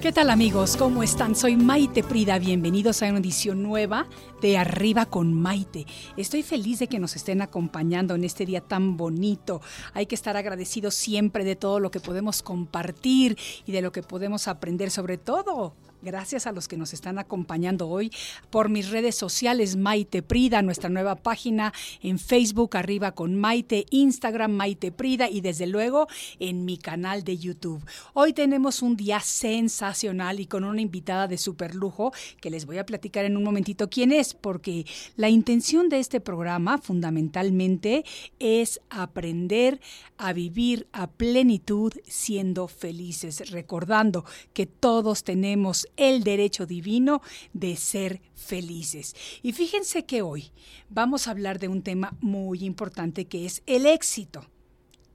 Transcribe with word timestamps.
¿Qué 0.00 0.12
tal 0.12 0.30
amigos? 0.30 0.78
¿Cómo 0.78 1.02
están? 1.02 1.36
Soy 1.36 1.56
Maite 1.56 2.02
Prida. 2.02 2.38
Bienvenidos 2.38 3.02
a 3.02 3.10
una 3.10 3.18
edición 3.18 3.62
nueva 3.62 4.08
de 4.40 4.56
Arriba 4.56 5.04
con 5.04 5.34
Maite. 5.34 5.84
Estoy 6.16 6.42
feliz 6.42 6.78
de 6.78 6.86
que 6.86 6.98
nos 6.98 7.16
estén 7.16 7.42
acompañando 7.42 8.14
en 8.14 8.24
este 8.24 8.46
día 8.46 8.62
tan 8.62 8.96
bonito. 8.96 9.60
Hay 9.92 10.06
que 10.06 10.14
estar 10.14 10.38
agradecidos 10.38 10.94
siempre 10.94 11.44
de 11.44 11.54
todo 11.54 11.80
lo 11.80 11.90
que 11.90 12.00
podemos 12.00 12.42
compartir 12.42 13.36
y 13.66 13.72
de 13.72 13.82
lo 13.82 13.92
que 13.92 14.02
podemos 14.02 14.48
aprender, 14.48 14.90
sobre 14.90 15.18
todo 15.18 15.74
Gracias 16.02 16.46
a 16.46 16.52
los 16.52 16.66
que 16.66 16.78
nos 16.78 16.94
están 16.94 17.18
acompañando 17.18 17.86
hoy 17.86 18.10
por 18.48 18.70
mis 18.70 18.88
redes 18.88 19.14
sociales, 19.16 19.76
Maite 19.76 20.22
Prida, 20.22 20.62
nuestra 20.62 20.88
nueva 20.88 21.14
página 21.14 21.74
en 22.02 22.18
Facebook, 22.18 22.74
arriba 22.78 23.12
con 23.12 23.36
Maite, 23.36 23.84
Instagram, 23.90 24.50
Maite 24.50 24.92
Prida 24.92 25.28
y 25.28 25.42
desde 25.42 25.66
luego 25.66 26.08
en 26.38 26.64
mi 26.64 26.78
canal 26.78 27.22
de 27.22 27.36
YouTube. 27.36 27.84
Hoy 28.14 28.32
tenemos 28.32 28.80
un 28.80 28.96
día 28.96 29.20
sensacional 29.20 29.89
y 30.38 30.46
con 30.46 30.64
una 30.64 30.80
invitada 30.80 31.26
de 31.26 31.36
super 31.36 31.74
lujo 31.74 32.12
que 32.40 32.50
les 32.50 32.64
voy 32.64 32.78
a 32.78 32.86
platicar 32.86 33.24
en 33.24 33.36
un 33.36 33.42
momentito 33.42 33.90
quién 33.90 34.12
es, 34.12 34.34
porque 34.34 34.86
la 35.16 35.28
intención 35.28 35.88
de 35.88 35.98
este 35.98 36.20
programa 36.20 36.78
fundamentalmente 36.78 38.04
es 38.38 38.80
aprender 38.88 39.80
a 40.16 40.32
vivir 40.32 40.86
a 40.92 41.08
plenitud 41.08 41.92
siendo 42.06 42.68
felices, 42.68 43.50
recordando 43.50 44.24
que 44.52 44.66
todos 44.66 45.24
tenemos 45.24 45.88
el 45.96 46.22
derecho 46.22 46.66
divino 46.66 47.20
de 47.52 47.76
ser 47.76 48.22
felices. 48.34 49.14
Y 49.42 49.52
fíjense 49.52 50.04
que 50.04 50.22
hoy 50.22 50.52
vamos 50.88 51.26
a 51.26 51.32
hablar 51.32 51.58
de 51.58 51.68
un 51.68 51.82
tema 51.82 52.16
muy 52.20 52.64
importante 52.64 53.26
que 53.26 53.44
es 53.44 53.62
el 53.66 53.86
éxito. 53.86 54.49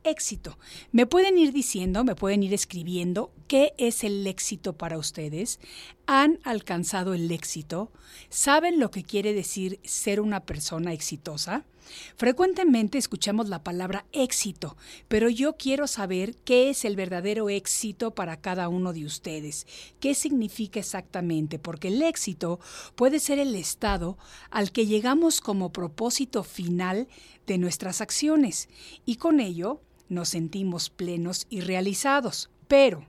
Éxito. 0.05 0.59
Me 0.91 1.07
pueden 1.07 1.37
ir 1.39 1.51
diciendo, 1.51 2.03
me 2.03 2.15
pueden 2.15 2.43
ir 2.43 2.53
escribiendo 2.53 3.31
qué 3.47 3.73
es 3.79 4.03
el 4.03 4.25
éxito 4.27 4.73
para 4.73 4.99
ustedes. 4.99 5.59
¿Han 6.05 6.39
alcanzado 6.43 7.15
el 7.15 7.31
éxito? 7.31 7.91
¿Saben 8.29 8.79
lo 8.79 8.91
que 8.91 9.03
quiere 9.03 9.33
decir 9.33 9.79
ser 9.83 10.21
una 10.21 10.41
persona 10.41 10.93
exitosa? 10.93 11.65
Frecuentemente 12.15 12.97
escuchamos 12.97 13.49
la 13.49 13.63
palabra 13.63 14.05
éxito, 14.11 14.77
pero 15.07 15.29
yo 15.29 15.57
quiero 15.57 15.87
saber 15.87 16.35
qué 16.37 16.69
es 16.69 16.85
el 16.85 16.95
verdadero 16.95 17.49
éxito 17.49 18.11
para 18.11 18.37
cada 18.37 18.69
uno 18.69 18.93
de 18.93 19.05
ustedes. 19.05 19.67
¿Qué 19.99 20.13
significa 20.13 20.79
exactamente? 20.79 21.59
Porque 21.59 21.89
el 21.89 22.01
éxito 22.01 22.59
puede 22.95 23.19
ser 23.19 23.39
el 23.39 23.55
estado 23.55 24.17
al 24.49 24.71
que 24.71 24.85
llegamos 24.85 25.41
como 25.41 25.71
propósito 25.71 26.43
final 26.43 27.07
de 27.47 27.57
nuestras 27.57 28.01
acciones 28.01 28.69
y 29.05 29.17
con 29.17 29.39
ello 29.39 29.81
nos 30.09 30.29
sentimos 30.29 30.89
plenos 30.89 31.47
y 31.49 31.61
realizados. 31.61 32.49
Pero, 32.67 33.05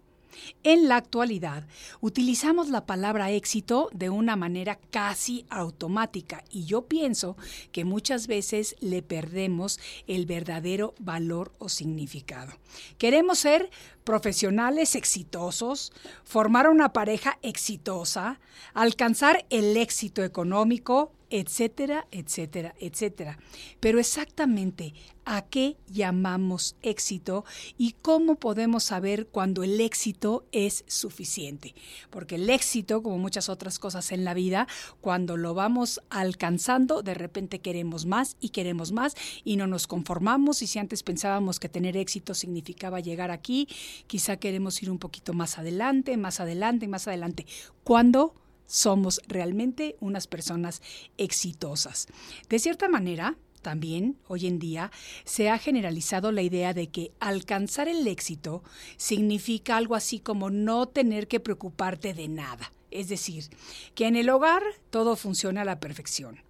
en 0.62 0.88
la 0.88 0.97
actualidad, 0.97 1.66
utilizamos 2.00 2.69
la 2.69 2.87
palabra 2.87 3.31
éxito 3.31 3.88
de 3.93 4.10
una 4.10 4.37
manera 4.37 4.78
casi 4.91 5.47
automática 5.48 6.44
y 6.50 6.65
yo 6.65 6.82
pienso 6.82 7.37
que 7.72 7.84
muchas 7.84 8.26
veces 8.26 8.76
le 8.81 9.03
perdemos 9.03 9.81
el 10.06 10.26
verdadero 10.26 10.94
valor 10.98 11.53
o 11.59 11.69
significado. 11.69 12.53
Queremos 12.99 13.38
ser 13.38 13.70
profesionales 14.04 14.94
exitosos, 14.94 15.93
formar 16.25 16.69
una 16.69 16.93
pareja 16.93 17.38
exitosa, 17.43 18.41
alcanzar 18.75 19.47
el 19.50 19.76
éxito 19.76 20.22
económico, 20.22 21.12
etcétera, 21.31 22.06
etcétera, 22.10 22.75
etcétera. 22.78 23.38
Pero 23.81 23.98
exactamente 23.98 24.94
a 25.26 25.42
qué 25.42 25.76
llamamos 25.88 26.76
éxito 26.82 27.44
y 27.76 27.92
cómo 28.00 28.37
podemos 28.37 28.84
saber 28.84 29.26
cuando 29.26 29.64
el 29.64 29.81
éxito 29.81 30.47
es 30.53 30.84
suficiente. 30.87 31.75
Porque 32.10 32.37
el 32.37 32.48
éxito, 32.48 33.03
como 33.03 33.19
muchas 33.19 33.48
otras 33.48 33.78
cosas 33.81 34.12
en 34.12 34.25
la 34.25 34.34
vida, 34.34 34.69
cuando 35.00 35.37
lo 35.37 35.53
vamos 35.53 36.00
alcanzando, 36.10 37.03
de 37.03 37.14
repente 37.14 37.58
queremos 37.58 38.06
más 38.06 38.37
y 38.41 38.50
queremos 38.50 38.93
más 38.93 39.14
y 39.44 39.56
no 39.56 39.66
nos 39.66 39.88
conformamos. 39.88 40.62
Y 40.62 40.69
si 40.69 40.78
antes 40.78 41.03
pensábamos 41.03 41.58
que 41.58 41.69
tener 41.69 41.97
éxito 41.97 42.32
significaba 42.32 43.00
llegar 43.00 43.32
aquí, 43.32 43.69
quizá 44.06 44.37
queremos 44.37 44.81
ir 44.82 44.91
un 44.91 44.98
poquito 44.98 45.32
más 45.32 45.58
adelante, 45.58 46.16
más 46.16 46.38
adelante, 46.38 46.87
más 46.87 47.08
adelante. 47.08 47.47
¿Cuándo? 47.82 48.34
Somos 48.66 49.21
realmente 49.27 49.97
unas 50.00 50.27
personas 50.27 50.82
exitosas. 51.16 52.06
De 52.49 52.59
cierta 52.59 52.88
manera, 52.88 53.37
también 53.62 54.16
hoy 54.28 54.47
en 54.47 54.60
día 54.60 54.93
se 55.25 55.50
ha 55.50 55.59
generalizado 55.59 56.31
la 56.31 56.43
idea 56.43 56.72
de 56.72 56.88
que 56.88 57.10
alcanzar 57.19 57.88
el 57.88 58.06
éxito 58.06 58.62
significa 58.97 59.76
algo 59.76 59.97
así 59.97 60.21
como 60.21 60.50
no 60.50 60.87
tener 60.87 61.26
que 61.26 61.41
preocuparte 61.41 62.15
de 62.15 62.28
nada. 62.28 62.71
Es 62.93 63.09
decir, 63.09 63.50
que 63.94 64.06
en 64.06 64.15
el 64.15 64.31
hogar 64.31 64.62
todo 64.91 65.16
funciona 65.16 65.62
a 65.62 65.65
la 65.65 65.81
perfección. 65.81 66.43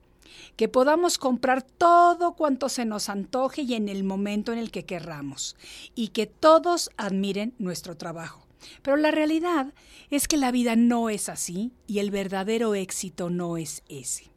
Que 0.57 0.69
podamos 0.69 1.17
comprar 1.17 1.63
todo 1.63 2.35
cuanto 2.35 2.69
se 2.69 2.85
nos 2.85 3.09
antoje 3.09 3.63
y 3.63 3.75
en 3.75 3.89
el 3.89 4.05
momento 4.05 4.53
en 4.53 4.59
el 4.59 4.71
que 4.71 4.85
querramos. 4.85 5.57
Y 5.95 6.09
que 6.09 6.27
todos 6.27 6.91
admiren 6.99 7.55
nuestro 7.59 7.97
trabajo. 7.97 8.46
Pero 8.83 8.97
la 8.97 9.11
realidad 9.11 9.73
es 10.11 10.29
que 10.29 10.37
la 10.37 10.51
vida 10.51 10.77
no 10.77 11.11
es 11.11 11.29
así 11.29 11.73
y 11.87 11.99
el 11.99 12.11
verdadero 12.11 12.75
éxito 12.75 13.31
no 13.31 13.57
es 13.57 13.83
ese. 13.89 14.31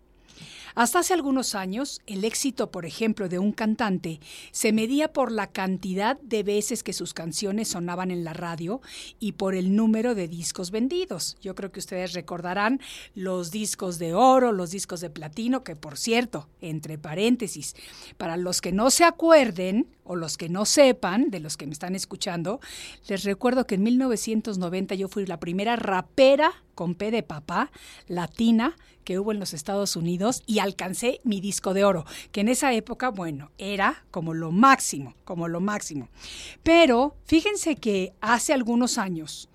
Hasta 0.76 1.00
hace 1.00 1.14
algunos 1.14 1.56
años, 1.56 2.02
el 2.06 2.24
éxito, 2.24 2.72
por 2.72 2.86
ejemplo, 2.86 3.28
de 3.28 3.40
un 3.40 3.52
cantante 3.52 4.20
se 4.52 4.72
medía 4.72 5.12
por 5.12 5.32
la 5.32 5.48
cantidad 5.48 6.20
de 6.22 6.44
veces 6.44 6.84
que 6.84 6.94
sus 6.94 7.14
canciones 7.14 7.70
sonaban 7.70 8.12
en 8.12 8.24
la 8.24 8.34
radio 8.34 8.82
y 9.20 9.34
por 9.34 9.56
el 9.56 9.76
número 9.76 10.16
de 10.16 10.28
discos 10.28 10.72
vendidos. 10.72 11.38
Yo 11.42 11.56
creo 11.56 11.72
que 11.72 11.80
ustedes 11.80 12.14
recordarán 12.14 12.80
los 13.16 13.52
discos 13.52 14.00
de 14.00 14.14
oro, 14.14 14.52
los 14.52 14.72
discos 14.72 15.02
de 15.02 15.10
platino, 15.10 15.64
que 15.64 15.76
por 15.76 15.98
cierto, 15.98 16.48
entre 16.62 16.98
paréntesis, 16.98 17.76
para 18.18 18.38
los 18.38 18.62
que 18.62 18.72
no 18.72 18.92
se 18.92 19.04
acuerden 19.04 19.88
o 20.10 20.16
los 20.16 20.38
que 20.38 20.50
no 20.50 20.66
sepan, 20.66 21.30
de 21.30 21.40
los 21.40 21.56
que 21.56 21.68
me 21.68 21.74
están 21.74 21.94
escuchando, 21.94 22.60
les 23.08 23.24
recuerdo 23.26 23.68
que 23.68 23.76
en 23.76 23.84
1990 23.84 24.96
yo 24.96 25.08
fui 25.08 25.28
la 25.28 25.40
primera 25.40 25.76
rapera 25.76 26.52
con 26.74 26.96
P 26.96 27.12
de 27.12 27.22
papá, 27.22 27.72
latina, 28.08 28.76
que 29.04 29.20
hubo 29.20 29.32
en 29.32 29.40
los 29.40 29.54
Estados 29.54 29.96
Unidos 29.96 30.42
y 30.48 30.60
alcancé 30.60 31.22
mi 31.24 31.42
disco 31.42 31.76
de 31.76 31.84
oro, 31.84 32.06
que 32.32 32.42
en 32.42 32.50
esa 32.50 32.74
época, 32.74 33.10
bueno, 33.10 33.52
era 33.60 34.04
como 34.10 34.34
lo 34.34 34.52
máximo, 34.52 35.14
como 35.26 35.48
lo 35.48 35.60
máximo. 35.60 36.10
Pero 36.64 37.16
fíjense 37.26 37.76
que 37.76 38.14
hace 38.20 38.52
algunos 38.52 38.98
años, 38.98 39.48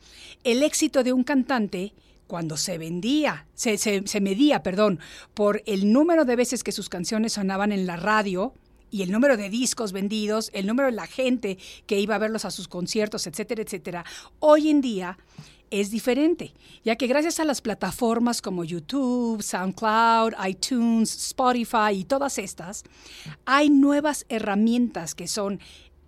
el 0.45 0.63
éxito 0.63 1.03
de 1.03 1.13
un 1.13 1.25
cantante 1.25 1.95
cuando 2.29 2.57
se 2.57 2.79
vendía, 2.79 3.49
se, 3.55 3.77
se, 3.77 4.21
medía, 4.21 4.63
perdón, 4.63 5.01
por 5.35 5.63
el 5.67 5.93
número 5.93 6.25
de 6.25 6.37
veces 6.37 6.63
que 6.63 6.73
sus 6.73 6.89
canciones 6.89 7.33
sonaban 7.33 7.73
en 7.73 7.87
la 7.87 7.97
radio, 7.97 8.55
y 8.95 9.03
el 9.03 9.11
número 9.11 9.37
de 9.37 9.51
discos 9.51 9.91
vendidos, 9.91 10.53
el 10.55 10.69
número 10.69 10.87
de 10.87 10.95
la 10.95 11.09
gente 11.09 11.59
que 11.85 11.99
iba 11.99 12.15
a 12.15 12.19
verlos 12.19 12.45
a 12.45 12.53
sus 12.53 12.69
conciertos, 12.69 13.27
etcétera, 13.27 13.61
etcétera, 13.61 14.05
hoy 14.39 14.71
en 14.71 14.81
día 14.81 15.19
es 15.73 15.91
diferente, 15.91 16.55
ya 16.85 16.95
que 16.95 17.09
gracias 17.09 17.41
a 17.41 17.45
las 17.45 17.61
plataformas 17.61 18.41
como 18.41 18.63
YouTube, 18.63 19.43
SoundCloud, 19.43 20.35
iTunes, 20.47 21.13
Spotify 21.13 21.91
y 21.93 22.05
todas 22.05 22.39
estas, 22.39 22.85
hay 23.45 23.69
nuevas 23.69 24.27
herramientas 24.29 25.17
que 25.17 25.27
son 25.27 25.59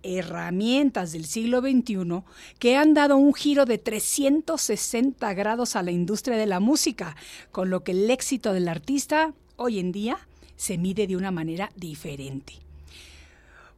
herramientas 0.01 1.11
del 1.11 1.25
siglo 1.25 1.59
XXI 1.59 2.23
que 2.57 2.77
han 2.77 2.93
dado 2.93 3.17
un 3.17 3.33
giro 3.33 3.65
de 3.65 3.79
360 3.79 5.33
grados 5.33 5.75
a 5.75 5.83
la 5.83 5.91
industria 5.91 6.37
de 6.37 6.45
la 6.45 6.61
música, 6.61 7.17
con 7.51 7.69
lo 7.69 7.83
que 7.83 7.91
el 7.91 8.09
éxito 8.09 8.53
del 8.53 8.69
artista 8.69 9.33
hoy 9.57 9.79
en 9.79 9.91
día 9.91 10.25
se 10.55 10.77
mide 10.77 11.05
de 11.05 11.17
una 11.17 11.31
manera 11.31 11.69
diferente. 11.75 12.66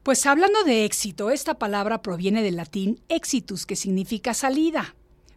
Pues 0.03 0.25
hablando 0.25 0.63
de 0.63 0.85
éxito, 0.85 1.29
esta 1.29 1.55
palabra 1.55 2.01
proviene 2.01 2.41
del 2.41 2.55
latín 2.55 3.01
exitus, 3.09 3.65
que 3.65 3.75
significa 3.75 4.33
salida. 4.33 4.95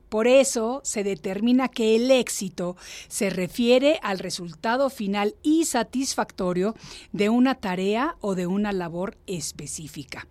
Por 0.08 0.28
eso 0.28 0.82
se 0.84 1.02
determina 1.02 1.68
que 1.68 1.96
el 1.96 2.10
éxito 2.10 2.76
se 3.08 3.30
refiere 3.30 3.98
al 4.02 4.18
resultado 4.18 4.88
final 4.88 5.34
y 5.42 5.64
satisfactorio 5.64 6.76
de 7.12 7.28
una 7.28 7.56
tarea 7.56 8.16
o 8.20 8.34
de 8.34 8.46
una 8.46 8.72
labor 8.72 9.16
específica. 9.26 10.28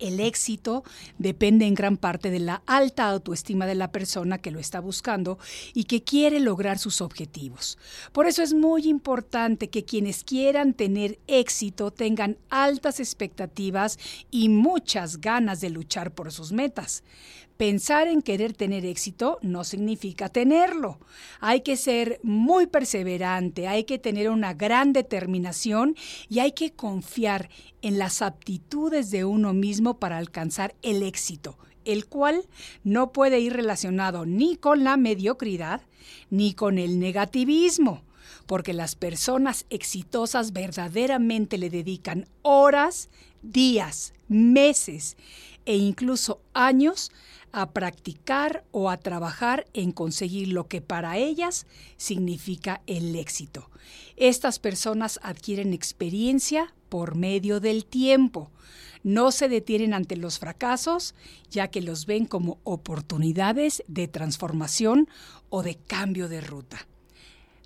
El 0.00 0.18
éxito 0.18 0.82
depende 1.18 1.66
en 1.66 1.74
gran 1.74 1.96
parte 1.96 2.30
de 2.30 2.40
la 2.40 2.62
alta 2.66 3.08
autoestima 3.08 3.66
de 3.66 3.74
la 3.74 3.92
persona 3.92 4.38
que 4.38 4.50
lo 4.50 4.58
está 4.58 4.80
buscando 4.80 5.38
y 5.74 5.84
que 5.84 6.02
quiere 6.02 6.40
lograr 6.40 6.78
sus 6.78 7.00
objetivos. 7.00 7.78
Por 8.12 8.26
eso 8.26 8.42
es 8.42 8.54
muy 8.54 8.88
importante 8.88 9.68
que 9.68 9.84
quienes 9.84 10.24
quieran 10.24 10.74
tener 10.74 11.18
éxito 11.26 11.90
tengan 11.90 12.38
altas 12.48 12.98
expectativas 12.98 13.98
y 14.30 14.48
muchas 14.48 15.20
ganas 15.20 15.60
de 15.60 15.70
luchar 15.70 16.12
por 16.14 16.32
sus 16.32 16.52
metas. 16.52 17.04
Pensar 17.60 18.08
en 18.08 18.22
querer 18.22 18.54
tener 18.54 18.86
éxito 18.86 19.38
no 19.42 19.64
significa 19.64 20.30
tenerlo. 20.30 20.98
Hay 21.40 21.60
que 21.60 21.76
ser 21.76 22.18
muy 22.22 22.66
perseverante, 22.66 23.68
hay 23.68 23.84
que 23.84 23.98
tener 23.98 24.30
una 24.30 24.54
gran 24.54 24.94
determinación 24.94 25.94
y 26.30 26.38
hay 26.38 26.52
que 26.52 26.72
confiar 26.72 27.50
en 27.82 27.98
las 27.98 28.22
aptitudes 28.22 29.10
de 29.10 29.26
uno 29.26 29.52
mismo 29.52 29.98
para 29.98 30.16
alcanzar 30.16 30.74
el 30.80 31.02
éxito, 31.02 31.58
el 31.84 32.06
cual 32.06 32.48
no 32.82 33.12
puede 33.12 33.40
ir 33.40 33.52
relacionado 33.52 34.24
ni 34.24 34.56
con 34.56 34.82
la 34.82 34.96
mediocridad 34.96 35.82
ni 36.30 36.54
con 36.54 36.78
el 36.78 36.98
negativismo 36.98 38.04
porque 38.46 38.72
las 38.72 38.94
personas 38.94 39.66
exitosas 39.68 40.52
verdaderamente 40.54 41.58
le 41.58 41.68
dedican 41.68 42.26
horas, 42.40 43.10
días, 43.42 44.14
meses 44.28 45.18
e 45.66 45.76
incluso 45.76 46.40
años 46.54 47.12
a 47.52 47.70
practicar 47.72 48.64
o 48.70 48.90
a 48.90 48.96
trabajar 48.96 49.66
en 49.72 49.92
conseguir 49.92 50.48
lo 50.48 50.68
que 50.68 50.80
para 50.80 51.16
ellas 51.18 51.66
significa 51.96 52.82
el 52.86 53.16
éxito. 53.16 53.70
Estas 54.16 54.58
personas 54.58 55.18
adquieren 55.22 55.72
experiencia 55.72 56.74
por 56.88 57.14
medio 57.14 57.60
del 57.60 57.84
tiempo. 57.84 58.50
No 59.02 59.32
se 59.32 59.48
detienen 59.48 59.94
ante 59.94 60.16
los 60.16 60.38
fracasos, 60.38 61.14
ya 61.50 61.68
que 61.68 61.80
los 61.80 62.04
ven 62.04 62.26
como 62.26 62.58
oportunidades 62.64 63.82
de 63.88 64.08
transformación 64.08 65.08
o 65.48 65.62
de 65.62 65.76
cambio 65.76 66.28
de 66.28 66.42
ruta. 66.42 66.86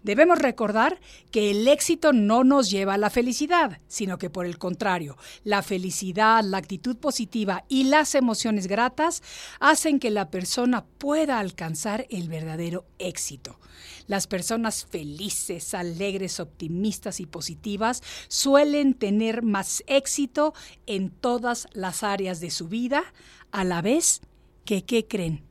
Debemos 0.05 0.39
recordar 0.39 1.01
que 1.31 1.51
el 1.51 1.67
éxito 1.67 2.13
no 2.13 2.45
nos 2.45 2.71
lleva 2.71 2.95
a 2.95 2.99
la 2.99 3.09
felicidad, 3.09 3.81
sino 3.89 4.19
que 4.19 4.29
por 4.29 4.45
el 4.45 4.59
contrario, 4.59 5.17
la 5.45 5.63
felicidad, 5.63 6.45
la 6.45 6.59
actitud 6.59 6.99
positiva 6.99 7.65
y 7.69 7.85
las 7.85 8.15
emociones 8.15 8.67
gratas 8.67 9.23
hacen 9.61 9.99
que 9.99 10.11
la 10.11 10.31
persona 10.31 10.85
pueda 10.85 11.39
alcanzar 11.39 12.07
el 12.11 12.29
verdadero 12.29 12.85
éxito. 12.99 13.59
Las 14.07 14.27
personas 14.27 14.85
felices, 14.85 15.73
alegres, 15.73 16.39
optimistas 16.39 17.19
y 17.19 17.25
positivas 17.25 18.03
suelen 18.29 18.93
tener 18.93 19.43
más 19.43 19.83
éxito 19.87 20.53
en 20.85 21.09
todas 21.09 21.67
las 21.73 22.03
áreas 22.03 22.41
de 22.41 22.51
su 22.51 22.69
vida, 22.69 23.05
a 23.53 23.65
la 23.65 23.81
vez 23.81 24.21
que, 24.67 24.85
¿qué 24.85 25.07
creen? 25.07 25.45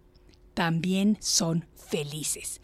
También 0.53 1.17
son 1.21 1.67
felices. 1.73 2.61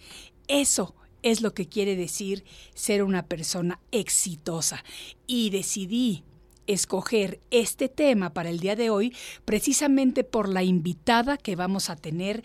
Eso 0.48 0.94
es 1.24 1.42
lo 1.42 1.54
que 1.54 1.68
quiere 1.68 1.96
decir 1.96 2.44
ser 2.74 3.04
una 3.04 3.24
persona 3.24 3.80
exitosa. 3.92 4.84
Y 5.28 5.50
decidí 5.50 6.24
escoger 6.68 7.40
este 7.50 7.90
tema 7.90 8.32
para 8.32 8.50
el 8.50 8.60
día 8.60 8.76
de 8.76 8.90
hoy 8.90 9.16
precisamente 9.44 10.24
por 10.24 10.48
la 10.48 10.64
invitada 10.64 11.38
que 11.38 11.56
vamos 11.56 11.90
a 11.90 11.96
tener 11.96 12.44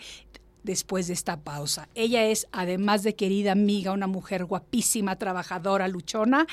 después 0.63 1.07
de 1.07 1.13
esta 1.13 1.41
pausa. 1.41 1.89
Ella 1.95 2.25
es, 2.25 2.49
además 2.51 3.03
de 3.03 3.15
querida 3.15 3.53
amiga, 3.53 3.93
una 3.93 4.07
mujer 4.07 4.47
guapísima, 4.47 5.17
trabajadora, 5.17 5.89
luchona, 5.89 6.47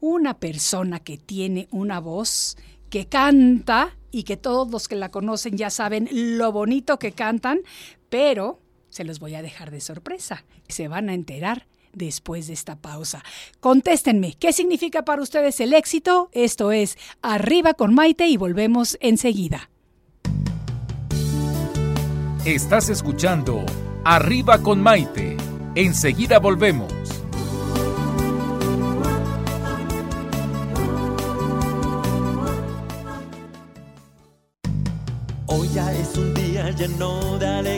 una 0.00 0.38
persona 0.38 1.00
que 1.00 1.18
tiene 1.18 1.66
una 1.72 1.98
voz 1.98 2.56
que 2.88 3.06
canta 3.06 3.96
y 4.10 4.22
que 4.22 4.36
todos 4.36 4.70
los 4.70 4.88
que 4.88 4.96
la 4.96 5.10
conocen 5.10 5.56
ya 5.56 5.70
saben 5.70 6.08
lo 6.12 6.52
bonito 6.52 6.98
que 6.98 7.12
cantan, 7.12 7.60
pero 8.08 8.60
se 8.90 9.04
los 9.04 9.18
voy 9.18 9.34
a 9.34 9.42
dejar 9.42 9.70
de 9.70 9.80
sorpresa. 9.80 10.44
Se 10.68 10.88
van 10.88 11.08
a 11.08 11.14
enterar 11.14 11.66
después 11.92 12.46
de 12.46 12.54
esta 12.54 12.76
pausa. 12.76 13.22
Contéstenme, 13.60 14.34
¿qué 14.38 14.52
significa 14.52 15.04
para 15.04 15.22
ustedes 15.22 15.60
el 15.60 15.72
éxito? 15.74 16.28
Esto 16.32 16.72
es 16.72 16.96
Arriba 17.22 17.74
con 17.74 17.94
Maite 17.94 18.28
y 18.28 18.36
volvemos 18.36 18.96
enseguida. 19.00 19.70
Estás 22.44 22.88
escuchando 22.88 23.64
Arriba 24.04 24.62
con 24.62 24.82
Maite. 24.82 25.36
Enseguida 25.74 26.38
volvemos. 26.38 26.92
Hoy 35.46 35.68
ya 35.74 35.92
es 35.92 36.16
un 36.16 36.34
día 36.34 36.70
lleno 36.70 37.38
de 37.38 37.46
alegría, 37.46 37.77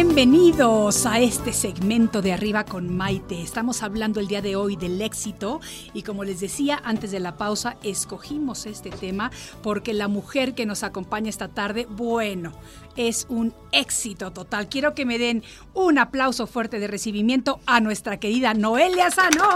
Bienvenidos 0.00 1.06
a 1.06 1.18
este 1.18 1.52
segmento 1.52 2.22
de 2.22 2.32
Arriba 2.32 2.62
con 2.64 2.96
Maite. 2.96 3.42
Estamos 3.42 3.82
hablando 3.82 4.20
el 4.20 4.28
día 4.28 4.40
de 4.40 4.54
hoy 4.54 4.76
del 4.76 5.02
éxito 5.02 5.60
y 5.92 6.04
como 6.04 6.22
les 6.22 6.38
decía 6.38 6.80
antes 6.84 7.10
de 7.10 7.18
la 7.18 7.36
pausa, 7.36 7.78
escogimos 7.82 8.66
este 8.66 8.90
tema 8.90 9.32
porque 9.60 9.92
la 9.94 10.06
mujer 10.06 10.54
que 10.54 10.66
nos 10.66 10.84
acompaña 10.84 11.28
esta 11.28 11.48
tarde, 11.48 11.88
bueno, 11.90 12.52
es 12.94 13.26
un 13.28 13.52
éxito 13.72 14.30
total. 14.30 14.68
Quiero 14.68 14.94
que 14.94 15.04
me 15.04 15.18
den 15.18 15.42
un 15.74 15.98
aplauso 15.98 16.46
fuerte 16.46 16.78
de 16.78 16.86
recibimiento 16.86 17.58
a 17.66 17.80
nuestra 17.80 18.20
querida 18.20 18.54
Noelia 18.54 19.10
Sanón. 19.10 19.48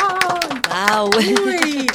Wow. 0.69 1.11
Uy, 1.19 1.87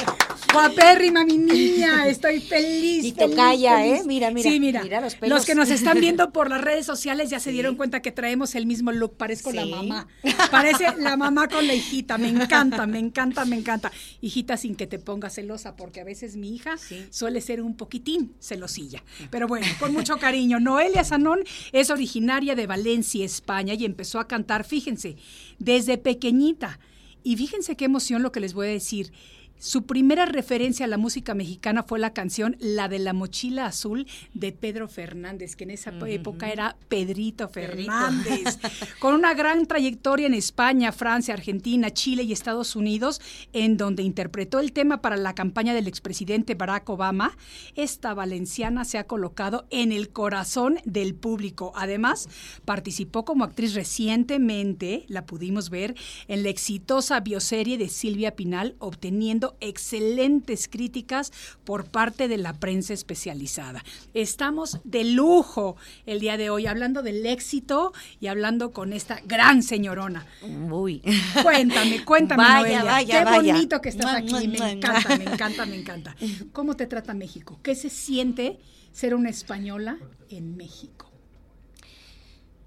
guapérrima 0.52 1.24
mi 1.24 1.38
niña, 1.38 2.06
estoy 2.06 2.40
feliz. 2.40 3.04
Y 3.04 3.12
tocaya, 3.12 3.78
feliz. 3.78 4.00
¿eh? 4.00 4.02
Mira, 4.06 4.30
mira, 4.30 4.50
Sí, 4.50 4.60
mira. 4.60 4.82
mira 4.82 5.00
los 5.00 5.14
pelos. 5.14 5.44
que 5.44 5.54
nos 5.54 5.70
están 5.70 6.00
viendo 6.00 6.30
por 6.32 6.48
las 6.50 6.60
redes 6.60 6.86
sociales 6.86 7.30
ya 7.30 7.40
se 7.40 7.50
dieron 7.50 7.76
cuenta 7.76 8.00
que 8.02 8.12
traemos 8.12 8.54
el 8.54 8.66
mismo 8.66 8.92
look. 8.92 9.16
Parezco 9.16 9.52
la 9.52 9.66
mamá. 9.66 10.08
Parece 10.50 10.86
la 10.98 11.16
mamá 11.16 11.48
con 11.48 11.66
la 11.66 11.74
hijita. 11.74 12.18
Me 12.18 12.28
encanta, 12.28 12.86
me 12.86 12.98
encanta, 12.98 13.44
me 13.44 13.56
encanta. 13.56 13.92
Hijita, 14.20 14.56
sin 14.56 14.74
que 14.74 14.86
te 14.86 14.98
pongas 14.98 15.34
celosa, 15.34 15.76
porque 15.76 16.00
a 16.00 16.04
veces 16.04 16.36
mi 16.36 16.54
hija 16.54 16.76
Sí. 16.78 17.06
suele 17.10 17.40
ser 17.40 17.60
un 17.62 17.76
poquitín 17.76 18.34
celosilla. 18.40 19.02
Pero 19.30 19.46
bueno, 19.48 19.66
con 19.78 19.92
mucho 19.92 20.16
cariño. 20.18 20.60
Noelia 20.60 21.04
Sanón 21.04 21.40
es 21.72 21.90
originaria 21.90 22.54
de 22.54 22.66
Valencia, 22.66 23.24
España, 23.24 23.74
y 23.74 23.84
empezó 23.84 24.18
a 24.20 24.28
cantar, 24.28 24.64
fíjense, 24.64 25.16
desde 25.58 25.98
pequeñita. 25.98 26.78
Y 27.24 27.36
fíjense 27.36 27.76
qué 27.76 27.84
emoción 27.84 28.22
lo 28.22 28.32
que 28.32 28.40
les 28.40 28.54
voy 28.54 28.68
a 28.68 28.70
decir. 28.70 29.12
Su 29.60 29.86
primera 29.86 30.24
referencia 30.24 30.84
a 30.84 30.88
la 30.88 30.98
música 30.98 31.34
mexicana 31.34 31.82
fue 31.82 31.98
la 31.98 32.12
canción 32.12 32.56
La 32.60 32.88
de 32.88 33.00
la 33.00 33.12
mochila 33.12 33.66
azul 33.66 34.06
de 34.32 34.52
Pedro 34.52 34.86
Fernández, 34.86 35.56
que 35.56 35.64
en 35.64 35.70
esa 35.70 35.92
época 36.06 36.52
era 36.52 36.76
Pedrito 36.88 37.48
Fernández, 37.48 38.60
con 39.00 39.14
una 39.14 39.34
gran 39.34 39.66
trayectoria 39.66 40.28
en 40.28 40.34
España, 40.34 40.92
Francia, 40.92 41.34
Argentina, 41.34 41.90
Chile 41.90 42.22
y 42.22 42.32
Estados 42.32 42.76
Unidos, 42.76 43.20
en 43.52 43.76
donde 43.76 44.04
interpretó 44.04 44.60
el 44.60 44.72
tema 44.72 45.02
para 45.02 45.16
la 45.16 45.34
campaña 45.34 45.74
del 45.74 45.88
expresidente 45.88 46.54
Barack 46.54 46.88
Obama. 46.88 47.36
Esta 47.74 48.14
valenciana 48.14 48.84
se 48.84 48.98
ha 48.98 49.08
colocado 49.08 49.66
en 49.70 49.90
el 49.90 50.10
corazón 50.10 50.78
del 50.84 51.16
público. 51.16 51.72
Además, 51.74 52.28
participó 52.64 53.24
como 53.24 53.42
actriz 53.42 53.74
recientemente, 53.74 55.04
la 55.08 55.26
pudimos 55.26 55.68
ver, 55.68 55.96
en 56.28 56.44
la 56.44 56.48
exitosa 56.48 57.18
bioserie 57.18 57.76
de 57.76 57.88
Silvia 57.88 58.36
Pinal, 58.36 58.76
obteniendo 58.78 59.47
recibiendo 59.48 59.56
excelentes 59.60 60.68
críticas 60.68 61.32
por 61.64 61.90
parte 61.90 62.28
de 62.28 62.36
la 62.36 62.52
prensa 62.54 62.92
especializada. 62.92 63.84
Estamos 64.14 64.78
de 64.84 65.04
lujo 65.04 65.76
el 66.06 66.20
día 66.20 66.36
de 66.36 66.50
hoy 66.50 66.66
hablando 66.66 67.02
del 67.02 67.24
éxito 67.26 67.92
y 68.20 68.26
hablando 68.26 68.72
con 68.72 68.92
esta 68.92 69.20
gran 69.24 69.62
señorona. 69.62 70.26
Uy. 70.70 71.02
Cuéntame, 71.42 72.04
cuéntame, 72.04 72.42
Vaya, 72.42 72.60
Noelia. 72.60 72.84
vaya, 72.84 73.18
Qué 73.18 73.24
vaya. 73.24 73.52
bonito 73.54 73.80
que 73.80 73.88
estás 73.90 74.14
aquí. 74.14 74.48
Me 74.48 74.72
encanta, 74.72 75.16
me 75.16 75.24
encanta, 75.24 75.66
me 75.66 75.76
encanta. 75.76 76.16
¿Cómo 76.52 76.74
te 76.76 76.86
trata 76.86 77.14
México? 77.14 77.58
¿Qué 77.62 77.74
se 77.74 77.90
siente 77.90 78.58
ser 78.92 79.14
una 79.14 79.30
española 79.30 79.98
en 80.30 80.56
México? 80.56 81.06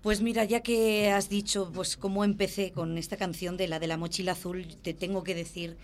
Pues 0.01 0.21
mira, 0.21 0.45
ya 0.45 0.61
que 0.61 1.11
has 1.11 1.29
dicho 1.29 1.71
pues 1.73 1.95
cómo 1.95 2.23
empecé 2.23 2.71
con 2.71 2.97
esta 2.97 3.17
canción 3.17 3.55
de 3.55 3.67
la 3.67 3.79
de 3.79 3.85
la 3.85 3.97
mochila 3.97 4.31
azul, 4.31 4.65
te 4.81 4.95
tengo 4.95 5.23
que 5.23 5.35
decir, 5.35 5.77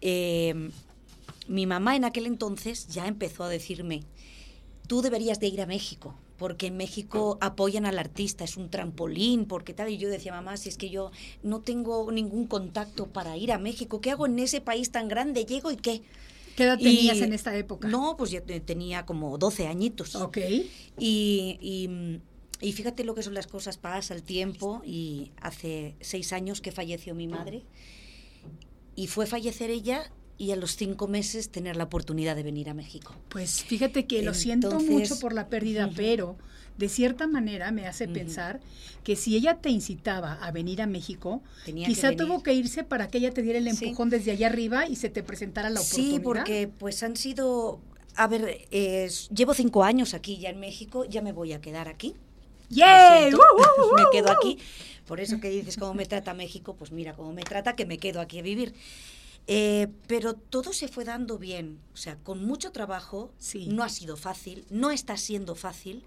eh, 0.00 0.70
mi 1.48 1.66
mamá 1.66 1.96
en 1.96 2.04
aquel 2.04 2.26
entonces 2.26 2.88
ya 2.88 3.06
empezó 3.06 3.44
a 3.44 3.48
decirme, 3.48 4.02
tú 4.86 5.02
deberías 5.02 5.40
de 5.40 5.48
ir 5.48 5.60
a 5.60 5.66
México, 5.66 6.14
porque 6.36 6.66
en 6.68 6.76
México 6.76 7.36
apoyan 7.40 7.84
al 7.86 7.98
artista, 7.98 8.44
es 8.44 8.56
un 8.56 8.70
trampolín, 8.70 9.44
porque 9.46 9.74
tal, 9.74 9.88
y 9.90 9.98
yo 9.98 10.08
decía, 10.08 10.32
mamá, 10.32 10.56
si 10.56 10.68
es 10.68 10.76
que 10.76 10.88
yo 10.90 11.10
no 11.42 11.60
tengo 11.60 12.10
ningún 12.12 12.46
contacto 12.46 13.06
para 13.08 13.36
ir 13.36 13.50
a 13.52 13.58
México, 13.58 14.00
¿qué 14.00 14.10
hago 14.12 14.26
en 14.26 14.38
ese 14.38 14.60
país 14.60 14.90
tan 14.92 15.08
grande? 15.08 15.44
¿Llego 15.44 15.70
y 15.72 15.76
qué? 15.76 16.02
¿Qué 16.56 16.64
edad 16.64 16.78
Y- 16.80 16.84
tenías 16.84 17.18
en 17.20 17.32
esta 17.32 17.56
época? 17.56 17.88
No, 17.88 18.16
pues 18.16 18.30
yo 18.30 18.42
te- 18.42 18.60
tenía 18.60 19.04
como 19.06 19.36
12 19.38 19.66
añitos. 19.66 20.14
Ok. 20.16 20.38
Y, 20.98 21.58
y- 21.60 22.20
y 22.60 22.72
fíjate 22.72 23.04
lo 23.04 23.14
que 23.14 23.22
son 23.22 23.34
las 23.34 23.46
cosas, 23.46 23.78
pasa 23.78 24.14
el 24.14 24.22
tiempo 24.22 24.82
y 24.84 25.30
hace 25.40 25.94
seis 26.00 26.32
años 26.32 26.60
que 26.60 26.72
falleció 26.72 27.14
mi 27.14 27.28
madre 27.28 27.62
y 28.98 29.06
fue 29.06 29.26
fallecer 29.26 29.70
ella 29.70 30.10
y 30.38 30.50
a 30.50 30.56
los 30.56 30.74
cinco 30.74 31.06
meses 31.06 31.50
tener 31.50 31.76
la 31.76 31.84
oportunidad 31.84 32.34
de 32.34 32.42
venir 32.42 32.68
a 32.68 32.74
México. 32.74 33.14
Pues 33.28 33.62
fíjate 33.62 34.06
que 34.06 34.22
lo 34.22 34.34
siento 34.34 34.80
mucho 34.80 35.20
por 35.20 35.32
la 35.32 35.46
pérdida, 35.46 35.88
pero 35.94 36.36
de 36.78 36.88
cierta 36.88 37.28
manera 37.28 37.70
me 37.70 37.86
hace 37.86 38.08
pensar 38.08 38.58
pensar 38.58 38.78
que 39.04 39.14
si 39.14 39.36
ella 39.36 39.58
te 39.58 39.70
incitaba 39.70 40.32
a 40.34 40.50
venir 40.50 40.82
a 40.82 40.88
México, 40.88 41.42
Tenía 41.64 41.86
que 41.86 41.94
quizá 41.94 42.16
tuvo 42.16 42.42
que 42.42 42.54
irse 42.54 42.82
para 42.82 43.06
que 43.06 43.18
ella 43.18 43.30
te 43.30 43.42
diera 43.42 43.60
el 43.60 43.72
Sí. 43.72 43.84
empujón 43.84 44.10
desde 44.10 44.32
allá 44.32 44.48
arriba 44.48 44.88
y 44.88 44.96
se 44.96 45.10
te 45.10 45.22
presentara 45.22 45.70
la 45.70 45.80
oportunidad. 45.80 46.14
Sí, 46.16 46.20
porque 46.20 46.66
pues 46.66 47.04
han 47.04 47.16
sido, 47.16 47.78
a 48.16 48.26
ver, 48.26 48.66
eh, 48.72 49.08
llevo 49.32 49.54
cinco 49.54 49.84
años 49.84 50.12
aquí 50.12 50.38
ya 50.38 50.50
en 50.50 50.58
México, 50.58 51.04
ya 51.04 51.22
me 51.22 51.30
voy 51.30 51.52
a 51.52 51.60
quedar 51.60 51.86
aquí. 51.86 52.16
¡Yay! 52.70 53.30
siento, 53.30 53.38
¡Uh, 53.38 53.82
uh, 53.92 53.96
me 53.96 54.04
quedo 54.12 54.30
aquí. 54.30 54.58
Por 55.06 55.20
eso 55.20 55.40
que 55.40 55.48
dices 55.50 55.76
cómo 55.76 55.94
me 55.94 56.04
trata 56.06 56.34
México, 56.34 56.76
pues 56.76 56.92
mira 56.92 57.14
cómo 57.14 57.32
me 57.32 57.42
trata, 57.42 57.74
que 57.76 57.86
me 57.86 57.98
quedo 57.98 58.20
aquí 58.20 58.38
a 58.38 58.42
vivir. 58.42 58.74
Eh, 59.46 59.88
pero 60.06 60.34
todo 60.34 60.74
se 60.74 60.88
fue 60.88 61.04
dando 61.04 61.38
bien, 61.38 61.78
o 61.94 61.96
sea, 61.96 62.16
con 62.16 62.44
mucho 62.44 62.70
trabajo. 62.72 63.32
Sí. 63.38 63.66
No 63.68 63.82
ha 63.82 63.88
sido 63.88 64.16
fácil, 64.18 64.66
no 64.68 64.90
está 64.90 65.16
siendo 65.16 65.54
fácil, 65.54 66.04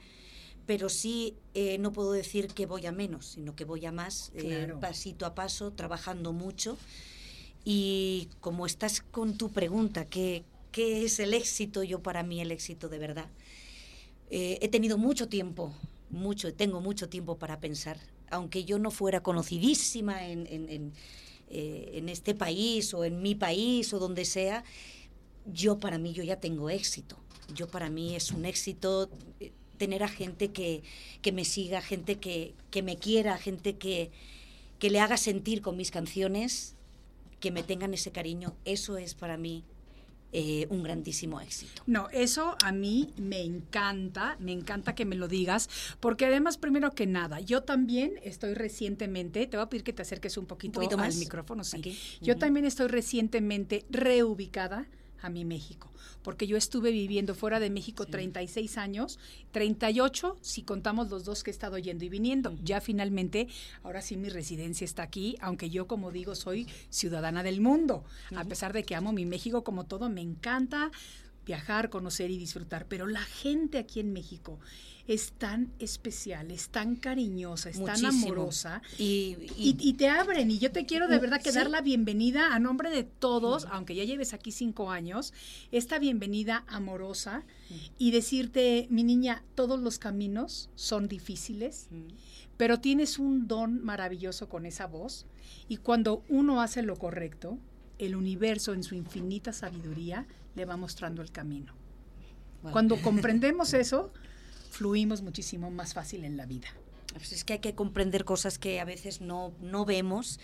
pero 0.68 0.90
sí 0.90 1.36
eh, 1.56 1.80
no 1.80 1.92
puedo 1.92 2.12
decir 2.12 2.48
que 2.50 2.68
voy 2.68 2.86
a 2.86 2.92
menos, 2.92 3.26
sino 3.26 3.56
que 3.56 3.66
voy 3.66 3.84
a 3.88 3.92
más, 3.92 4.32
eh, 4.36 4.44
Claro. 4.44 4.80
pasito 4.80 5.26
a 5.26 5.34
paso, 5.34 5.72
trabajando 5.72 6.34
mucho. 6.34 6.78
Y 7.66 8.30
como 8.40 8.68
estás 8.68 9.02
con 9.02 9.38
tu 9.38 9.50
pregunta, 9.52 10.06
¿qué, 10.06 10.44
qué 10.72 11.06
es 11.06 11.20
el 11.20 11.34
éxito? 11.34 11.82
Yo 11.82 12.04
para 12.04 12.22
mí 12.22 12.42
el 12.42 12.52
éxito 12.52 12.90
de 12.90 13.00
verdad. 13.00 13.30
Eh, 14.30 14.60
he 14.62 14.68
tenido 14.68 14.98
mucho 15.00 15.28
tiempo, 15.28 15.74
mucho, 16.12 16.54
tengo 16.54 16.82
mucho 16.82 17.10
tiempo 17.10 17.38
para 17.38 17.60
pensar. 17.60 17.98
Aunque 18.30 18.64
yo 18.66 18.80
no 18.80 18.92
fuera 18.92 19.22
conocidísima 19.24 20.28
en, 20.28 20.48
en- 20.48 20.94
eh, 21.50 21.92
en 21.96 22.08
este 22.10 22.34
país 22.34 22.94
o 22.94 23.04
en 23.04 23.22
mi 23.22 23.36
país 23.36 23.94
o 23.94 24.00
donde 24.00 24.24
sea, 24.24 24.64
yo 25.46 25.80
para 25.80 25.98
mí 25.98 26.14
yo 26.14 26.24
ya 26.24 26.40
tengo 26.40 26.70
éxito. 26.70 27.18
Yo 27.54 27.68
para 27.68 27.90
mí 27.90 28.16
es 28.16 28.32
un 28.32 28.46
éxito 28.46 29.10
eh, 29.40 29.52
tener 29.78 30.04
a 30.04 30.08
gente 30.08 30.50
que, 30.50 30.84
que 31.22 31.32
me 31.32 31.44
siga, 31.44 31.82
gente 31.82 32.18
que, 32.20 32.54
que 32.70 32.84
me 32.84 32.96
quiera, 32.98 33.38
gente 33.38 33.76
que, 33.78 34.12
que 34.80 34.90
le 34.90 35.00
haga 35.00 35.18
sentir 35.18 35.62
con 35.62 35.76
mis 35.76 35.92
canciones, 35.92 36.76
que 37.40 37.52
me 37.52 37.64
tengan 37.64 37.94
ese 37.94 38.12
cariño. 38.12 38.56
Eso 38.64 38.98
es 38.98 39.14
para 39.16 39.38
mí 39.38 39.64
eh, 40.34 40.68
un 40.70 40.84
grandísimo 40.84 41.42
éxito. 41.42 41.84
No, 41.88 42.10
eso 42.10 42.56
a 42.64 42.72
mí 42.72 43.14
me 43.18 43.42
encanta, 43.42 44.38
me 44.40 44.52
encanta 44.52 44.96
que 44.96 45.06
me 45.06 45.16
lo 45.16 45.28
digas, 45.28 45.70
porque 46.00 46.26
además, 46.26 46.58
primero 46.58 46.92
que 46.92 47.08
nada, 47.08 47.40
yo 47.40 47.64
también 47.64 48.14
estoy 48.24 48.54
recientemente, 48.54 49.46
te 49.48 49.58
voy 49.58 49.66
a 49.66 49.70
pedir 49.70 49.84
que 49.84 49.94
te 49.94 50.02
acerques 50.02 50.38
un 50.38 50.46
poquito, 50.46 50.80
poquito 50.80 50.96
al 50.96 51.08
más? 51.08 51.18
micrófono, 51.18 51.64
sí. 51.64 51.78
Aquí. 51.78 52.00
Yo 52.22 52.38
también 52.38 52.66
estoy 52.66 52.88
recientemente 52.88 53.86
reubicada 53.90 54.88
a 55.22 55.30
mi 55.30 55.46
México, 55.46 55.90
porque 56.24 56.48
yo 56.48 56.58
estuve 56.58 56.92
viviendo 56.92 57.36
fuera 57.36 57.60
de 57.60 57.70
México 57.70 58.06
36 58.06 58.78
años, 58.78 59.20
38 59.52 60.38
si 60.42 60.64
contamos 60.64 61.10
los 61.10 61.26
dos 61.26 61.44
que 61.44 61.52
he 61.52 61.54
estado 61.54 61.78
yendo 61.78 62.06
y 62.06 62.10
viniendo. 62.10 62.58
Ya 62.64 62.82
finalmente, 62.82 63.48
ahora 63.84 64.02
sí 64.02 64.18
mi 64.18 64.30
residencia 64.30 64.86
está 64.86 65.04
aquí, 65.04 65.38
aunque 65.42 65.70
yo 65.70 65.88
como 65.88 66.12
digo 66.12 66.36
soy 66.36 66.68
ciudadana 66.90 67.44
del 67.44 67.62
mundo, 67.62 68.04
a 68.36 68.44
pesar 68.46 68.74
de 68.74 68.84
que 68.84 68.96
amo 68.96 69.12
mi 69.12 69.26
México 69.26 69.64
como 69.64 69.86
todo, 69.86 70.10
me 70.10 70.22
encanta 70.22 70.92
viajar, 71.46 71.90
conocer 71.90 72.32
y 72.32 72.38
disfrutar, 72.38 72.88
pero 72.88 73.08
la 73.08 73.22
gente 73.22 73.78
aquí 73.78 74.00
en 74.00 74.14
México 74.14 74.60
es 75.08 75.32
tan 75.34 75.72
especial, 75.80 76.52
es 76.52 76.70
tan 76.70 76.96
cariñosa, 76.96 77.70
es 77.70 77.84
tan 77.84 78.06
amorosa. 78.06 78.82
Y, 78.98 79.38
Y, 79.58 79.76
y 79.80 79.94
te 79.94 80.08
abren, 80.10 80.50
y 80.52 80.60
yo 80.60 80.72
te 80.72 80.86
quiero 80.86 81.08
de 81.08 81.20
verdad 81.20 81.42
que 81.42 81.52
Sí. 81.52 81.58
dar 81.58 81.70
la 81.70 81.82
bienvenida 81.82 82.54
a 82.56 82.60
nombre 82.60 82.90
de 82.90 83.04
todos, 83.04 83.66
aunque 83.72 83.96
ya 83.96 84.04
lleves 84.04 84.34
aquí 84.34 84.52
cinco 84.52 84.92
años, 84.92 85.34
esta 85.72 86.00
bienvenida 86.00 86.64
amorosa 86.68 87.44
y 87.98 88.12
decirte, 88.12 88.88
mi 88.90 89.04
niña, 89.04 89.44
todos 89.56 89.80
los 89.80 89.98
caminos 90.00 90.70
son 90.76 91.08
difíciles, 91.08 91.88
pero 92.58 92.80
tienes 92.80 93.18
un 93.20 93.48
don 93.48 93.84
maravilloso 93.84 94.48
con 94.50 94.66
esa 94.66 94.86
voz 94.88 95.26
y 95.68 95.78
cuando 95.78 96.24
uno 96.30 96.62
hace 96.62 96.84
lo 96.84 96.96
correcto, 96.96 97.58
el 97.98 98.16
universo 98.16 98.74
en 98.74 98.84
su 98.84 98.96
infinita 98.96 99.54
sabiduría 99.54 100.28
le 100.56 100.66
va 100.66 100.76
mostrando 100.78 101.22
el 101.22 101.32
camino. 101.32 101.74
Bueno. 102.62 102.74
Cuando 102.74 103.02
comprendemos 103.02 103.74
eso, 103.74 104.12
fluimos 104.72 105.22
muchísimo 105.22 105.70
más 105.70 105.94
fácil 105.94 106.26
en 106.26 106.38
la 106.38 106.46
vida. 106.48 106.68
Pues 107.14 107.34
es 107.34 107.44
que 107.44 107.54
hay 107.54 107.60
que 107.60 107.76
comprender 107.76 108.24
cosas 108.24 108.58
que 108.58 108.80
a 108.80 108.86
veces 108.86 109.20
no, 109.20 109.54
no 109.60 109.84
vemos, 109.86 110.40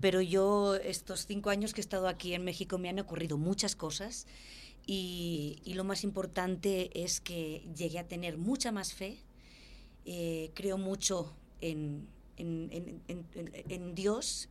pero 0.00 0.20
yo 0.20 0.76
estos 0.76 1.26
cinco 1.26 1.50
años 1.50 1.74
que 1.74 1.80
he 1.80 1.84
estado 1.84 2.06
aquí 2.06 2.32
en 2.34 2.44
México 2.44 2.78
me 2.78 2.88
han 2.88 3.00
ocurrido 3.00 3.38
muchas 3.38 3.74
cosas 3.74 4.26
y, 4.86 5.60
y 5.64 5.74
lo 5.74 5.82
más 5.82 6.04
importante 6.04 6.90
es 7.02 7.20
que 7.20 7.66
llegué 7.76 7.98
a 7.98 8.06
tener 8.06 8.38
mucha 8.38 8.70
más 8.70 8.94
fe, 8.94 9.18
eh, 10.04 10.52
creo 10.54 10.78
mucho 10.78 11.34
en, 11.60 12.06
en- 12.36 13.00
en- 13.08 13.30
en- 13.68 13.94
Dios, 13.96 14.48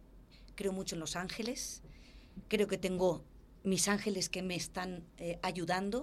creo 0.56 0.74
mucho 0.74 0.96
en 0.96 1.00
los 1.00 1.16
ángeles, 1.16 1.82
creo 2.50 2.68
que 2.68 2.78
tengo 2.78 3.24
mis 3.64 3.88
ángeles 3.88 4.28
que 4.28 4.42
me 4.42 4.56
están 4.56 5.04
eh, 5.20 5.40
ayudando 5.42 6.02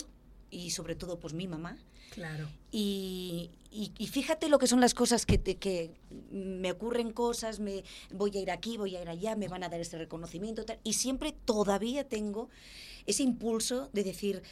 y 0.51 0.71
sobre 0.71 0.95
todo 0.95 1.19
pues 1.21 1.35
mi 1.35 1.47
mamá. 1.47 1.77
Claro. 2.11 2.49
Y, 2.71 3.51
y- 3.71 3.93
y 3.99 4.07
fíjate 4.09 4.49
lo 4.49 4.59
que 4.59 4.67
son 4.67 4.81
las 4.81 4.95
cosas 4.95 5.27
que, 5.27 5.39
te- 5.39 5.57
que 5.57 5.93
me 6.31 6.73
ocurren 6.73 7.13
cosas, 7.13 7.61
me 7.61 7.85
voy 8.13 8.37
a 8.37 8.41
ir 8.41 8.51
aquí, 8.51 8.77
voy 8.77 8.97
a 8.97 9.03
ir 9.03 9.09
allá, 9.09 9.37
me 9.37 9.49
van 9.49 9.63
a 9.63 9.69
dar 9.69 9.81
este 9.81 9.99
reconocimiento, 9.99 10.65
tal, 10.65 10.79
y 10.85 10.95
siempre 10.95 11.33
todavía 11.45 12.05
tengo 12.09 12.49
ese 13.07 13.23
impulso 13.23 13.89
de 13.93 14.05
decir, 14.05 14.43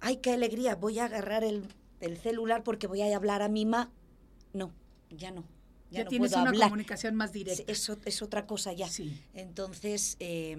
ay, 0.00 0.16
qué 0.18 0.32
alegría, 0.32 0.74
voy 0.76 0.98
a 0.98 1.06
agarrar 1.06 1.44
el, 1.44 1.64
el 2.00 2.18
celular 2.18 2.62
porque 2.62 2.86
voy 2.86 3.02
a 3.02 3.16
hablar 3.16 3.42
a 3.42 3.48
mi 3.48 3.64
ma. 3.66 3.90
No, 4.52 4.72
ya 5.10 5.30
no. 5.30 5.42
Ya, 5.90 5.98
Ya, 5.98 6.04
no 6.04 6.10
tienes 6.10 6.30
puedo 6.32 6.42
una 6.42 6.50
hablar. 6.50 6.68
comunicación 6.70 7.14
más 7.14 7.32
directa. 7.32 7.62
Es, 7.70 7.88
es- 8.04 8.22
otra 8.22 8.46
cosa 8.46 8.72
ya. 8.72 8.88
Sí. 8.88 9.16
Entonces, 9.34 10.16
eh, 10.18 10.56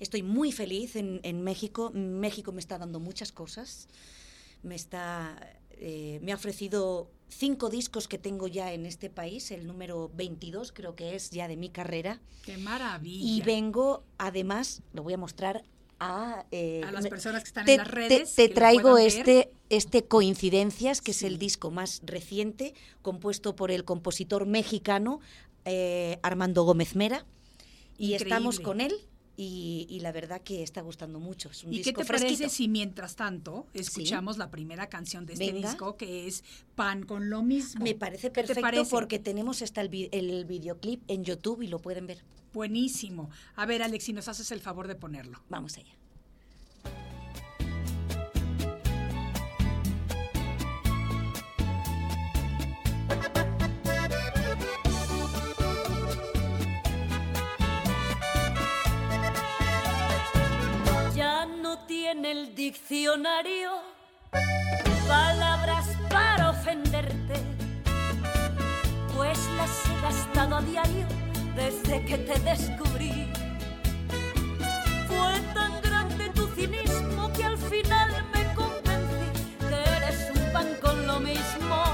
estoy 0.00 0.22
muy 0.22 0.50
feliz 0.52 0.96
en, 0.96 1.20
en 1.22 1.42
México. 1.42 1.90
México 1.94 2.50
me 2.52 2.60
está 2.60 2.76
dando 2.78 2.98
muchas 2.98 3.30
cosas. 3.30 3.88
Me, 4.62 4.74
está, 4.74 5.36
eh, 5.70 6.18
me 6.22 6.32
ha 6.32 6.36
ofrecido 6.36 7.10
cinco 7.28 7.68
discos 7.70 8.08
que 8.08 8.18
tengo 8.18 8.46
ya 8.46 8.72
en 8.72 8.86
este 8.86 9.10
país, 9.10 9.50
el 9.50 9.66
número 9.66 10.10
22 10.14 10.70
creo 10.72 10.94
que 10.94 11.14
es 11.16 11.30
ya 11.30 11.48
de 11.48 11.56
mi 11.56 11.70
carrera. 11.70 12.20
Qué 12.44 12.56
maravilla. 12.58 13.24
Y 13.26 13.40
vengo, 13.42 14.04
además, 14.18 14.82
lo 14.92 15.02
voy 15.02 15.14
a 15.14 15.18
mostrar 15.18 15.64
a... 15.98 16.44
eh, 16.50 16.82
A 16.86 16.92
las 16.92 17.06
personas 17.08 17.42
que 17.42 17.48
están 17.48 17.64
te, 17.64 17.72
en 17.74 17.78
las 17.78 17.88
te- 17.88 17.94
redes. 17.94 18.34
te 18.34 18.48
lo 18.48 18.54
traigo 18.54 18.98
este, 18.98 19.50
este 19.70 20.04
Coincidencias, 20.04 21.00
que 21.00 21.12
es 21.12 21.22
el 21.22 21.38
disco 21.38 21.70
más 21.70 22.02
reciente, 22.04 22.74
compuesto 23.02 23.56
por 23.56 23.70
el 23.70 23.84
compositor 23.84 24.44
mexicano 24.46 25.20
eh, 25.64 26.18
Armando 26.22 26.64
Gómez 26.64 26.94
Mera. 26.96 27.24
Y 27.98 28.14
estamos 28.14 28.58
con 28.60 28.80
él 28.80 28.92
y, 29.42 29.86
y 29.88 30.00
la 30.00 30.12
verdad 30.12 30.40
que 30.42 30.62
está 30.62 30.80
gustando 30.80 31.18
mucho. 31.20 31.50
Es 31.50 31.64
un 31.64 31.72
¿Y 31.72 31.78
qué 31.78 31.84
disco 31.90 32.00
te 32.02 32.06
parece 32.06 32.26
fresquito. 32.28 32.50
si 32.50 32.68
mientras 32.68 33.16
tanto 33.16 33.66
escuchamos 33.74 34.38
la 34.38 34.50
primera 34.50 34.88
canción 34.88 35.26
de 35.26 35.34
este 35.34 35.52
Venga. 35.52 35.68
disco 35.70 35.96
que 35.96 36.26
es 36.26 36.44
Pan 36.74 37.04
con 37.04 37.28
lo 37.30 37.42
mismo? 37.42 37.82
Me 37.84 37.94
parece 37.94 38.28
¿Qué 38.28 38.30
te 38.30 38.40
perfecto 38.42 38.60
parece? 38.62 38.90
porque 38.90 39.18
tenemos 39.18 39.60
hasta 39.62 39.80
el, 39.80 39.88
vi- 39.88 40.08
el 40.12 40.44
videoclip 40.44 41.02
en 41.08 41.24
YouTube 41.24 41.62
y 41.62 41.66
lo 41.66 41.78
pueden 41.80 42.06
ver. 42.06 42.22
Buenísimo. 42.52 43.30
A 43.56 43.66
ver, 43.66 43.82
Alex, 43.82 44.04
si 44.04 44.12
nos 44.12 44.28
haces 44.28 44.50
el 44.52 44.60
favor 44.60 44.86
de 44.88 44.94
ponerlo. 44.94 45.42
Vamos 45.48 45.76
allá. 45.78 45.92
Tiene 62.12 62.32
el 62.32 62.54
diccionario 62.54 63.70
palabras 65.08 65.86
para 66.10 66.50
ofenderte, 66.50 67.40
pues 69.16 69.38
las 69.56 69.70
he 69.86 70.00
gastado 70.02 70.56
a 70.56 70.60
diario 70.60 71.06
desde 71.56 72.04
que 72.04 72.18
te 72.18 72.38
descubrí. 72.40 73.32
Fue 75.08 75.40
tan 75.54 75.80
grande 75.80 76.28
tu 76.34 76.46
cinismo 76.48 77.32
que 77.32 77.44
al 77.44 77.56
final 77.56 78.10
me 78.34 78.54
convencí 78.54 79.56
que 79.60 79.96
eres 79.96 80.30
un 80.34 80.52
pan 80.52 80.68
con 80.82 81.06
lo 81.06 81.18
mismo 81.18 81.91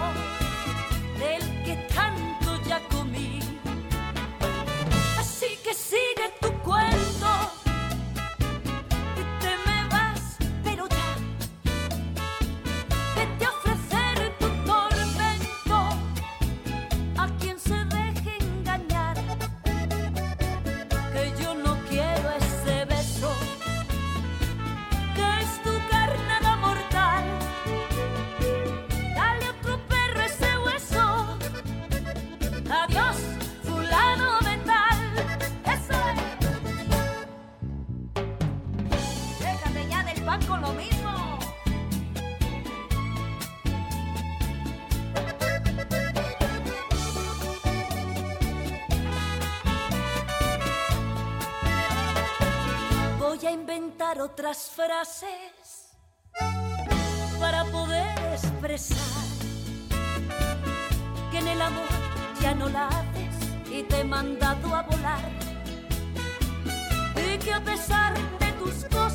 otras 54.20 54.70
frases 54.74 55.96
para 57.38 57.64
poder 57.66 58.18
expresar 58.32 58.98
que 61.30 61.38
en 61.38 61.48
el 61.48 61.62
amor 61.62 61.88
ya 62.40 62.54
no 62.54 62.68
la 62.68 62.88
haces 62.88 63.36
y 63.70 63.82
te 63.84 64.00
he 64.00 64.04
mandado 64.04 64.74
a 64.74 64.82
volar. 64.82 65.30
Y 67.16 67.38
que 67.38 67.52
a 67.52 67.62
pesar 67.62 68.14
de 68.38 68.52
tus 68.52 68.84
cosas 68.86 69.07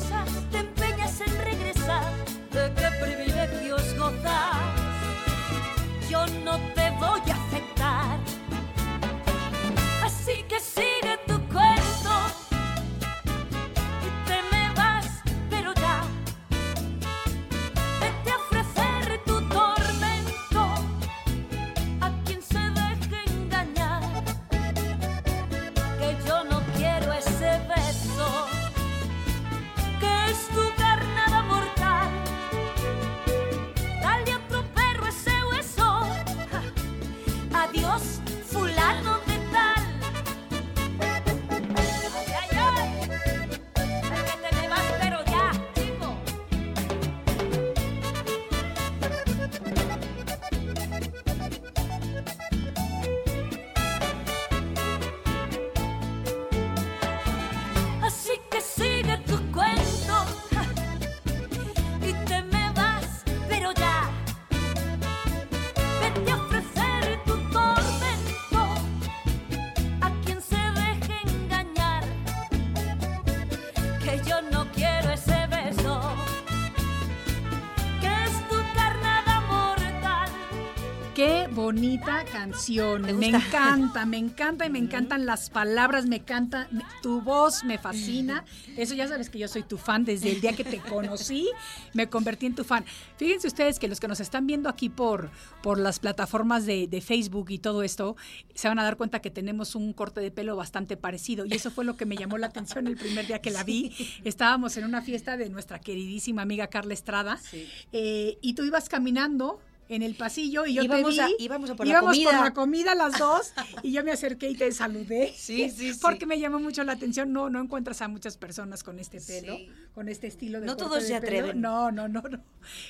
bonita 81.74 82.24
canción. 82.30 83.02
Me 83.18 83.26
encanta, 83.28 84.06
me 84.06 84.16
encanta 84.16 84.64
y 84.66 84.70
me 84.70 84.78
encantan 84.78 85.26
las 85.26 85.50
palabras, 85.50 86.06
me 86.06 86.16
encanta 86.16 86.68
me- 86.70 86.84
tu 87.02 87.20
voz, 87.20 87.64
me 87.64 87.78
fascina. 87.78 88.44
Eso 88.76 88.94
ya 88.94 89.08
sabes 89.08 89.28
que 89.28 89.40
yo 89.40 89.48
soy 89.48 89.64
tu 89.64 89.76
fan 89.76 90.04
desde 90.04 90.30
el 90.30 90.40
día 90.40 90.52
que 90.54 90.62
te 90.64 90.78
conocí, 90.78 91.48
me 91.94 92.08
convertí 92.08 92.46
en 92.46 92.54
tu 92.54 92.62
fan. 92.62 92.84
Fíjense 93.16 93.48
ustedes 93.48 93.78
que 93.80 93.88
los 93.88 93.98
que 93.98 94.06
nos 94.06 94.20
están 94.20 94.46
viendo 94.46 94.68
aquí 94.68 94.88
por, 94.88 95.30
por 95.62 95.78
las 95.78 95.98
plataformas 95.98 96.64
de, 96.64 96.86
de 96.86 97.00
Facebook 97.00 97.50
y 97.50 97.58
todo 97.58 97.82
esto, 97.82 98.16
se 98.54 98.68
van 98.68 98.78
a 98.78 98.84
dar 98.84 98.96
cuenta 98.96 99.20
que 99.20 99.30
tenemos 99.30 99.74
un 99.74 99.92
corte 99.92 100.20
de 100.20 100.30
pelo 100.30 100.54
bastante 100.56 100.96
parecido. 100.96 101.44
Y 101.44 101.54
eso 101.54 101.70
fue 101.72 101.84
lo 101.84 101.96
que 101.96 102.06
me 102.06 102.16
llamó 102.16 102.38
la 102.38 102.46
atención 102.46 102.86
el 102.86 102.96
primer 102.96 103.26
día 103.26 103.40
que 103.40 103.50
la 103.50 103.64
vi. 103.64 103.92
Estábamos 104.24 104.76
en 104.76 104.84
una 104.84 105.02
fiesta 105.02 105.36
de 105.36 105.48
nuestra 105.50 105.80
queridísima 105.80 106.42
amiga 106.42 106.68
Carla 106.68 106.94
Estrada 106.94 107.36
Sí. 107.38 107.66
eh, 107.92 108.38
y 108.40 108.54
tú 108.54 108.62
ibas 108.64 108.88
caminando 108.88 109.58
en 109.88 110.02
el 110.02 110.14
pasillo 110.16 110.64
y 110.66 110.74
yo 110.74 110.82
Íbamos 110.82 111.14
te 111.14 111.20
a- 111.22 111.26
vi. 111.26 111.34
íbamos 111.40 111.70
a 111.70 111.74
por 111.76 111.86
la 111.86 111.92
íbamos 111.92 112.12
comida. 112.12 112.30
por 112.30 112.40
la 112.40 112.54
comida 112.54 112.94
las 112.94 113.18
dos 113.18 113.52
y 113.82 113.92
yo 113.92 114.02
me 114.04 114.12
acerqué 114.12 114.50
y 114.50 114.56
te 114.56 114.70
saludé. 114.72 115.32
Sí, 115.36 115.68
sí, 115.70 115.92
sí. 115.92 115.98
Porque 116.00 116.26
me 116.26 116.38
llamó 116.40 116.58
mucho 116.60 116.82
la 116.84 116.92
atención. 116.92 117.32
No, 117.32 117.50
no 117.50 117.60
encuentras 117.60 118.00
a 118.02 118.08
muchas 118.08 118.36
personas 118.36 118.82
con 118.82 118.98
este 118.98 119.20
pelo, 119.20 119.56
Sí. 119.56 119.68
con 119.94 120.08
este 120.08 120.26
estilo 120.26 120.60
de 120.60 120.66
No 120.66 120.76
todos 120.76 121.02
de 121.02 121.08
se 121.08 121.14
pelo. 121.14 121.18
atreven. 121.38 121.60
No, 121.60 121.90
no, 121.92 122.08
no, 122.08 122.22
no. 122.22 122.42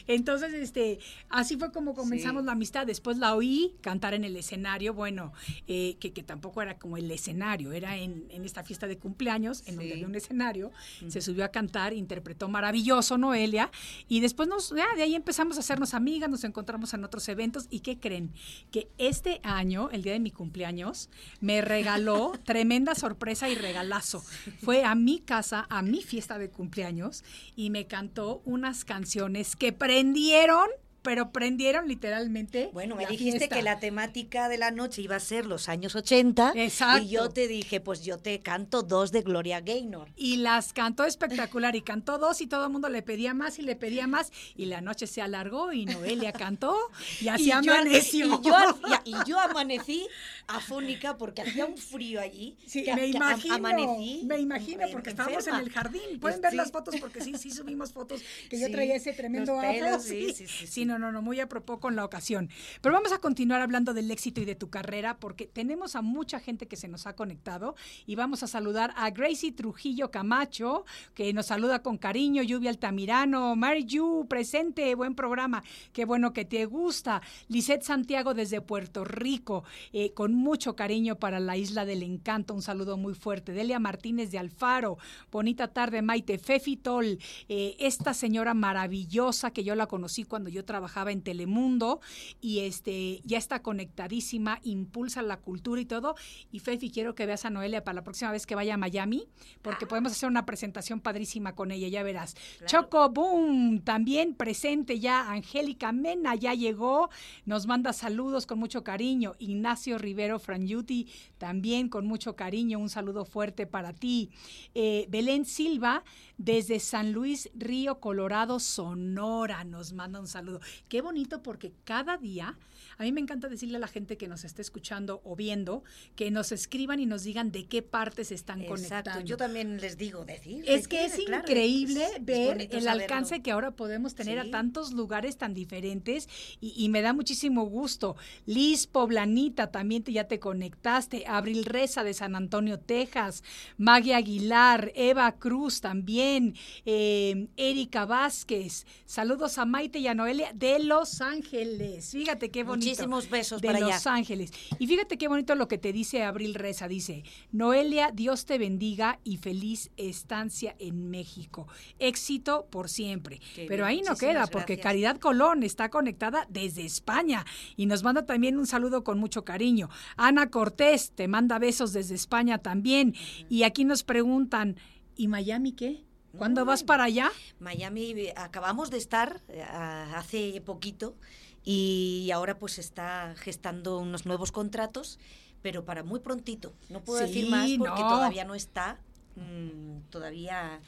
Entonces, 0.06 0.52
este, 0.54 0.98
así 1.28 1.56
fue 1.56 1.72
como 1.72 1.94
comenzamos 1.94 2.42
Sí. 2.42 2.46
la 2.46 2.52
amistad. 2.52 2.86
Después 2.86 3.18
la 3.18 3.34
oí 3.34 3.74
cantar 3.80 4.14
en 4.14 4.24
el 4.24 4.36
escenario, 4.36 4.94
bueno, 4.94 5.32
eh, 5.66 5.96
que, 5.98 6.12
que 6.12 6.22
tampoco 6.22 6.62
era 6.62 6.78
como 6.78 6.96
el 6.96 7.10
escenario, 7.10 7.72
era 7.72 7.96
en, 7.96 8.26
en 8.30 8.44
esta 8.44 8.62
fiesta 8.62 8.86
de 8.86 8.98
cumpleaños, 8.98 9.62
en 9.66 9.76
donde 9.76 9.92
había 9.92 10.06
un 10.06 10.14
escenario. 10.14 10.70
Se 11.08 11.20
subió 11.20 11.44
a 11.44 11.48
cantar, 11.48 11.92
interpretó 11.92 12.48
maravilloso 12.48 13.18
Noelia. 13.18 13.70
Y 14.08 14.20
después 14.20 14.48
nos, 14.48 14.70
ya, 14.70 14.86
de 14.96 15.02
ahí 15.02 15.14
empezamos 15.14 15.56
a 15.56 15.60
hacernos 15.60 15.94
amigas, 15.94 16.28
nos 16.30 16.44
encontramos 16.44 16.83
en 16.92 17.04
otros 17.04 17.28
eventos. 17.28 17.66
¿Y 17.70 17.80
qué 17.80 17.98
creen? 17.98 18.32
Que 18.70 18.88
este 18.98 19.40
año, 19.42 19.88
el 19.90 20.02
día 20.02 20.12
de 20.12 20.20
mi 20.20 20.30
cumpleaños, 20.30 21.08
me 21.40 21.62
regaló 21.62 22.32
tremenda 22.44 22.94
sorpresa 22.94 23.48
y 23.48 23.54
regalazo. 23.54 24.22
Fue 24.62 24.84
a 24.84 24.94
mi 24.94 25.20
casa, 25.20 25.66
a 25.70 25.80
mi 25.82 26.02
fiesta 26.02 26.38
de 26.38 26.50
cumpleaños, 26.50 27.24
y 27.56 27.70
me 27.70 27.86
cantó 27.86 28.42
unas 28.44 28.84
canciones 28.84 29.56
que 29.56 29.72
prendieron 29.72 30.68
pero 31.04 31.30
prendieron 31.30 31.86
literalmente. 31.86 32.70
Bueno, 32.72 32.96
me 32.96 33.06
dijiste 33.06 33.38
fiesta. 33.38 33.54
que 33.56 33.62
la 33.62 33.78
temática 33.78 34.48
de 34.48 34.58
la 34.58 34.70
noche 34.70 35.02
iba 35.02 35.16
a 35.16 35.20
ser 35.20 35.44
los 35.46 35.68
años 35.68 35.94
80. 35.94 36.52
Exacto. 36.56 37.04
Y 37.04 37.08
yo 37.10 37.28
te 37.28 37.46
dije, 37.46 37.80
pues 37.80 38.02
yo 38.02 38.18
te 38.18 38.40
canto 38.40 38.82
dos 38.82 39.12
de 39.12 39.20
Gloria 39.22 39.60
Gaynor. 39.60 40.08
Y 40.16 40.38
las 40.38 40.72
cantó 40.72 41.04
espectacular 41.04 41.76
y 41.76 41.82
cantó 41.82 42.18
dos 42.18 42.40
y 42.40 42.46
todo 42.46 42.64
el 42.66 42.72
mundo 42.72 42.88
le 42.88 43.02
pedía 43.02 43.34
más 43.34 43.58
y 43.58 43.62
le 43.62 43.76
pedía 43.76 44.06
más 44.06 44.32
y 44.56 44.64
la 44.64 44.80
noche 44.80 45.06
se 45.06 45.20
alargó 45.20 45.72
y 45.74 45.84
Noelia 45.84 46.32
cantó 46.32 46.74
y 47.20 47.28
así 47.28 47.46
yo- 47.48 47.54
amaneció. 47.58 48.26
Y 48.26 48.46
yo, 48.48 48.54
y- 49.04 49.10
y 49.10 49.14
yo 49.26 49.38
amanecí 49.38 50.06
afónica 50.48 51.16
porque 51.16 51.42
hacía 51.42 51.66
un 51.66 51.76
frío 51.76 52.20
allí. 52.20 52.56
Sí, 52.66 52.82
que- 52.82 52.94
me 52.94 53.06
imagino, 53.08 53.54
amanecí 53.54 54.22
me 54.24 54.38
imagino, 54.38 54.86
porque 54.90 55.10
estábamos 55.10 55.46
en 55.46 55.54
enferma. 55.54 55.60
el 55.60 55.70
jardín. 55.70 56.20
Pueden 56.20 56.40
ver 56.40 56.50
Sí. 56.52 56.56
las 56.56 56.72
fotos 56.72 56.94
porque 57.00 57.20
sí, 57.20 57.34
sí 57.38 57.50
subimos 57.50 57.92
fotos 57.92 58.22
que 58.48 58.58
yo 58.58 58.66
Sí, 58.66 58.72
traía 58.72 58.94
ese 58.96 59.12
tremendo 59.12 59.52
los 59.54 59.62
afro. 59.64 59.72
pelos, 59.84 60.02
sí, 60.02 60.26
sí, 60.28 60.46
sí, 60.46 60.46
sí, 60.46 60.66
sí. 60.66 60.84
No, 60.98 61.06
no, 61.06 61.12
no, 61.12 61.22
muy 61.22 61.40
a 61.40 61.48
propósito 61.48 61.64
con 61.80 61.96
la 61.96 62.04
ocasión. 62.04 62.50
Pero 62.82 62.94
vamos 62.94 63.12
a 63.12 63.18
continuar 63.18 63.62
hablando 63.62 63.94
del 63.94 64.10
éxito 64.10 64.40
y 64.40 64.44
de 64.44 64.54
tu 64.54 64.68
carrera 64.68 65.16
porque 65.18 65.46
tenemos 65.46 65.96
a 65.96 66.02
mucha 66.02 66.38
gente 66.38 66.68
que 66.68 66.76
se 66.76 66.88
nos 66.88 67.06
ha 67.06 67.16
conectado 67.16 67.74
y 68.06 68.16
vamos 68.16 68.42
a 68.42 68.46
saludar 68.46 68.92
a 68.96 69.10
Gracie 69.10 69.52
Trujillo 69.52 70.10
Camacho, 70.10 70.84
que 71.14 71.32
nos 71.32 71.46
saluda 71.46 71.82
con 71.82 71.96
cariño, 71.96 72.42
Lluvia 72.42 72.70
Altamirano, 72.70 73.56
Mary 73.56 73.84
Yu, 73.84 74.26
presente, 74.28 74.94
buen 74.94 75.14
programa, 75.14 75.64
qué 75.92 76.04
bueno 76.04 76.32
que 76.32 76.44
te 76.44 76.66
gusta. 76.66 77.22
Lisette 77.48 77.82
Santiago 77.82 78.34
desde 78.34 78.60
Puerto 78.60 79.04
Rico, 79.04 79.64
eh, 79.92 80.12
con 80.12 80.34
mucho 80.34 80.76
cariño 80.76 81.16
para 81.16 81.40
la 81.40 81.56
Isla 81.56 81.86
del 81.86 82.02
Encanto, 82.02 82.52
un 82.54 82.62
saludo 82.62 82.96
muy 82.96 83.14
fuerte. 83.14 83.52
Delia 83.52 83.78
Martínez 83.78 84.30
de 84.30 84.38
Alfaro, 84.38 84.98
bonita 85.32 85.68
tarde, 85.68 86.02
Maite 86.02 86.38
Fefitol, 86.38 87.18
eh, 87.48 87.76
esta 87.78 88.12
señora 88.12 88.54
maravillosa 88.54 89.50
que 89.50 89.64
yo 89.64 89.74
la 89.74 89.86
conocí 89.86 90.24
cuando 90.24 90.50
yo 90.50 90.64
trabajaba 90.64 90.83
en 90.94 91.22
Telemundo 91.22 92.00
y 92.40 92.60
este 92.60 93.20
ya 93.24 93.38
está 93.38 93.62
conectadísima, 93.62 94.60
impulsa 94.62 95.22
la 95.22 95.38
cultura 95.38 95.80
y 95.80 95.84
todo. 95.84 96.14
Y 96.52 96.60
Fefi, 96.60 96.90
quiero 96.90 97.14
que 97.14 97.26
veas 97.26 97.44
a 97.44 97.50
Noelia 97.50 97.82
para 97.84 97.96
la 97.96 98.04
próxima 98.04 98.30
vez 98.30 98.46
que 98.46 98.54
vaya 98.54 98.74
a 98.74 98.76
Miami, 98.76 99.26
porque 99.62 99.86
podemos 99.86 100.12
hacer 100.12 100.28
una 100.28 100.46
presentación 100.46 101.00
padrísima 101.00 101.54
con 101.54 101.70
ella, 101.70 101.88
ya 101.88 102.02
verás. 102.02 102.36
Choco 102.66 103.08
Boom, 103.10 103.80
también 103.80 104.34
presente 104.34 105.00
ya, 105.00 105.30
Angélica 105.30 105.92
Mena 105.92 106.34
ya 106.34 106.54
llegó, 106.54 107.10
nos 107.44 107.66
manda 107.66 107.92
saludos 107.92 108.46
con 108.46 108.58
mucho 108.58 108.84
cariño. 108.84 109.34
Ignacio 109.38 109.98
Rivero 109.98 110.38
Franyuti, 110.38 111.08
también 111.38 111.88
con 111.88 112.06
mucho 112.06 112.36
cariño, 112.36 112.78
un 112.78 112.90
saludo 112.90 113.24
fuerte 113.24 113.66
para 113.66 113.92
ti. 113.92 114.30
Eh, 114.74 115.06
Belén 115.08 115.44
Silva, 115.44 116.04
desde 116.36 116.80
San 116.80 117.12
Luis 117.12 117.50
Río 117.54 118.00
Colorado, 118.00 118.60
Sonora, 118.60 119.64
nos 119.64 119.92
manda 119.92 120.20
un 120.20 120.26
saludo. 120.26 120.60
Qué 120.88 121.00
bonito 121.00 121.42
porque 121.42 121.72
cada 121.84 122.16
día, 122.16 122.56
a 122.98 123.02
mí 123.02 123.12
me 123.12 123.20
encanta 123.20 123.48
decirle 123.48 123.76
a 123.76 123.80
la 123.80 123.88
gente 123.88 124.16
que 124.16 124.28
nos 124.28 124.44
esté 124.44 124.62
escuchando 124.62 125.20
o 125.24 125.34
viendo, 125.36 125.82
que 126.16 126.30
nos 126.30 126.52
escriban 126.52 127.00
y 127.00 127.06
nos 127.06 127.24
digan 127.24 127.50
de 127.52 127.66
qué 127.66 127.82
partes 127.82 128.30
están 128.30 128.60
Exacto, 128.60 128.74
conectando. 129.10 129.20
yo 129.26 129.36
también 129.36 129.80
les 129.80 129.96
digo, 129.98 130.24
decir. 130.24 130.64
Es 130.66 130.86
que 130.88 131.04
es 131.04 131.14
claro, 131.26 131.42
increíble 131.44 132.04
es- 132.16 132.24
ver 132.24 132.68
el 132.70 132.88
alcance 132.88 133.42
que 133.42 133.50
ahora 133.50 133.72
podemos 133.72 134.14
tener 134.14 134.40
Sí. 134.40 134.48
a 134.48 134.50
tantos 134.50 134.92
lugares 134.92 135.36
tan 135.36 135.54
diferentes 135.54 136.28
y, 136.60 136.72
y 136.76 136.88
me 136.88 137.02
da 137.02 137.12
muchísimo 137.12 137.64
gusto. 137.64 138.16
Liz 138.46 138.86
Poblanita, 138.86 139.70
también 139.70 140.02
te, 140.02 140.12
ya 140.12 140.24
te 140.28 140.38
conectaste. 140.38 141.24
Abril 141.26 141.64
Reza 141.64 142.04
de 142.04 142.14
San 142.14 142.36
Antonio, 142.36 142.78
Texas. 142.78 143.42
Maggie 143.76 144.14
Aguilar, 144.14 144.92
Eva 144.94 145.32
Cruz 145.38 145.80
también. 145.80 146.54
eh, 146.86 147.48
Erika 147.56 148.04
Vázquez. 148.04 148.86
Saludos 149.04 149.58
a 149.58 149.64
Maite 149.64 149.98
y 149.98 150.06
a 150.06 150.14
Noelia 150.14 150.52
de 150.54 150.63
Los 150.80 151.20
Ángeles. 151.20 152.10
Fíjate 152.10 152.50
qué 152.50 152.64
bonito. 152.64 152.86
Muchísimos 152.86 153.28
besos 153.28 153.60
de 153.60 153.68
para 153.68 153.78
allá. 153.78 153.94
Los 153.94 154.06
Ángeles. 154.06 154.50
Y 154.78 154.86
fíjate 154.86 155.18
qué 155.18 155.28
bonito 155.28 155.54
lo 155.54 155.68
que 155.68 155.78
te 155.78 155.92
dice 155.92 156.22
Abril 156.22 156.54
Reza. 156.54 156.88
Dice, 156.88 157.22
Noelia, 157.52 158.10
Dios 158.12 158.46
te 158.46 158.56
bendiga 158.58 159.20
y 159.24 159.36
feliz 159.36 159.90
estancia 159.96 160.74
en 160.78 161.10
México. 161.10 161.68
Éxito 161.98 162.66
por 162.70 162.88
siempre. 162.88 163.40
Qué 163.54 163.66
Pero 163.68 163.86
bien, 163.86 163.98
ahí 163.98 164.02
no 164.02 164.16
queda, 164.16 164.46
porque 164.46 164.76
gracias. 164.76 164.82
Caridad 164.82 165.18
Colón 165.18 165.62
está 165.62 165.90
conectada 165.90 166.46
desde 166.48 166.84
España 166.84 167.44
y 167.76 167.86
nos 167.86 168.02
manda 168.02 168.24
también 168.24 168.58
un 168.58 168.66
saludo 168.66 169.04
con 169.04 169.18
mucho 169.18 169.44
cariño. 169.44 169.90
Ana 170.16 170.50
Cortés 170.50 171.12
te 171.14 171.28
manda 171.28 171.58
besos 171.58 171.92
desde 171.92 172.14
España 172.14 172.58
también. 172.58 173.14
Y 173.48 173.64
aquí 173.64 173.84
nos 173.84 174.02
preguntan, 174.02 174.76
¿y 175.16 175.28
Miami 175.28 175.72
qué? 175.72 176.04
¿Cuándo 176.38 176.64
vas 176.64 176.82
para 176.84 177.04
allá? 177.04 177.30
Miami 177.60 178.10
eh, 178.12 178.34
acabamos 178.36 178.90
de 178.90 178.98
estar 178.98 179.40
eh, 179.48 179.62
a- 179.62 180.18
hace 180.18 180.60
poquito 180.64 181.16
y 181.64 182.30
ahora 182.32 182.58
pues 182.58 182.78
está 182.78 183.34
gestando 183.38 183.98
unos 183.98 184.26
nuevos 184.26 184.52
contratos, 184.52 185.18
pero 185.62 185.84
para 185.84 186.02
muy 186.02 186.20
prontito. 186.20 186.72
No 186.90 187.00
puedo 187.02 187.20
decir 187.20 187.48
más 187.48 187.70
porque 187.78 188.02
no. 188.02 188.08
todavía 188.08 188.44
no 188.44 188.54
está 188.54 188.98
mm, 189.36 190.10
todavía 190.10 190.80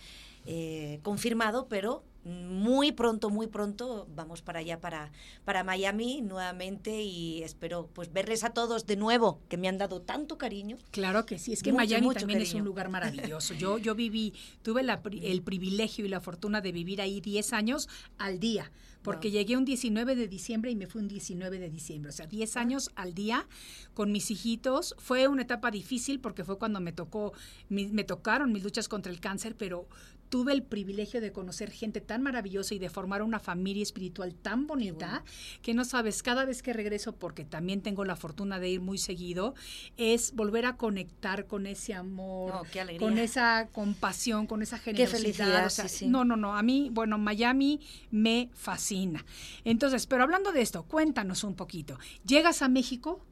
eh, 0.45 1.01
confirmado, 1.03 1.67
pero 1.69 2.05
muy 2.27 2.91
pronto, 2.93 3.31
muy 3.31 3.47
pronto 3.47 4.07
vamos 4.15 4.43
para 4.43 4.59
allá, 4.59 4.81
para, 4.81 5.13
para 5.45 5.63
Miami 5.63 6.23
nuevamente 6.23 7.03
y 7.03 7.43
espero 7.43 7.89
pues 7.93 8.13
verles 8.13 8.43
a 8.45 8.51
todos 8.51 8.85
de 8.87 8.97
nuevo, 8.97 9.41
que 9.49 9.57
me 9.57 9.69
han 9.69 9.79
dado 9.79 10.03
tanto 10.03 10.37
cariño. 10.37 10.77
Claro 10.91 11.25
que 11.25 11.39
sí, 11.39 11.53
es 11.53 11.63
que 11.63 11.73
Mucho, 11.73 11.85
Miami 11.85 12.07
mucho 12.07 12.19
también 12.21 12.41
es 12.43 12.53
un 12.55 12.65
lugar 12.65 12.89
maravilloso. 12.89 13.55
Yo, 13.59 13.79
yo 13.79 13.95
viví, 13.95 14.35
tuve 14.63 14.83
la 14.83 15.01
el 15.23 15.43
privilegio 15.43 16.05
y 16.05 16.09
la 16.09 16.21
fortuna 16.21 16.61
de 16.61 16.73
vivir 16.73 17.01
ahí 17.01 17.21
10 17.21 17.53
años 17.53 17.89
al 18.19 18.41
día, 18.41 18.71
porque 19.03 19.31
llegué 19.31 19.57
un 19.57 19.65
19 19.65 20.17
de 20.17 20.27
diciembre 20.27 20.71
y 20.73 20.75
me 20.77 20.89
fui 20.89 21.01
un 21.01 21.07
19 21.09 21.61
de 21.61 21.71
diciembre, 21.71 22.09
o 22.11 22.13
sea, 22.13 22.27
10 22.27 22.57
años 22.57 22.91
al 22.97 23.15
día 23.15 23.47
con 23.95 24.11
mis 24.11 24.31
hijitos. 24.33 24.97
Fue 24.99 25.29
una 25.29 25.43
etapa 25.43 25.71
difícil 25.71 26.19
porque 26.19 26.43
fue 26.45 26.59
cuando 26.59 26.81
me 26.81 26.93
tocó, 26.93 27.33
mi- 27.69 27.87
me 27.87 28.03
tocaron 28.03 28.53
mis 28.53 28.65
luchas 28.65 28.89
contra 28.89 29.13
el 29.13 29.21
cáncer, 29.21 29.55
pero 29.57 29.87
tuve 30.29 30.53
el 30.53 30.63
privilegio 30.63 31.21
de 31.21 31.33
conocer 31.33 31.71
gente 31.71 32.01
tan 32.01 32.23
maravillosa 32.23 32.75
y 32.75 32.79
de 32.79 32.91
formar 32.91 33.23
una 33.23 33.39
familia 33.39 33.83
espiritual 33.83 34.35
tan 34.35 34.67
bonita 34.67 35.23
que 35.63 35.75
no 35.75 35.85
sabes, 35.85 36.23
cada 36.23 36.45
vez 36.45 36.63
que 36.63 36.73
regreso, 36.73 37.15
porque 37.15 37.45
también 37.45 37.81
tengo 37.83 38.05
la 38.05 38.17
fortuna 38.17 38.59
de 38.59 38.69
ir 38.71 38.81
muy 38.81 38.99
seguido, 38.99 39.55
es 39.97 40.35
volver 40.35 40.67
a 40.67 40.77
conectar 40.77 41.47
con 41.47 41.67
ese 41.67 41.95
amor, 41.95 42.53
No, 42.55 42.63
qué 42.65 42.97
con 42.99 43.19
esa 43.19 43.69
compasión, 43.73 44.47
con 44.47 44.63
esa 44.63 44.79
generosidad. 44.79 45.19
felicidad, 45.21 45.67
o 45.67 45.71
sea, 45.71 45.89
sí, 45.89 45.99
sí. 45.99 46.07
No, 46.09 46.25
no, 46.25 46.37
no, 46.37 46.57
a 46.57 46.63
mí, 46.63 46.89
bueno, 46.93 47.19
Miami 47.19 47.81
me 48.11 48.51
fascina. 48.55 49.25
Entonces, 49.65 50.07
pero 50.07 50.23
hablando 50.23 50.53
de 50.53 50.63
esto, 50.63 50.85
cuéntanos 50.85 51.45
un 51.45 51.55
poquito. 51.55 51.99
¿Llegas 52.27 52.63
a 52.63 52.69
México? 52.69 53.25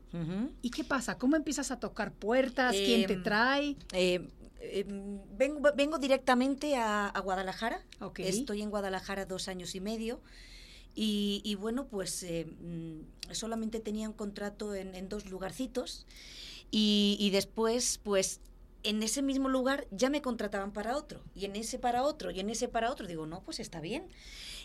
¿Y 0.62 0.70
qué 0.70 0.84
pasa? 0.84 1.18
¿Cómo 1.18 1.34
empiezas 1.34 1.72
a 1.72 1.80
tocar 1.80 2.12
puertas? 2.12 2.72
¿Quién 2.76 3.04
te 3.06 3.14
Em, 3.14 3.22
trae? 3.24 3.76
Eh, 3.92 4.28
eh, 4.72 4.84
vengo, 5.36 5.60
vengo 5.76 5.98
directamente 5.98 6.76
a, 6.76 7.08
a 7.08 7.20
Guadalajara. 7.20 7.84
Estoy 8.28 8.62
en 8.62 8.70
Guadalajara 8.70 9.26
dos 9.26 9.48
años 9.48 9.74
y 9.74 9.80
medio. 9.80 10.20
Y, 10.94 11.42
y 11.44 11.54
bueno, 11.56 11.86
pues 11.88 12.22
eh, 12.22 12.46
mm, 12.46 13.32
solamente 13.32 13.80
tenía 13.80 14.08
un 14.08 14.14
contrato 14.14 14.74
en, 14.74 14.94
en 14.94 15.08
dos 15.08 15.28
lugarcitos. 15.30 16.06
Y, 16.70 17.16
y 17.20 17.30
después, 17.30 18.00
pues 18.02 18.40
en 18.82 19.02
ese 19.02 19.22
mismo 19.22 19.48
lugar 19.48 19.86
ya 19.90 20.10
me 20.10 20.20
contrataban 20.22 20.72
para 20.72 20.96
otro. 20.96 21.22
Y 21.34 21.44
en 21.46 21.56
ese 21.56 21.78
para 21.78 22.02
otro, 22.02 22.30
y 22.30 22.40
en 22.40 22.50
ese 22.50 22.68
para 22.68 22.90
otro. 22.90 23.06
Digo, 23.06 23.26
no, 23.26 23.42
pues 23.42 23.60
está 23.60 23.80
bien. 23.80 24.06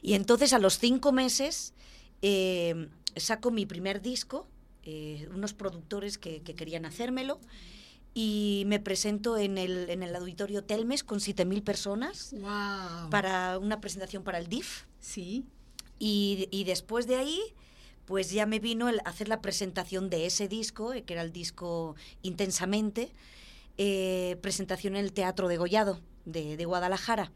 Y 0.02 0.14
entonces 0.14 0.54
a 0.54 0.60
los 0.60 0.78
cinco 0.80 1.12
meses 1.12 1.74
eh, 2.22 2.90
saco 3.16 3.52
mi 3.52 3.66
primer 3.66 4.02
disco. 4.02 4.48
eh, 4.84 5.28
unos 5.34 5.54
productores 5.54 6.18
que, 6.18 6.42
que 6.42 6.56
querían 6.56 6.86
hacérmelo 6.86 7.40
y 8.22 8.64
me 8.66 8.82
presento 8.82 9.38
en 9.38 9.58
el, 9.58 9.90
en 9.90 10.04
el 10.04 10.14
auditorio 10.14 10.62
Telmes 10.66 11.06
con 11.06 11.20
7.000 11.20 11.64
personas 11.64 12.34
Wow. 12.34 13.10
para 13.10 13.58
una 13.58 13.80
presentación 13.80 14.24
para 14.24 14.40
el 14.40 14.48
DIF. 14.48 14.84
Sí. 15.00 15.46
Y, 16.00 16.50
y 16.52 16.66
después 16.66 17.08
de 17.08 17.16
ahí, 17.16 17.40
pues 18.06 18.30
ya 18.32 18.46
me 18.46 18.60
vino 18.60 18.90
el 18.90 19.00
hacer 19.06 19.30
la 19.30 19.40
presentación 19.42 20.10
de 20.10 20.26
ese 20.26 20.50
disco, 20.50 20.92
eh, 20.94 21.04
que 21.04 21.14
era 21.14 21.22
el 21.22 21.32
disco 21.32 21.96
Intensamente, 22.22 23.14
eh, 23.78 24.36
presentación 24.42 24.98
en 24.98 25.06
el 25.06 25.14
Teatro 25.14 25.48
de 25.48 25.56
Gollado 25.56 26.02
de, 26.26 26.58
de 26.58 26.66
Guadalajara. 26.66 27.32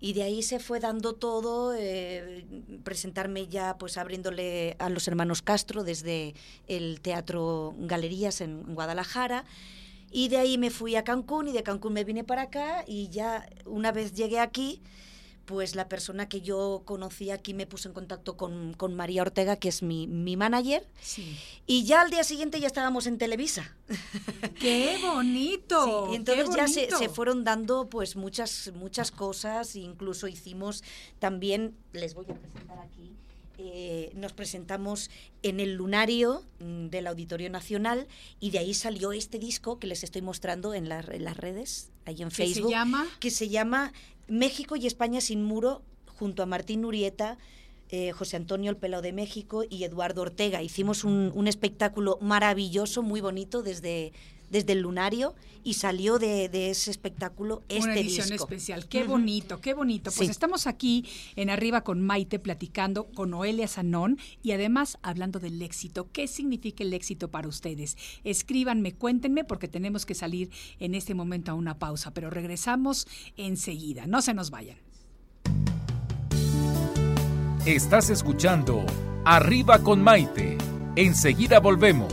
Y 0.00 0.12
de 0.12 0.22
ahí 0.22 0.42
se 0.42 0.60
fue 0.60 0.78
dando 0.78 1.14
todo, 1.14 1.74
eh, 1.74 2.46
presentarme 2.84 3.48
ya 3.48 3.78
pues 3.78 3.96
abriéndole 3.96 4.76
a 4.78 4.90
los 4.90 5.08
hermanos 5.08 5.42
Castro 5.42 5.82
desde 5.82 6.34
el 6.68 7.00
Teatro 7.00 7.74
Galerías 7.78 8.40
en 8.40 8.74
Guadalajara. 8.74 9.44
Y 10.10 10.28
de 10.28 10.38
ahí 10.38 10.56
me 10.56 10.70
fui 10.70 10.96
a 10.96 11.04
Cancún 11.04 11.48
y 11.48 11.52
de 11.52 11.62
Cancún 11.62 11.92
me 11.92 12.04
vine 12.04 12.24
para 12.24 12.42
acá 12.42 12.84
y 12.86 13.08
ya 13.08 13.48
una 13.66 13.92
vez 13.92 14.14
llegué 14.14 14.38
aquí, 14.38 14.80
pues 15.48 15.74
la 15.74 15.88
persona 15.88 16.28
que 16.28 16.42
yo 16.42 16.82
conocí 16.84 17.30
aquí 17.30 17.54
me 17.54 17.66
puso 17.66 17.88
en 17.88 17.94
contacto 17.94 18.36
con, 18.36 18.74
con 18.74 18.94
María 18.94 19.22
Ortega, 19.22 19.56
que 19.56 19.70
es 19.70 19.82
mi, 19.82 20.06
mi 20.06 20.36
manager, 20.36 20.86
Sí. 21.00 21.38
y 21.66 21.84
ya 21.84 22.02
al 22.02 22.10
día 22.10 22.22
siguiente 22.22 22.60
ya 22.60 22.66
estábamos 22.66 23.06
en 23.06 23.16
Televisa. 23.16 23.74
¡Qué 24.60 24.98
bonito! 25.00 26.06
Sí, 26.08 26.12
y 26.12 26.16
entonces 26.16 26.50
ya 26.54 26.68
se, 26.68 26.90
se 26.90 27.08
fueron 27.08 27.44
dando 27.44 27.88
pues 27.88 28.14
muchas 28.14 28.70
muchas 28.74 29.10
cosas, 29.10 29.74
incluso 29.74 30.28
hicimos 30.28 30.84
también, 31.18 31.74
les 31.94 32.12
voy 32.12 32.26
a 32.28 32.34
presentar 32.34 32.78
aquí, 32.80 33.10
eh, 33.58 34.12
nos 34.14 34.32
presentamos 34.32 35.10
en 35.42 35.58
el 35.60 35.74
lunario 35.74 36.44
mm, 36.60 36.86
del 36.88 37.06
Auditorio 37.08 37.50
Nacional 37.50 38.06
y 38.40 38.50
de 38.50 38.58
ahí 38.60 38.72
salió 38.72 39.12
este 39.12 39.38
disco 39.38 39.78
que 39.78 39.86
les 39.88 40.04
estoy 40.04 40.22
mostrando 40.22 40.74
en, 40.74 40.88
la- 40.88 41.00
en 41.10 41.24
las 41.24 41.36
redes, 41.36 41.90
ahí 42.04 42.22
en 42.22 42.28
¿Qué 42.28 42.34
se 42.36 42.46
Facebook, 42.54 42.70
llama? 42.70 43.06
que 43.20 43.30
se 43.30 43.48
llama 43.48 43.92
México 44.28 44.76
y 44.76 44.86
España 44.86 45.20
sin 45.20 45.42
muro, 45.44 45.82
junto 46.06 46.42
a 46.42 46.46
Martín 46.46 46.84
Urieta, 46.84 47.36
eh, 47.90 48.12
José 48.12 48.36
Antonio 48.36 48.70
El 48.70 48.76
Pelao 48.76 49.02
de 49.02 49.12
México 49.12 49.64
y 49.68 49.82
Eduardo 49.84 50.22
Ortega. 50.22 50.62
Hicimos 50.62 51.04
un, 51.04 51.32
un 51.34 51.48
espectáculo 51.48 52.18
maravilloso, 52.20 53.02
muy 53.02 53.20
bonito, 53.20 53.62
desde, 53.62 54.12
desde 54.50 54.72
el 54.72 54.80
lunario 54.80 55.34
y 55.64 55.74
salió 55.74 56.18
de, 56.18 56.48
de 56.48 56.70
ese 56.70 56.90
espectáculo 56.90 57.62
este 57.68 57.84
Una 57.90 57.96
edición 57.98 58.28
disco. 58.28 58.44
especial. 58.44 58.88
Qué 58.88 59.04
bonito, 59.04 59.60
qué 59.60 59.74
bonito. 59.74 60.04
Pues 60.10 60.26
Sí. 60.26 60.30
estamos 60.30 60.66
aquí 60.66 61.04
en 61.36 61.50
Arriba 61.50 61.82
con 61.82 62.00
Maite 62.00 62.38
platicando 62.38 63.06
con 63.12 63.30
Noelia 63.30 63.68
Sanón 63.68 64.18
y 64.42 64.52
además 64.52 64.98
hablando 65.02 65.40
del 65.40 65.60
éxito. 65.60 66.08
¿Qué 66.12 66.26
significa 66.28 66.84
el 66.84 66.94
éxito 66.94 67.30
para 67.30 67.48
ustedes? 67.48 67.96
Escríbanme, 68.24 68.94
cuéntenme 68.94 69.44
porque 69.44 69.68
tenemos 69.68 70.06
que 70.06 70.14
salir 70.14 70.50
en 70.78 70.94
este 70.94 71.14
momento 71.14 71.50
a 71.50 71.54
una 71.54 71.78
pausa, 71.78 72.12
pero 72.14 72.30
regresamos 72.30 73.06
enseguida. 73.36 74.06
No 74.06 74.22
se 74.22 74.32
nos 74.34 74.50
vayan. 74.50 74.78
Estás 77.66 78.08
escuchando 78.08 78.84
Arriba 79.24 79.80
con 79.82 80.02
Maite. 80.02 80.56
Enseguida 80.96 81.60
volvemos. 81.60 82.12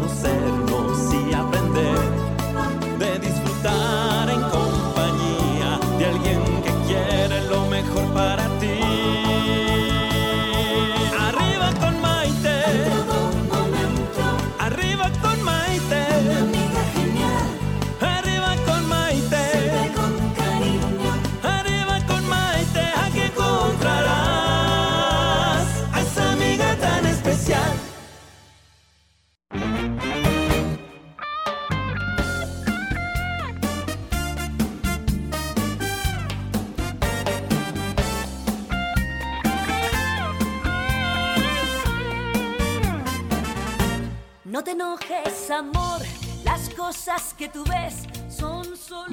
que 47.41 47.49
tú 47.49 47.63
ves. 47.63 48.10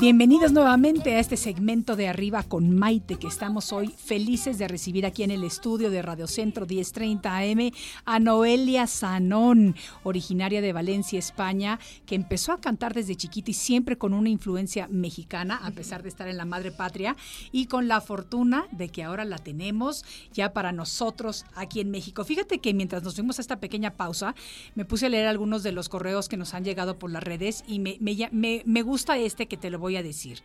Bienvenidos 0.00 0.52
nuevamente 0.52 1.16
a 1.16 1.18
este 1.18 1.36
segmento 1.36 1.96
de 1.96 2.06
Arriba 2.06 2.44
con 2.44 2.70
Maite, 2.70 3.16
que 3.16 3.26
estamos 3.26 3.72
hoy 3.72 3.88
felices 3.88 4.56
de 4.56 4.68
recibir 4.68 5.04
aquí 5.04 5.24
en 5.24 5.32
el 5.32 5.42
estudio 5.42 5.90
de 5.90 6.02
Radio 6.02 6.28
Centro 6.28 6.66
1030 6.66 7.36
AM 7.36 7.72
a 8.04 8.20
Noelia 8.20 8.86
Sanón, 8.86 9.74
originaria 10.04 10.60
de 10.60 10.72
Valencia, 10.72 11.18
España, 11.18 11.80
que 12.06 12.14
empezó 12.14 12.52
a 12.52 12.60
cantar 12.60 12.94
desde 12.94 13.16
chiquita 13.16 13.50
y 13.50 13.54
siempre 13.54 13.98
con 13.98 14.14
una 14.14 14.28
influencia 14.28 14.86
mexicana, 14.88 15.58
a 15.64 15.72
pesar 15.72 16.04
de 16.04 16.10
estar 16.10 16.28
en 16.28 16.36
la 16.36 16.44
madre 16.44 16.70
patria, 16.70 17.16
y 17.50 17.66
con 17.66 17.88
la 17.88 18.00
fortuna 18.00 18.68
de 18.70 18.90
que 18.90 19.02
ahora 19.02 19.24
la 19.24 19.38
tenemos 19.38 20.04
ya 20.32 20.52
para 20.52 20.70
nosotros 20.70 21.44
aquí 21.56 21.80
en 21.80 21.90
México. 21.90 22.24
Fíjate 22.24 22.60
que 22.60 22.72
mientras 22.72 23.02
nos 23.02 23.16
fuimos 23.16 23.38
a 23.40 23.42
esta 23.42 23.58
pequeña 23.58 23.94
pausa, 23.94 24.36
me 24.76 24.84
puse 24.84 25.06
a 25.06 25.08
leer 25.08 25.26
algunos 25.26 25.64
de 25.64 25.72
los 25.72 25.88
correos 25.88 26.28
que 26.28 26.36
nos 26.36 26.54
han 26.54 26.62
llegado 26.64 27.00
por 27.00 27.10
las 27.10 27.24
redes 27.24 27.64
y 27.66 27.80
me, 27.80 27.96
me 27.98 28.16
me- 28.30 28.62
me 28.64 28.82
gusta 28.82 29.18
este 29.18 29.48
que 29.48 29.56
te 29.56 29.70
lo 29.70 29.78
voy 29.80 29.87
a 29.96 30.02
decir. 30.02 30.40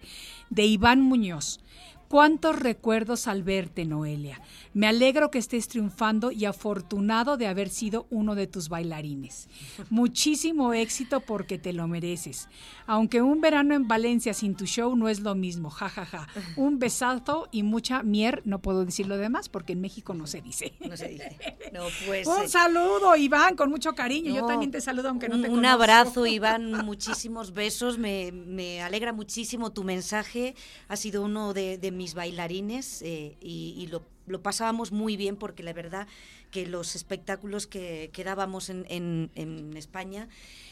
De 0.49 0.65
Iván 0.65 1.01
Muñoz. 1.01 1.60
¿Cuántos 2.08 2.60
recuerdos 2.60 3.27
al 3.27 3.43
verte, 3.43 3.86
Noelia? 3.86 4.39
Me 4.73 4.88
alegro 4.88 5.29
que 5.31 5.38
estés 5.39 5.67
triunfando 5.67 6.31
y 6.31 6.45
afortunado 6.45 7.38
de 7.38 7.47
haber 7.47 7.69
sido 7.69 8.07
uno 8.09 8.36
de 8.36 8.47
tus 8.47 8.69
bailarines. 8.69 9.47
Muchísimo 9.89 10.73
éxito 10.73 11.19
porque 11.21 11.57
te 11.59 11.73
lo 11.73 11.88
mereces. 11.88 12.49
Aunque 12.88 13.21
un 13.21 13.39
verano 13.41 13.75
en 13.75 13.88
Valencia 13.88 14.33
sin 14.33 14.55
tu 14.55 14.65
show 14.65 14.95
no 14.95 15.07
es 15.09 15.19
lo 15.19 15.36
mismo, 15.36 15.69
jajaja. 15.69 16.27
Un 16.55 16.79
besazo 16.79 17.47
y 17.51 17.63
mucha 17.63 18.03
mier, 18.03 18.41
no 18.45 18.59
puedo 18.62 18.83
decir 18.86 19.07
lo 19.07 19.17
demás 19.17 19.47
porque 19.49 19.73
en 19.73 19.81
México 19.81 20.13
no 20.13 20.25
se 20.27 20.41
dice. 20.41 20.73
No 20.88 20.97
se 20.97 21.09
dice. 21.09 21.38
No, 21.71 21.83
pues. 22.07 22.27
Un 22.27 22.43
eh, 22.43 22.47
saludo, 22.47 23.15
Iván, 23.15 23.55
con 23.55 23.69
mucho 23.69 23.93
cariño. 23.93 24.33
Yo 24.33 24.41
No, 24.41 24.47
también 24.47 24.71
te 24.71 24.81
saludo 24.81 25.09
aunque 25.09 25.29
no 25.29 25.36
un, 25.36 25.41
te 25.43 25.49
un 25.49 25.55
conozco. 25.55 25.73
abrazo, 25.75 26.25
Iván, 26.27 26.86
muchísimos 26.86 27.53
besos. 27.53 27.97
Me, 27.97 28.31
me 28.31 28.81
alegra 28.81 29.13
muchísimo 29.13 29.71
tu 29.71 29.83
mensaje. 29.83 30.55
Ha 30.88 30.95
sido 30.95 31.23
uno 31.23 31.53
de, 31.53 31.77
de 31.77 31.91
mis 31.91 32.13
bailarines 32.15 33.01
eh, 33.03 33.38
y, 33.41 33.75
y 33.77 33.88
lo, 33.88 34.01
lo 34.25 34.41
pasábamos 34.41 34.91
muy 34.91 35.17
bien 35.17 35.36
porque 35.36 35.63
la 35.63 35.73
verdad 35.73 36.07
que 36.51 36.65
los 36.67 36.95
espectáculos 36.95 37.67
que, 37.67 38.09
que 38.13 38.23
dábamos 38.23 38.69
en, 38.69 38.86
en- 38.89 39.31
en 39.36 39.75
España 39.77 40.29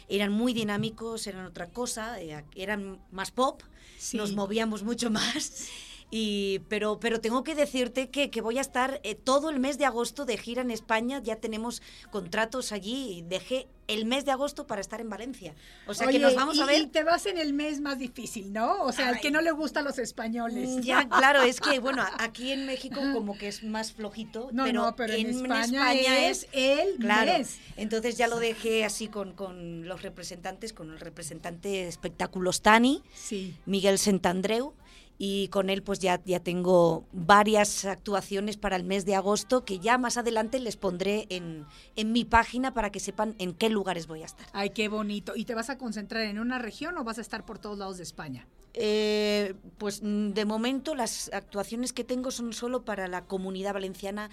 eran 0.08 0.32
muy 0.32 0.54
dinámicos, 0.54 1.28
eran 1.28 1.46
otra 1.46 1.70
cosa, 1.70 2.22
eh, 2.22 2.44
eran 2.56 3.00
más 3.12 3.32
pop, 3.32 3.62
Sí. 3.98 4.18
nos 4.18 4.34
movíamos 4.34 4.84
mucho 4.84 5.10
más. 5.10 5.68
Y, 6.12 6.60
pero, 6.68 7.00
pero 7.00 7.22
tengo 7.22 7.44
que 7.44 7.56
decirte 7.56 8.10
que, 8.10 8.30
que 8.30 8.42
voy 8.42 8.58
a 8.58 8.62
estar 8.62 9.00
eh, 9.04 9.16
todo 9.16 9.50
el 9.50 9.60
mes 9.60 9.78
de 9.78 9.86
agosto 9.86 10.26
de 10.26 10.38
gira 10.38 10.62
en 10.62 10.70
España. 10.70 11.22
Ya 11.24 11.38
tenemos 11.38 11.82
contratos 12.12 12.74
allí. 12.74 13.20
y 13.20 13.22
Dejé 13.22 13.68
el 13.88 14.06
mes 14.06 14.26
de 14.26 14.32
agosto 14.32 14.68
para 14.68 14.82
estar 14.82 15.00
en 15.02 15.10
Valencia. 15.10 15.54
O 15.88 15.94
sea 15.94 16.08
que 16.08 16.20
nos 16.20 16.36
vamos 16.36 16.60
a 16.60 16.66
ver. 16.66 16.82
y 16.82 16.88
te 16.88 17.04
vas 17.04 17.26
en 17.26 17.38
el 17.38 17.54
mes 17.54 17.80
más 17.82 17.98
difícil, 17.98 18.52
¿no? 18.54 18.84
O 18.84 18.92
sea, 18.92 19.10
el 19.12 19.20
que 19.20 19.32
no 19.32 19.42
le 19.42 19.52
gusta 19.52 19.80
a 19.82 19.84
los 19.84 20.00
españoles. 20.00 20.70
Mm, 20.70 20.82
Ya, 20.82 21.08
claro, 21.10 21.42
es 21.44 21.60
que 21.62 21.80
bueno, 21.80 22.04
aquí 22.20 22.52
en 22.52 22.66
México 22.66 23.00
como 23.14 23.38
que 23.38 23.48
es 23.48 23.64
más 23.64 23.94
flojito, 23.94 24.50
No, 24.54 24.64
pero, 24.66 24.82
no, 24.84 24.96
pero 24.96 25.14
en 25.14 25.28
en, 25.28 25.36
España 25.36 25.94
es 25.94 26.48
el 26.52 26.96
claro. 27.00 27.34
mes. 27.38 27.58
Entonces 27.78 28.18
ya 28.18 28.28
lo 28.28 28.40
dejé 28.40 28.84
así 28.86 29.08
con, 29.08 29.34
con 29.34 29.88
los 29.88 30.02
representantes, 30.02 30.74
con 30.74 30.90
el 30.92 31.00
representante 31.00 31.70
de 31.70 31.88
espectáculos 31.88 32.62
Tani, 32.62 33.02
Sí. 33.14 33.56
Miguel 33.66 33.98
Santandreu, 33.98 34.74
y 35.24 35.50
con 35.50 35.70
él 35.70 35.84
pues 35.84 36.00
ya, 36.00 36.20
ya 36.26 36.40
tengo 36.40 37.06
varias 37.12 37.86
actuaciones 37.86 38.58
para 38.58 38.76
el 38.76 38.84
mes 38.84 39.06
de 39.06 39.14
agosto 39.14 39.64
que 39.66 39.78
ya 39.78 40.00
más 40.00 40.18
adelante 40.18 40.60
les 40.60 40.78
pondré 40.78 41.28
en, 41.30 41.68
en 41.96 42.12
mi 42.12 42.26
página 42.26 42.74
para 42.74 42.92
que 42.92 43.00
sepan 43.00 43.36
en 43.38 43.54
qué 43.54 43.70
lugares 43.70 44.08
voy 44.08 44.24
a 44.24 44.26
estar. 44.26 44.48
Ay, 44.52 44.72
qué 44.72 44.88
bonito. 44.88 45.34
¿Y 45.36 45.46
te 45.46 45.54
vas 45.54 45.70
a 45.70 45.78
concentrar 45.78 46.24
en 46.24 46.40
una 46.40 46.58
región 46.58 46.98
o 46.98 47.04
vas 47.04 47.20
a 47.20 47.22
estar 47.22 47.46
por 47.46 47.60
todos 47.60 47.78
lados 47.78 47.98
de 47.98 48.04
España? 48.04 48.48
Eh, 48.74 49.54
pues 49.78 50.02
mm, 50.02 50.30
de 50.30 50.46
momento 50.46 50.96
las 50.96 51.30
actuaciones 51.34 51.94
que 51.94 52.04
tengo 52.04 52.32
son 52.32 52.52
solo 52.52 52.84
para 52.84 53.08
la 53.08 53.26
comunidad 53.26 53.76
valenciana, 53.76 54.32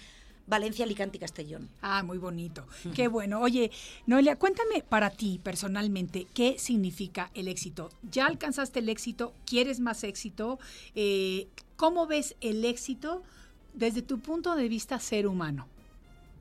Valencia, 0.49 0.85
Alicante 0.85 1.19
y 1.19 1.21
Castellón. 1.21 1.69
Ah, 1.83 2.03
muy 2.03 2.19
bonito. 2.19 2.67
Qué 2.95 3.09
bueno. 3.09 3.41
Oye, 3.41 3.71
Noelia, 4.07 4.37
cuéntame 4.37 4.83
para 4.83 5.11
ti 5.11 5.39
personalmente 5.43 6.27
qué 6.35 6.59
significa 6.59 7.31
el 7.35 7.49
éxito. 7.49 7.91
¿Ya 8.11 8.27
alcanzaste 8.27 8.79
el 8.79 8.89
éxito? 8.89 9.35
¿Quieres 9.45 9.79
más 9.79 10.05
éxito? 10.05 10.59
Eh, 10.95 11.49
¿Cómo 11.77 12.07
ves 12.07 12.35
el 12.41 12.65
éxito 12.65 13.23
desde 13.75 14.03
tu 14.03 14.21
punto 14.21 14.57
de 14.57 14.69
vista 14.69 14.99
ser 14.99 15.27
humano? 15.27 15.69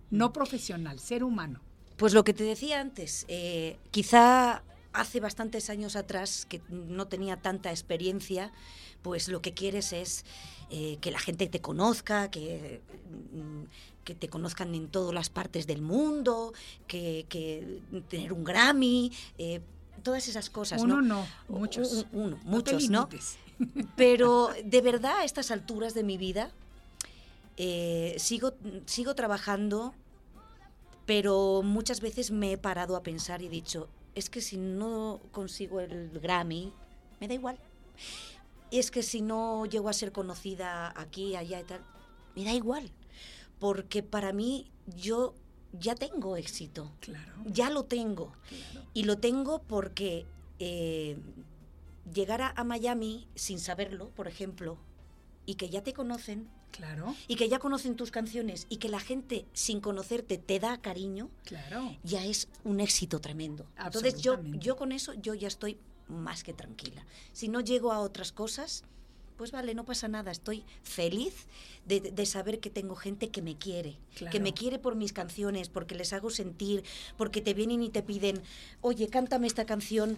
No 0.09 0.31
profesional, 0.31 0.99
ser 0.99 1.23
humano. 1.23 1.59
Pues 1.97 2.13
lo 2.13 2.23
que 2.23 2.33
te 2.33 2.43
decía 2.43 2.79
antes, 2.79 3.25
eh, 3.27 3.77
quizá 3.91 4.63
hace 4.93 5.19
bastantes 5.19 5.69
años 5.69 5.95
atrás, 5.95 6.45
que 6.45 6.61
no 6.69 7.07
tenía 7.07 7.37
tanta 7.37 7.71
experiencia, 7.71 8.51
pues 9.01 9.27
lo 9.27 9.41
que 9.41 9.53
quieres 9.53 9.93
es 9.93 10.25
eh, 10.69 10.97
que 11.01 11.11
la 11.11 11.19
gente 11.19 11.47
te 11.47 11.61
conozca, 11.61 12.29
que, 12.29 12.81
mm, 13.31 13.63
que 14.07 14.15
te 14.15 14.29
conozcan 14.29 14.73
en 14.73 14.87
todas 14.87 15.13
las 15.13 15.29
partes 15.29 15.67
del 15.67 15.81
mundo, 15.81 16.53
que, 16.87 17.25
que 17.27 17.81
tener 18.07 18.31
un 18.31 18.45
Grammy, 18.45 19.11
eh, 19.37 19.59
todas 20.01 20.29
esas 20.29 20.49
cosas. 20.49 20.81
Uno 20.81 21.01
¿no? 21.01 21.25
no, 21.49 21.59
muchos. 21.59 21.91
Un- 22.13 22.23
uno, 22.23 22.39
muchos, 22.45 22.89
¿no? 22.89 23.09
Pero 23.97 24.49
de 24.63 24.79
verdad, 24.81 25.17
a 25.17 25.23
estas 25.25 25.51
alturas 25.51 25.93
de 25.93 26.03
mi 26.03 26.17
vida, 26.17 26.51
eh, 27.57 28.15
sigo, 28.17 28.53
sigo 28.85 29.13
trabajando, 29.13 29.93
pero 31.05 31.61
muchas 31.63 31.99
veces 31.99 32.31
me 32.31 32.53
he 32.53 32.57
parado 32.57 32.95
a 32.95 33.03
pensar 33.03 33.41
y 33.41 33.47
he 33.47 33.49
dicho, 33.49 33.89
es 34.15 34.29
que 34.29 34.39
si 34.39 34.55
no 34.57 35.19
consigo 35.33 35.81
el 35.81 36.11
Grammy, 36.21 36.71
me 37.19 37.27
da 37.27 37.33
igual. 37.33 37.57
Es 38.71 38.89
que 38.89 39.03
si 39.03 39.21
no 39.21 39.65
llego 39.65 39.89
a 39.89 39.93
ser 39.93 40.11
conocida 40.13 40.93
aquí, 40.95 41.35
allá 41.35 41.59
y 41.59 41.63
tal, 41.63 41.81
me 42.35 42.43
da 42.45 42.53
igual. 42.53 42.89
Porque 43.59 44.03
para 44.03 44.33
mí 44.33 44.71
yo 44.95 45.33
ya 45.73 45.95
tengo 45.95 46.37
éxito. 46.37 46.91
Claro. 46.99 47.33
Ya 47.45 47.69
lo 47.69 47.85
tengo. 47.85 48.33
Y 48.93 49.03
lo 49.03 49.17
tengo 49.17 49.61
porque 49.63 50.25
eh, 50.59 51.17
llegar 52.13 52.41
a, 52.41 52.53
a 52.55 52.63
Miami 52.63 53.27
sin 53.35 53.59
saberlo, 53.59 54.09
por 54.09 54.27
ejemplo, 54.27 54.77
y 55.45 55.55
que 55.55 55.69
ya 55.69 55.83
te 55.83 55.93
conocen 55.93 56.49
Claro, 56.71 57.15
y 57.27 57.37
que 57.37 57.49
ya 57.49 57.59
conocen 57.59 57.95
tus 57.95 58.11
canciones 58.11 58.67
y 58.69 58.77
que 58.77 58.89
la 58.89 58.99
gente 58.99 59.45
sin 59.53 59.81
conocerte 59.81 60.37
te 60.37 60.59
da 60.59 60.77
cariño, 60.79 61.29
claro. 61.43 61.95
ya 62.03 62.23
es 62.23 62.49
un 62.63 62.81
éxito 62.81 63.19
tremendo. 63.19 63.65
Entonces 63.83 64.21
yo, 64.21 64.39
yo 64.43 64.75
con 64.75 64.91
eso 64.91 65.13
yo 65.13 65.33
ya 65.33 65.47
estoy 65.47 65.79
más 66.07 66.43
que 66.43 66.53
tranquila. 66.53 67.03
Si 67.33 67.47
no 67.47 67.61
llego 67.61 67.91
a 67.91 67.99
otras 67.99 68.31
cosas, 68.31 68.83
pues 69.37 69.51
vale, 69.51 69.73
no 69.75 69.85
pasa 69.85 70.07
nada. 70.07 70.31
Estoy 70.31 70.63
feliz 70.83 71.45
de, 71.85 71.99
de 71.99 72.25
saber 72.25 72.59
que 72.59 72.69
tengo 72.69 72.95
gente 72.95 73.29
que 73.29 73.41
me 73.41 73.55
quiere, 73.55 73.95
Claro. 74.15 74.31
que 74.31 74.39
me 74.39 74.53
quiere 74.53 74.79
por 74.79 74.95
mis 74.95 75.13
canciones, 75.13 75.69
porque 75.69 75.95
les 75.95 76.11
hago 76.11 76.29
sentir, 76.29 76.83
porque 77.17 77.41
te 77.41 77.53
vienen 77.53 77.83
y 77.83 77.89
te 77.89 78.01
piden, 78.01 78.41
oye, 78.81 79.07
cántame 79.09 79.47
esta 79.47 79.65
canción. 79.65 80.17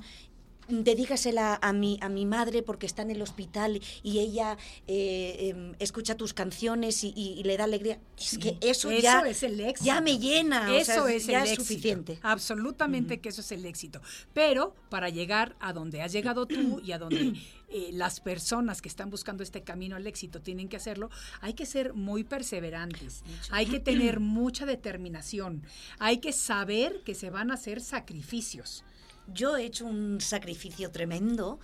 Dedícasela 0.70 1.60
a 1.62 1.74
mi, 1.74 1.98
a 2.02 2.10
mi 2.10 2.26
madre 2.26 2.64
porque 2.64 2.86
está 2.86 3.02
en 3.02 3.12
el 3.12 3.22
hospital 3.22 3.82
y 4.04 4.20
ella 4.20 4.58
eh, 4.88 5.50
em, 5.50 5.74
escucha 5.80 6.16
tus 6.16 6.34
canciones 6.34 7.04
y, 7.04 7.14
y- 7.16 7.40
y 7.40 7.44
le 7.44 7.58
da 7.58 7.64
alegría. 7.66 8.00
Es 8.18 8.38
que 8.38 8.58
eso, 8.62 8.92
Eso 8.92 9.02
ya, 9.02 9.22
es 9.22 9.44
el 9.44 9.60
éxito. 9.60 9.86
ya 9.86 10.02
me 10.02 10.18
llena. 10.20 10.70
o 10.72 10.76
Eso 10.76 11.06
sea, 11.06 11.14
es 11.16 11.26
ya 11.26 11.40
el 11.40 11.46
es 11.46 11.52
éxito. 11.54 11.64
suficiente. 11.68 12.20
Absolutamente 12.22 13.20
que 13.20 13.30
eso 13.30 13.42
es 13.42 13.52
el 13.52 13.66
éxito. 13.66 14.02
Pero 14.34 14.76
para 14.90 15.10
llegar 15.10 15.56
a 15.60 15.74
donde 15.74 16.02
has 16.02 16.12
llegado 16.12 16.46
tú 16.46 16.80
y 16.84 16.92
a 16.92 17.00
donde 17.00 17.34
eh, 17.70 17.90
las 17.94 18.20
personas 18.20 18.82
que 18.82 18.90
están 18.90 19.10
buscando 19.10 19.44
este 19.44 19.64
camino 19.64 19.96
al 19.96 20.08
éxito 20.08 20.42
tienen 20.42 20.70
que 20.70 20.78
hacerlo, 20.78 21.10
hay 21.42 21.54
que 21.54 21.66
ser 21.66 21.94
muy 21.94 22.24
perseverantes. 22.24 23.24
Hay 23.52 23.66
que 23.66 23.80
tener 23.80 24.20
mucha 24.22 24.66
determinación. 24.66 25.64
Hay 26.00 26.18
que 26.20 26.32
saber 26.34 27.02
que 27.04 27.16
se 27.16 27.30
van 27.30 27.52
a 27.52 27.56
hacer 27.56 27.82
sacrificios. 27.82 28.84
Yo 29.34 29.58
he 29.58 29.66
hecho 29.66 29.86
un 29.86 30.20
sacrificio 30.22 30.92
tremendo. 30.92 31.60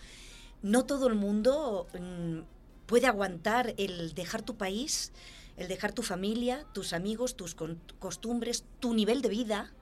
No 0.62 0.86
todo 0.86 1.08
el 1.08 1.16
mundo 1.16 1.88
mm, 2.00 2.40
puede 2.86 3.08
aguantar 3.08 3.74
el 3.78 4.14
dejar 4.14 4.42
tu 4.42 4.56
país, 4.58 5.12
el 5.58 5.68
dejar 5.68 5.94
tu 5.94 6.02
familia, 6.02 6.66
tus 6.74 6.94
amigos, 6.94 7.36
tus 7.36 7.56
costumbres, 8.00 8.66
tu 8.80 8.94
nivel 8.94 9.22
de 9.22 9.30
vida. 9.30 9.74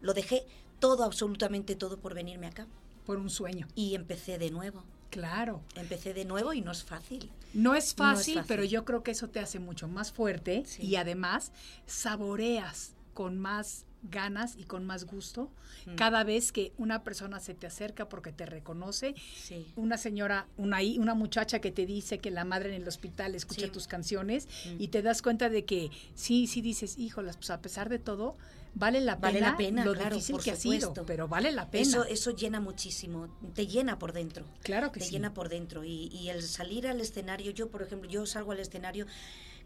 Lo 0.00 0.14
dejé 0.14 0.46
todo, 0.78 1.04
absolutamente 1.04 1.74
todo 1.76 1.98
por 1.98 2.14
venirme 2.14 2.46
acá. 2.46 2.66
Por 3.04 3.18
un 3.18 3.30
sueño. 3.30 3.68
Y 3.74 3.94
empecé 3.94 4.36
de 4.38 4.50
nuevo. 4.50 4.82
Claro. 5.10 5.62
Empecé 5.76 6.12
de 6.12 6.24
nuevo 6.24 6.52
y 6.52 6.60
no 6.60 6.72
es 6.72 6.82
fácil. 6.84 7.30
No 7.54 7.54
es, 7.54 7.54
No 7.54 7.74
es 7.74 7.94
fácil, 7.94 8.34
fácil. 8.34 8.48
pero 8.48 8.64
yo 8.64 8.84
creo 8.84 9.02
que 9.02 9.12
eso 9.12 9.28
te 9.28 9.38
hace 9.40 9.58
mucho 9.60 9.86
más 9.88 10.12
fuerte 10.12 10.64
Sí. 10.66 10.82
y 10.82 10.96
además 10.96 11.52
saboreas 11.86 12.94
con 13.14 13.38
más 13.38 13.86
ganas 14.02 14.56
y 14.56 14.64
con 14.64 14.84
más 14.84 15.04
gusto 15.04 15.50
Mm. 15.86 15.94
cada 15.96 16.24
vez 16.24 16.52
que 16.52 16.72
una 16.78 17.02
persona 17.04 17.38
se 17.40 17.54
te 17.54 17.66
acerca 17.66 18.08
porque 18.08 18.32
te 18.32 18.46
reconoce. 18.46 19.14
Sí. 19.36 19.66
Una 19.76 19.96
señora, 19.98 20.46
una, 20.56 20.78
una 20.98 21.14
muchacha 21.14 21.60
que 21.60 21.70
te 21.70 21.86
dice 21.86 22.18
que 22.18 22.30
la 22.30 22.44
madre 22.44 22.74
en 22.74 22.82
el 22.82 22.88
hospital 22.88 23.34
escucha 23.34 23.66
Sí. 23.66 23.72
tus 23.72 23.86
canciones 23.86 24.48
Mm. 24.66 24.80
y 24.82 24.88
te 24.88 25.02
das 25.02 25.22
cuenta 25.22 25.48
de 25.48 25.64
que 25.64 25.90
sí, 26.14 26.46
sí 26.46 26.60
dices, 26.60 26.98
híjolas, 26.98 27.36
pues 27.36 27.50
a 27.50 27.60
pesar 27.60 27.88
de 27.88 27.98
todo, 27.98 28.36
vale 28.74 29.00
la 29.00 29.16
pena, 29.16 29.26
Vale 29.28 29.40
la 29.40 29.56
pena, 29.56 29.84
lo 29.84 29.94
claro, 29.94 30.16
difícil 30.16 30.34
por 30.36 30.44
que 30.44 30.50
ha 30.50 30.56
sido, 30.56 30.72
supuesto. 30.74 31.06
pero 31.06 31.28
vale 31.28 31.50
la 31.52 31.70
pena. 31.70 31.82
Eso, 31.82 32.04
eso 32.04 32.30
llena 32.36 32.60
muchísimo, 32.60 33.28
te 33.54 33.66
llena 33.66 33.98
por 33.98 34.12
dentro. 34.12 34.44
claro 34.62 34.92
que 34.92 35.00
te 35.00 35.06
sí. 35.06 35.12
llena 35.12 35.32
por 35.34 35.48
dentro. 35.48 35.82
Y, 35.84 36.08
y 36.12 36.28
el 36.28 36.42
salir 36.42 36.86
al 36.86 37.00
escenario, 37.00 37.50
yo 37.52 37.70
por 37.70 37.82
ejemplo, 37.82 38.08
yo 38.10 38.26
salgo 38.26 38.52
al 38.52 38.60
escenario, 38.60 39.06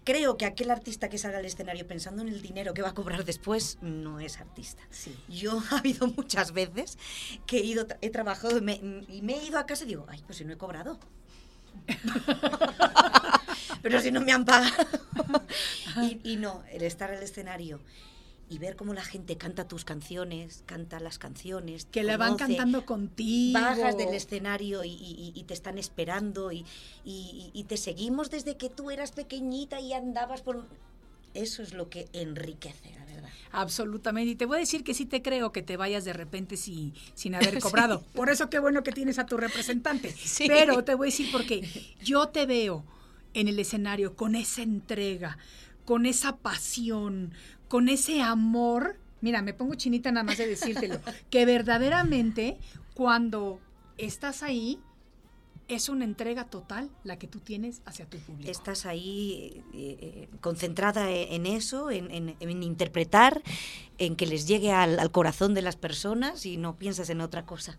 creo 0.05 0.37
que 0.37 0.47
aquel 0.47 0.71
artista 0.71 1.09
que 1.09 1.19
salga 1.19 1.39
al 1.39 1.45
escenario 1.45 1.87
pensando 1.87 2.23
en 2.23 2.29
el 2.29 2.43
dinero 2.43 2.75
que 2.75 2.83
va 2.83 2.91
a 2.91 2.95
cobrar 2.95 3.25
después, 3.25 3.79
no 3.81 4.21
es 4.21 4.39
artista. 4.39 4.83
Sí. 4.91 5.17
Yo 5.29 5.63
ha 5.71 5.79
habido 5.79 6.07
muchas 6.09 6.53
veces 6.53 6.99
que 7.47 7.59
he 7.59 7.65
ido, 7.65 7.87
he 8.01 8.11
trabajado 8.11 8.59
y 8.59 8.61
me, 8.61 8.75
y 9.09 9.23
me 9.23 9.35
he 9.35 9.45
ido 9.45 9.59
a 9.59 9.67
casa 9.67 9.85
y 9.85 9.89
digo, 9.89 10.07
ay, 10.09 10.23
pues 10.27 10.39
si 10.39 10.45
no 10.45 10.53
he 10.53 10.59
cobrado. 10.59 10.99
Pero 13.83 14.01
si 14.01 14.11
no 14.11 14.21
me 14.21 14.33
han 14.33 14.45
pagado. 14.45 14.85
y, 16.03 16.21
y 16.33 16.37
no, 16.37 16.63
el 16.71 16.83
estar 16.83 17.11
al 17.11 17.23
escenario 17.23 17.81
y 18.51 18.59
ver 18.59 18.75
cómo 18.77 18.93
la 18.93 19.05
gente 19.05 19.37
canta 19.39 19.67
tus 19.69 19.85
canciones, 19.85 20.65
canta 20.67 20.99
las 21.01 21.19
canciones. 21.19 21.87
Que 21.91 22.03
la 22.03 22.17
van 22.17 22.37
cantando 22.37 22.85
contigo. 22.85 23.59
bajas 23.59 23.97
del 23.97 24.13
escenario 24.13 24.85
y, 24.85 24.91
y- 24.91 25.33
y 25.35 25.45
te 25.45 25.55
están 25.55 25.79
esperando 25.79 26.51
y, 26.53 26.67
y- 27.05 27.51
y 27.55 27.65
te 27.65 27.77
seguimos 27.77 28.29
desde 28.29 28.57
que 28.57 28.69
tú 28.69 28.91
eras 28.91 29.13
pequeñita 29.13 29.81
y 29.81 29.93
andabas 29.93 30.43
por... 30.43 30.67
Eso 31.33 31.63
es 31.63 31.75
lo 31.75 31.89
que 31.89 32.09
enriquece, 32.13 32.91
la 32.99 33.05
verdad. 33.05 33.31
Absolutamente. 33.53 34.33
Y 34.33 34.35
te 34.35 34.47
voy 34.47 34.57
a 34.57 34.61
decir 34.61 34.83
que 34.83 34.95
sí 34.95 35.07
te 35.07 35.23
creo 35.23 35.53
que 35.53 35.63
te 35.63 35.77
vayas 35.77 36.05
de 36.05 36.13
repente 36.13 36.57
sin, 36.57 36.93
sin 37.15 37.37
haber 37.37 37.59
cobrado. 37.61 38.03
Por 38.15 38.31
eso 38.31 38.51
qué 38.51 38.59
bueno 38.59 38.83
que 38.83 38.91
tienes 38.91 39.21
a 39.21 39.27
tu 39.27 39.37
representante. 39.37 40.11
Sí. 40.19 40.47
Pero 40.49 40.83
te 40.83 40.97
voy 40.97 41.07
a 41.07 41.11
decir 41.13 41.29
porque 41.31 41.69
yo 42.03 42.29
te 42.31 42.47
veo 42.47 42.85
en 43.33 43.47
el 43.47 43.61
escenario 43.61 44.17
con 44.17 44.35
esa 44.35 44.63
entrega, 44.63 45.39
con 45.85 46.05
esa 46.05 46.37
pasión, 46.37 47.33
con 47.71 47.89
ese 47.89 48.21
amor. 48.21 48.99
Mira, 49.21 49.43
me 49.43 49.55
pongo 49.55 49.75
chinita 49.77 50.11
nada 50.11 50.25
más 50.25 50.39
de 50.39 50.47
decírtelo. 50.49 51.01
que 51.31 51.47
verdaderamente 51.47 52.59
cuando 52.95 53.61
estás 53.97 54.43
ahí 54.43 54.81
es 55.69 55.89
una 55.89 56.05
entrega 56.05 56.47
total 56.47 56.91
la 57.05 57.17
que 57.17 57.29
tú 57.29 57.39
tienes 57.39 57.81
hacia 57.85 58.05
tu 58.05 58.19
público. 58.19 58.51
Estás 58.51 58.87
ahí 58.87 59.63
eh, 59.73 59.99
eh, 60.01 60.29
concentrada 60.41 61.09
e- 61.13 61.37
en 61.37 61.47
eso, 61.47 61.93
en, 61.93 62.11
en- 62.11 62.37
en 62.41 62.63
interpretar, 62.65 63.41
en 63.99 64.17
que 64.17 64.27
les 64.27 64.49
llegue 64.49 64.73
al, 64.73 64.99
al 64.99 65.13
corazón 65.13 65.55
de 65.55 65.63
las 65.63 65.77
personas 65.77 66.45
y 66.45 66.57
no 66.57 66.77
piensas 66.77 67.09
en 67.09 67.21
otra 67.21 67.47
cosa. 67.47 67.79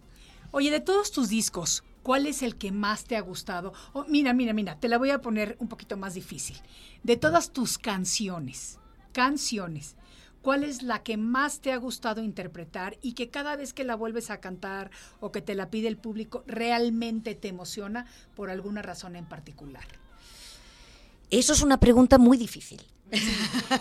Oye, 0.51 0.71
de 0.71 0.80
todos 0.80 1.12
tus 1.12 1.27
discos, 1.27 1.84
¿cuál 2.01 2.27
es 2.27 2.43
el 2.43 2.56
que 2.56 2.71
más 2.71 3.04
te 3.04 3.17
ha 3.17 3.21
gustado? 3.21 3.73
Oh, 3.91 4.06
mira, 4.08 4.32
mira, 4.34 4.54
mira, 4.54 4.80
te 4.80 4.88
la 4.88 4.97
voy 4.97 5.10
a 5.10 5.19
poner 5.21 5.58
un 5.60 5.67
poquito 5.67 5.97
más 5.97 6.13
difícil. 6.13 6.58
De 7.04 7.17
todas 7.17 7.51
tus 7.51 7.77
canciones, 7.77 8.77
canciones, 9.12 9.95
¿cuál 10.41 10.63
es 10.63 10.82
la 10.84 11.04
que 11.04 11.17
más 11.17 11.60
te 11.60 11.71
ha 11.71 11.78
gustado 11.78 12.24
interpretar 12.24 12.97
y 13.02 13.13
que 13.13 13.30
cada 13.30 13.56
vez 13.56 13.74
que 13.74 13.84
la 13.84 13.95
vuelves 13.95 14.30
a 14.30 14.39
cantar 14.39 14.89
o 15.19 15.32
que 15.32 15.41
te 15.41 15.56
la 15.56 15.69
pide 15.69 15.88
el 15.88 15.97
público 15.97 16.43
realmente 16.47 17.36
te 17.36 17.47
emociona 17.50 18.06
por 18.36 18.50
alguna 18.50 18.82
razón 18.82 19.15
en 19.15 19.26
particular? 19.26 19.86
Eso 21.30 21.54
es 21.54 21.62
una 21.62 21.80
pregunta 21.80 22.17
muy 22.17 22.38
difícil. 22.38 22.82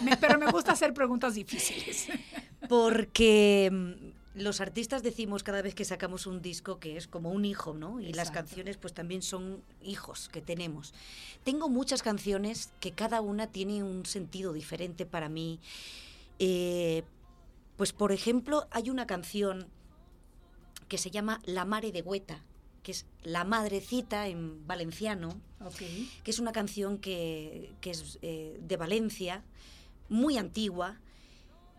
Me- 0.03 0.17
pero 0.17 0.39
me 0.39 0.51
gusta 0.51 0.73
hacer 0.73 0.93
preguntas 0.95 1.35
difíciles. 1.35 2.07
Porque 2.69 4.13
los 4.35 4.61
artistas 4.61 5.03
decimos 5.03 5.43
cada 5.43 5.63
vez 5.63 5.75
que 5.75 5.85
sacamos 5.85 6.27
un 6.27 6.41
disco 6.41 6.79
que 6.79 6.97
es 6.97 7.07
como 7.07 7.31
un 7.31 7.45
hijo, 7.45 7.75
¿no? 7.75 8.01
Y 8.01 8.13
las 8.13 8.31
canciones 8.31 8.77
pues 8.77 8.95
también 8.95 9.23
son 9.23 9.63
hijos 9.83 10.29
que 10.29 10.41
tenemos. 10.41 10.95
Tengo 11.45 11.69
muchas 11.69 12.03
canciones 12.03 12.71
que 12.81 12.93
cada 12.93 13.21
una 13.21 13.49
tiene 13.49 13.83
un 13.83 14.07
sentido 14.07 14.53
diferente 14.53 15.07
para 15.07 15.29
mí. 15.29 15.59
Eh, 16.39 17.03
pues 17.77 17.93
por 17.93 18.13
ejemplo, 18.13 18.67
hay 18.71 18.91
una 18.91 19.07
canción 19.07 19.67
que 20.89 20.99
se 20.99 21.11
llama 21.11 21.41
La 21.45 21.65
Mare 21.65 21.93
de 21.93 22.03
Hueta, 22.03 22.43
que 22.83 22.93
es 22.93 23.07
La 23.23 23.45
Madrecita 23.45 24.29
en 24.29 24.67
valenciano 24.67 25.41
que 26.25 26.31
es 26.31 26.39
una 26.39 26.53
canción 26.53 26.99
que, 26.99 27.73
que 27.81 27.91
es 27.91 28.19
eh, 28.23 28.59
de 28.63 28.77
Valencia, 28.77 29.45
muy 30.09 30.39
antigua, 30.39 30.99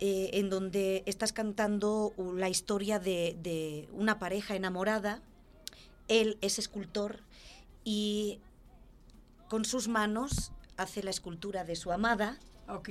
eh, 0.01 0.31
en 0.33 0.49
donde 0.49 1.03
estás 1.05 1.31
cantando 1.31 2.13
la 2.35 2.49
historia 2.49 2.99
de, 2.99 3.37
de 3.41 3.87
una 3.93 4.19
pareja 4.19 4.55
enamorada. 4.55 5.21
Él 6.09 6.37
es 6.41 6.59
escultor 6.59 7.19
y 7.85 8.39
con 9.49 9.63
sus 9.63 9.87
manos 9.87 10.51
hace 10.77 11.03
la 11.03 11.09
escultura 11.11 11.63
de 11.63 11.75
su 11.75 11.91
amada 11.91 12.37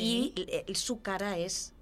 y 0.02 0.32
l- 0.36 0.74
su 0.74 1.00
cara 1.02 1.36
es 1.38 1.72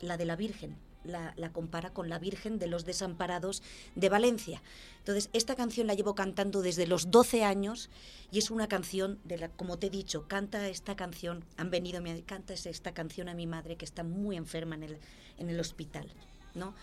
la 0.00 0.16
de 0.16 0.24
la 0.26 0.36
Virgen. 0.36 0.76
La, 1.06 1.52
compara 1.52 1.92
con 1.92 2.08
la 2.08 2.18
Virgen 2.18 2.58
de 2.58 2.66
los 2.66 2.84
Desamparados 2.84 3.62
de 3.94 4.08
Valencia. 4.08 4.62
Entonces, 4.98 5.30
esta 5.32 5.54
canción 5.54 5.86
la 5.86 5.94
llevo 5.94 6.14
cantando 6.14 6.62
desde 6.62 6.86
los 6.86 7.10
12 7.10 7.44
años 7.44 7.90
y 8.30 8.38
es 8.38 8.50
una 8.50 8.68
canción 8.68 9.18
de 9.24 9.38
la, 9.38 9.48
como 9.48 9.78
te 9.78 9.86
he 9.86 9.90
dicho, 9.90 10.26
canta 10.28 10.68
esta 10.68 10.96
canción, 10.96 11.44
han 11.56 11.70
venido, 11.70 12.00
me 12.00 12.22
canta 12.22 12.54
esta 12.54 12.92
canción 12.92 13.28
a 13.28 13.34
mi 13.34 13.46
madre 13.46 13.76
que 13.76 13.84
está 13.84 14.02
muy 14.02 14.36
enferma 14.36 14.74
en 14.74 14.82
el, 14.82 14.98
en 15.38 15.50
el 15.50 15.60
hospital, 15.60 16.08
¿no? 16.54 16.74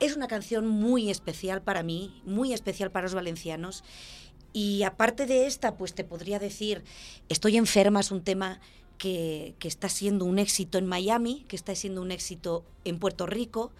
Es 0.00 0.16
una 0.16 0.26
canción 0.26 0.66
muy 0.66 1.10
especial 1.10 1.62
para 1.62 1.82
mí, 1.82 2.20
muy 2.24 2.52
especial 2.52 2.90
para 2.90 3.04
los 3.04 3.14
valencianos. 3.14 3.84
Y 4.52 4.82
aparte 4.82 5.26
de 5.26 5.46
esta, 5.46 5.76
pues 5.76 5.94
te 5.94 6.04
podría 6.04 6.38
decir, 6.38 6.84
Estoy 7.28 7.56
enferma 7.56 8.00
es 8.00 8.10
un 8.10 8.22
tema 8.22 8.60
que, 8.98 9.54
que 9.58 9.68
está 9.68 9.88
siendo 9.88 10.24
un 10.24 10.38
éxito 10.38 10.78
en 10.78 10.86
Miami, 10.86 11.44
que 11.48 11.56
está 11.56 11.74
siendo 11.74 12.00
un 12.02 12.10
éxito 12.10 12.64
en 12.84 12.98
Puerto 12.98 13.26
Rico, 13.26 13.72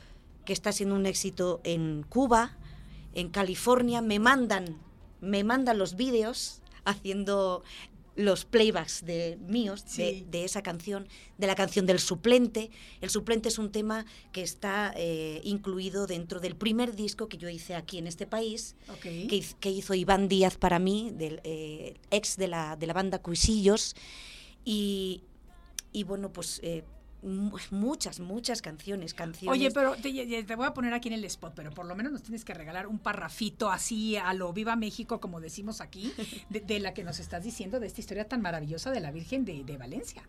que 0.45 0.53
está 0.53 0.73
siendo 0.73 0.95
un 0.95 1.07
éxito 1.07 1.61
en 1.65 2.05
Cuba, 2.09 2.57
en 3.15 3.31
California. 3.31 4.03
Me 4.03 4.19
mandan, 4.19 4.79
me 5.21 5.45
mandan 5.45 5.79
los 5.79 5.97
vídeos 5.97 6.61
haciendo 6.85 7.63
los 8.17 8.45
playbacks 8.45 9.05
de 9.05 9.37
míos 9.49 9.85
de, 9.85 9.91
Sí. 9.91 10.27
de 10.31 10.45
esa 10.45 10.63
canción, 10.63 11.09
de 11.37 11.49
la 11.49 11.57
canción 11.57 11.85
del 11.85 11.99
suplente. 11.99 12.71
El 13.01 13.11
suplente 13.11 13.49
es 13.49 13.59
un 13.59 13.73
tema 13.73 14.07
que 14.31 14.43
está 14.43 14.93
eh, 14.97 15.41
incluido 15.43 16.07
dentro 16.07 16.39
del 16.39 16.55
primer 16.55 16.95
disco 16.95 17.29
que 17.29 17.39
yo 17.39 17.49
hice 17.49 17.75
aquí 17.75 17.99
en 17.99 18.07
este 18.07 18.25
país, 18.27 18.77
que 19.01 19.71
hizo 19.71 19.95
Iván 19.95 20.29
Díaz 20.29 20.57
para 20.59 20.79
mí, 20.79 21.11
del 21.13 21.41
eh, 21.43 21.95
ex 22.13 22.37
de 22.37 22.47
la, 22.47 22.77
de 22.77 22.87
la 22.87 22.93
banda 22.93 23.19
Cuisillos. 23.21 23.97
Y, 24.65 25.23
y 25.93 26.05
bueno, 26.05 26.33
pues 26.33 26.61
eh, 26.63 26.85
mu- 27.23 27.57
muchas, 27.71 28.21
muchas 28.21 28.63
canciones, 28.63 29.15
canciones. 29.15 29.59
Oye, 29.59 29.71
pero 29.71 29.95
te 29.97 30.57
voy 30.57 30.67
a 30.67 30.75
poner 30.75 30.93
aquí 30.95 31.09
en 31.09 31.15
el 31.15 31.25
spot, 31.25 31.53
pero 31.55 31.71
por 31.71 31.87
lo 31.87 31.95
menos 31.95 32.13
nos 32.13 32.23
tienes 32.23 32.45
que 32.45 32.55
regalar 32.55 32.87
un 32.87 32.99
parrafito 32.99 33.71
así 33.71 34.17
a 34.17 34.33
lo 34.35 34.53
Viva 34.53 34.77
México, 34.77 35.21
como 35.21 35.41
decimos 35.41 35.81
aquí, 35.81 36.13
de, 36.51 36.61
de 36.61 36.81
la 36.81 36.95
que 36.95 37.05
nos 37.05 37.21
estás 37.21 37.45
diciendo, 37.45 37.81
de 37.81 37.87
esta 37.87 38.01
historia 38.01 38.27
tan 38.29 38.41
maravillosa 38.43 38.91
de 38.91 39.01
la 39.01 39.11
Virgen 39.11 39.45
de, 39.45 39.65
de 39.65 39.77
Valencia. 39.77 40.23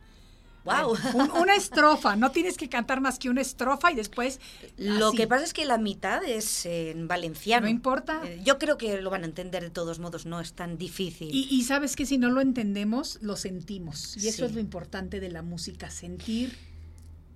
¡Wow! 0.65 0.97
Un- 1.13 1.31
una 1.31 1.55
estrofa, 1.55 2.15
no 2.15 2.31
tienes 2.31 2.57
que 2.57 2.67
cantar 2.67 2.99
más 2.99 3.19
que 3.19 3.29
una 3.29 3.41
estrofa 3.41 3.91
y 3.91 3.95
después... 3.95 4.39
Lo 4.77 5.09
así. 5.09 5.17
que 5.17 5.27
pasa 5.27 5.43
es 5.45 5.53
que 5.53 5.63
la 5.65 5.77
mitad 5.77 6.23
es 6.23 6.65
en 6.65 7.07
valenciano. 7.07 7.65
No 7.67 7.69
importa. 7.71 8.21
Eh, 8.25 8.41
Yo 8.43 8.57
creo 8.57 8.77
que 8.77 8.99
lo 9.01 9.09
van 9.09 9.23
a 9.23 9.25
entender 9.27 9.63
de 9.63 9.69
todos 9.69 9.99
modos, 9.99 10.25
no 10.25 10.41
es 10.41 10.53
tan 10.53 10.77
difícil. 10.77 11.29
Y, 11.33 11.47
y 11.49 11.63
sabes 11.63 11.95
que 11.95 12.05
si 12.05 12.17
no 12.17 12.29
lo 12.29 12.41
entendemos, 12.41 13.19
lo 13.21 13.35
sentimos. 13.37 14.17
Y 14.17 14.27
eso 14.27 14.37
Sí. 14.39 14.43
es 14.45 14.53
lo 14.53 14.59
importante 14.59 15.19
de 15.19 15.29
la 15.29 15.41
música, 15.43 15.89
sentir. 15.89 16.57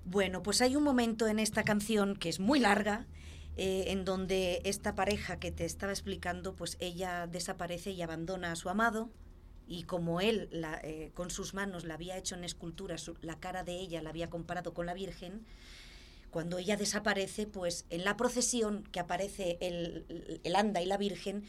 Bueno, 0.06 0.42
pues 0.42 0.62
hay 0.62 0.76
un 0.76 0.84
momento 0.84 1.28
en 1.28 1.38
esta 1.40 1.64
canción 1.64 2.16
que 2.16 2.30
es 2.30 2.40
muy 2.40 2.60
larga, 2.60 3.06
eh, 3.58 3.86
en 3.88 4.06
donde 4.06 4.62
esta 4.64 4.96
pareja 4.96 5.38
que 5.38 5.52
te 5.52 5.66
estaba 5.66 5.92
explicando, 5.92 6.56
pues 6.56 6.78
ella 6.80 7.28
desaparece 7.28 7.92
y 7.92 8.02
abandona 8.02 8.52
a 8.54 8.56
su 8.56 8.70
amado. 8.70 9.10
Y 9.72 9.84
como 9.84 10.20
él 10.20 10.49
eh, 10.84 11.11
con 11.13 11.30
sus 11.30 11.53
manos 11.53 11.86
la 11.86 11.93
había 11.93 12.17
hecho 12.17 12.34
en 12.34 12.43
escultura, 12.43 12.95
la 13.22 13.39
cara 13.39 13.63
de 13.63 13.80
ella 13.80 14.01
la 14.01 14.09
había 14.09 14.28
comparado 14.30 14.74
con 14.74 14.88
la 14.88 14.95
Virgen, 14.95 15.45
cuando 16.32 16.57
ella 16.57 16.76
desaparece, 16.76 17.45
pues 17.45 17.86
en 17.91 18.03
la 18.03 18.17
procesión 18.17 18.84
que 18.91 18.99
aparece 18.99 19.59
el, 19.61 20.39
el 20.43 20.55
anda 20.55 20.82
y 20.82 20.88
la 20.88 20.97
Virgen, 20.97 21.45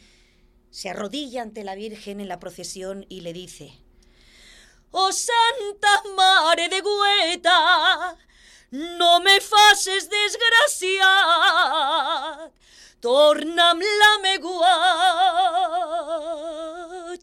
se 0.69 0.89
arrodilla 0.89 1.41
ante 1.41 1.63
la 1.63 1.73
Virgen 1.73 2.21
en 2.21 2.27
la 2.27 2.39
procesión 2.39 3.07
y 3.09 3.21
le 3.21 3.33
dice, 3.33 3.73
Oh 4.91 5.11
Santa 5.11 6.03
Mare 6.15 6.69
de 6.69 6.81
Gueta, 6.81 8.17
no 8.71 9.19
me 9.19 9.39
faces 9.41 10.07
desgraciat, 10.09 11.01
torna'm 13.01 13.79
la 14.01 14.11
megua 14.23 14.75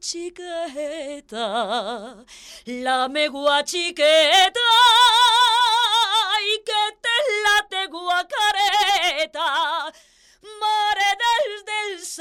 xiqueta, 0.00 1.46
la 2.66 3.08
megua 3.08 3.62
xiqueta, 3.64 4.68
i 6.52 6.58
que 6.68 6.82
té 7.06 7.16
la 7.46 7.56
tegua 7.72 8.18
careta, 8.34 9.48
mare 10.60 11.10
dels 11.22 11.62
dels 11.70 12.12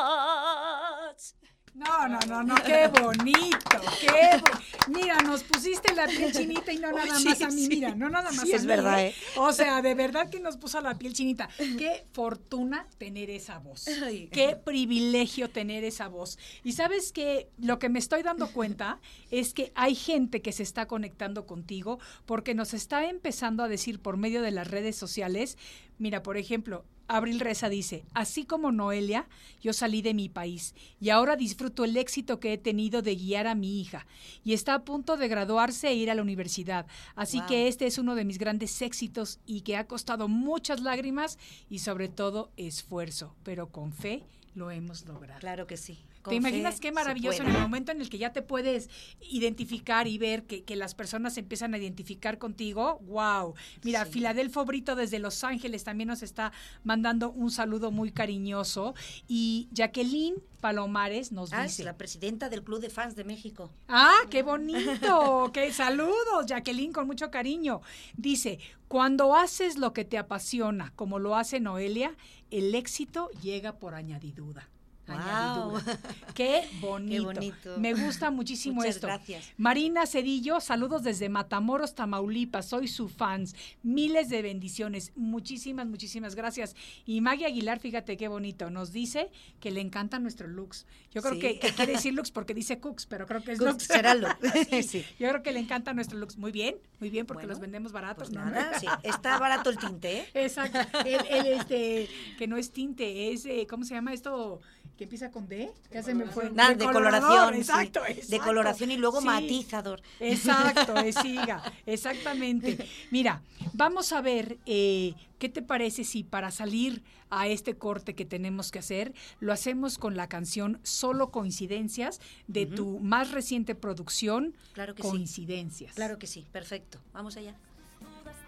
emparats. 0.00 1.34
No, 1.74 2.06
no, 2.08 2.18
no, 2.26 2.42
no, 2.42 2.54
qué 2.64 2.88
bonito, 2.88 3.80
qué 4.00 4.40
bo- 4.42 4.58
Mira, 4.88 5.18
nos 5.22 5.42
pusiste 5.42 5.94
la 5.94 6.06
piel 6.06 6.32
chinita 6.32 6.72
y 6.72 6.78
no 6.78 6.90
nada 6.92 7.18
más 7.20 7.42
a 7.42 7.48
mí, 7.48 7.62
sí. 7.62 7.68
mira, 7.68 7.94
no 7.94 8.08
nada 8.08 8.30
más 8.32 8.40
Sí, 8.42 8.52
a 8.52 8.56
es 8.56 8.62
mí, 8.62 8.68
verdad, 8.68 9.04
¿eh? 9.04 9.14
O 9.36 9.52
sea, 9.52 9.82
de 9.82 9.94
verdad 9.94 10.30
que 10.30 10.40
nos 10.40 10.56
puso 10.56 10.80
la 10.80 10.96
piel 10.98 11.12
chinita. 11.12 11.48
Qué 11.56 12.06
fortuna 12.12 12.86
tener 12.98 13.30
esa 13.30 13.58
voz. 13.58 13.86
Ay. 13.88 14.28
Qué 14.32 14.56
privilegio 14.56 15.50
tener 15.50 15.84
esa 15.84 16.08
voz. 16.08 16.38
Y 16.64 16.72
sabes 16.72 17.12
que 17.12 17.48
lo 17.58 17.78
que 17.78 17.88
me 17.88 17.98
estoy 17.98 18.22
dando 18.22 18.48
cuenta 18.52 19.00
es 19.30 19.54
que 19.54 19.72
hay 19.74 19.94
gente 19.94 20.42
que 20.42 20.52
se 20.52 20.62
está 20.62 20.86
conectando 20.86 21.46
contigo 21.46 21.98
porque 22.26 22.54
nos 22.54 22.74
está 22.74 23.08
empezando 23.08 23.62
a 23.62 23.68
decir 23.68 24.00
por 24.00 24.16
medio 24.16 24.42
de 24.42 24.50
las 24.50 24.68
redes 24.68 24.96
sociales, 24.96 25.58
mira, 25.98 26.22
por 26.22 26.36
ejemplo, 26.36 26.84
Abril 27.12 27.40
Reza 27.40 27.68
dice, 27.68 28.04
así 28.14 28.44
como 28.44 28.70
Noelia, 28.70 29.26
yo 29.60 29.72
salí 29.72 30.00
de 30.00 30.14
mi 30.14 30.28
país 30.28 30.74
y 31.00 31.10
ahora 31.10 31.34
disfruto 31.34 31.84
el 31.84 31.96
éxito 31.96 32.38
que 32.38 32.52
he 32.52 32.58
tenido 32.58 33.02
de 33.02 33.16
guiar 33.16 33.48
a 33.48 33.56
mi 33.56 33.80
hija 33.80 34.06
y 34.44 34.52
está 34.52 34.74
a 34.74 34.84
punto 34.84 35.16
de 35.16 35.26
graduarse 35.26 35.88
e 35.88 35.94
ir 35.94 36.10
a 36.10 36.14
la 36.14 36.22
universidad. 36.22 36.86
Así 37.16 37.38
Wow. 37.38 37.46
que 37.48 37.68
este 37.68 37.86
es 37.86 37.98
uno 37.98 38.14
de 38.14 38.24
mis 38.24 38.38
grandes 38.38 38.80
éxitos 38.80 39.40
y 39.44 39.62
que 39.62 39.76
ha 39.76 39.86
costado 39.88 40.28
muchas 40.28 40.80
lágrimas 40.80 41.38
y 41.68 41.80
sobre 41.80 42.08
todo 42.08 42.50
esfuerzo, 42.56 43.34
pero 43.42 43.70
con 43.70 43.92
fe 43.92 44.22
lo 44.54 44.70
hemos 44.70 45.06
logrado. 45.06 45.38
Claro 45.40 45.66
que 45.66 45.76
sí. 45.76 45.98
¿Te 46.28 46.34
imaginas 46.34 46.80
qué 46.80 46.92
maravilloso 46.92 47.42
en 47.42 47.48
el 47.50 47.58
momento? 47.58 47.92
en 47.92 48.00
el 48.02 48.10
que 48.10 48.18
ya 48.18 48.32
te 48.32 48.42
puedes 48.42 48.90
identificar 49.30 50.06
y 50.06 50.18
ver 50.18 50.44
que, 50.44 50.64
que 50.64 50.76
las 50.76 50.94
personas 50.94 51.34
se 51.34 51.40
empiezan 51.40 51.72
a 51.72 51.78
identificar 51.78 52.36
contigo? 52.38 52.98
¡Wow! 53.04 53.54
Mira, 53.84 54.04
Sí. 54.04 54.12
Filadelfo 54.12 54.64
Brito 54.66 54.96
desde 54.96 55.18
Los 55.18 55.44
Ángeles 55.44 55.84
también 55.84 56.08
nos 56.08 56.22
está 56.22 56.52
mandando 56.84 57.30
un 57.30 57.50
saludo 57.50 57.90
muy 57.90 58.12
cariñoso. 58.12 58.94
Y 59.28 59.68
Jacqueline 59.72 60.34
Palomares 60.60 61.32
nos 61.32 61.52
Ah, 61.54 61.64
es 61.64 61.72
dice. 61.72 61.84
la 61.84 61.96
presidenta 61.96 62.48
del 62.50 62.62
Club 62.64 62.80
de 62.80 62.90
Fans 62.90 63.16
de 63.16 63.24
México. 63.24 63.70
¡Ah, 63.88 64.18
qué 64.28 64.42
bonito! 64.42 65.50
¡Qué 65.54 65.72
saludos, 65.72 66.44
Jacqueline, 66.46 66.92
con 66.92 67.06
mucho 67.06 67.30
cariño! 67.30 67.80
Dice, 68.16 68.58
cuando 68.88 69.34
haces 69.34 69.78
lo 69.78 69.94
que 69.94 70.04
te 70.04 70.18
apasiona, 70.18 70.92
como 70.96 71.18
lo 71.18 71.34
hace 71.36 71.60
Noelia, 71.60 72.14
el 72.50 72.74
éxito 72.74 73.30
llega 73.42 73.78
por 73.78 73.94
añadidura. 73.94 74.68
Añadidura. 75.10 75.98
Qué 76.34 76.68
bonito. 76.80 77.24
bonito. 77.24 77.78
Me 77.78 77.94
gusta 77.94 78.30
muchísimo 78.30 78.76
Muchas 78.76 78.96
esto. 78.96 79.06
gracias. 79.06 79.50
Marina 79.56 80.06
Cedillo, 80.06 80.60
saludos 80.60 81.02
desde 81.02 81.28
Matamoros, 81.28 81.94
Tamaulipas. 81.94 82.66
Soy 82.68 82.88
su 82.88 83.08
fans. 83.08 83.54
Miles 83.82 84.28
de 84.28 84.42
bendiciones. 84.42 85.12
Muchísimas, 85.16 85.86
muchísimas 85.86 86.34
gracias. 86.34 86.74
Y 87.06 87.20
Maggie 87.20 87.46
Aguilar, 87.46 87.78
fíjate 87.80 88.16
qué 88.16 88.28
bonito. 88.28 88.70
Nos 88.70 88.92
dice 88.92 89.30
que 89.60 89.70
le 89.70 89.80
encanta 89.80 90.18
nuestro 90.18 90.48
looks. 90.48 90.86
Yo 91.12 91.22
creo 91.22 91.34
Sí. 91.34 91.40
que, 91.40 91.58
que 91.58 91.72
quiere 91.74 91.92
decir 91.92 92.14
looks 92.14 92.30
porque 92.30 92.54
dice 92.54 92.78
cooks, 92.78 93.06
pero 93.06 93.26
creo 93.26 93.42
que 93.42 93.52
es 93.52 93.58
Cooks, 93.58 93.72
looks. 93.72 93.84
será 93.84 94.14
look. 94.14 94.36
Sí, 94.70 94.82
Sí. 94.82 95.04
Yo 95.18 95.28
creo 95.28 95.42
que 95.42 95.52
le 95.52 95.60
encanta 95.60 95.92
nuestro 95.92 96.18
looks. 96.18 96.36
Muy 96.38 96.52
bien, 96.52 96.76
muy 97.00 97.10
bien, 97.10 97.26
porque 97.26 97.40
Bueno, 97.42 97.52
los 97.54 97.60
vendemos 97.60 97.92
baratos. 97.92 98.28
Pues 98.30 98.30
¿no? 98.38 98.44
nada, 98.44 98.72
está 99.02 99.38
barato 99.38 99.70
el 99.70 99.78
tinte, 99.78 100.18
¿eh? 100.18 100.26
Exacto. 100.34 100.78
El, 101.04 101.20
el, 101.28 101.46
este, 101.60 102.08
que 102.38 102.46
no 102.46 102.56
es 102.56 102.70
tinte, 102.70 103.32
es, 103.32 103.44
eh, 103.46 103.66
¿cómo 103.68 103.84
se 103.84 103.94
llama 103.94 104.12
esto? 104.12 104.60
Que 105.00 105.04
empieza 105.04 105.30
con 105.30 105.48
D. 105.48 105.72
Ya 105.90 106.02
se 106.02 106.12
me 106.14 106.26
fue. 106.26 106.50
Nada, 106.50 106.74
Decolorador, 106.74 107.54
decoloración. 107.54 107.54
sí. 107.54 107.60
Exacto, 107.62 108.04
exacto. 108.04 108.30
Decoloración 108.32 108.90
y 108.90 108.98
luego 108.98 109.20
Sí. 109.20 109.26
matizador. 109.26 110.02
Exacto, 110.20 110.94
es 110.98 111.14
siga, 111.22 111.62
exactamente. 111.86 112.86
Mira, 113.10 113.40
vamos 113.72 114.12
a 114.12 114.20
ver 114.20 114.58
eh, 114.66 115.14
qué 115.38 115.48
te 115.48 115.62
parece 115.62 116.04
si 116.04 116.22
para 116.22 116.50
salir 116.50 117.02
a 117.30 117.46
este 117.48 117.78
corte 117.78 118.14
que 118.14 118.26
tenemos 118.26 118.70
que 118.70 118.80
hacer, 118.80 119.14
lo 119.38 119.54
hacemos 119.54 119.96
con 119.96 120.18
la 120.18 120.28
canción 120.28 120.80
Solo 120.82 121.30
Coincidencias 121.30 122.20
de 122.46 122.66
tu 122.66 122.98
más 122.98 123.30
reciente 123.30 123.74
producción, 123.74 124.54
Claro 124.74 124.94
que 124.94 125.02
sí. 125.02 125.08
Coincidencias. 125.08 125.94
Claro 125.94 126.18
que 126.18 126.26
sí, 126.26 126.44
perfecto. 126.52 126.98
Vamos 127.14 127.38
allá. 127.38 127.54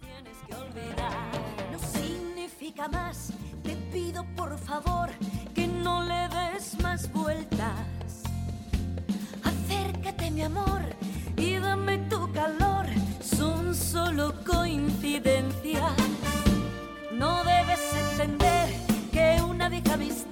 tienes 0.01 0.37
que 0.47 0.55
olvidar. 0.55 1.33
No 1.73 1.79
significa 1.79 2.89
más. 2.89 3.33
Te 3.63 3.75
pido 3.93 4.27
por 4.37 4.59
favor 4.59 5.11
que 5.52 5.52
no 5.83 6.03
le 6.03 6.29
des 6.29 6.81
más 6.83 7.11
vueltas. 7.13 8.23
Acércate, 9.43 10.31
mi 10.31 10.43
amor, 10.43 10.83
y 11.37 11.57
dame 11.57 11.99
tu 12.11 12.31
calor. 12.33 12.87
Son 13.21 13.75
solo 13.75 14.35
coincidencias. 14.45 15.93
No 17.13 17.43
debes 17.45 17.81
entender 17.95 18.69
que 19.13 19.43
una 19.43 19.69
vieja 19.69 19.95
amistad 19.95 20.32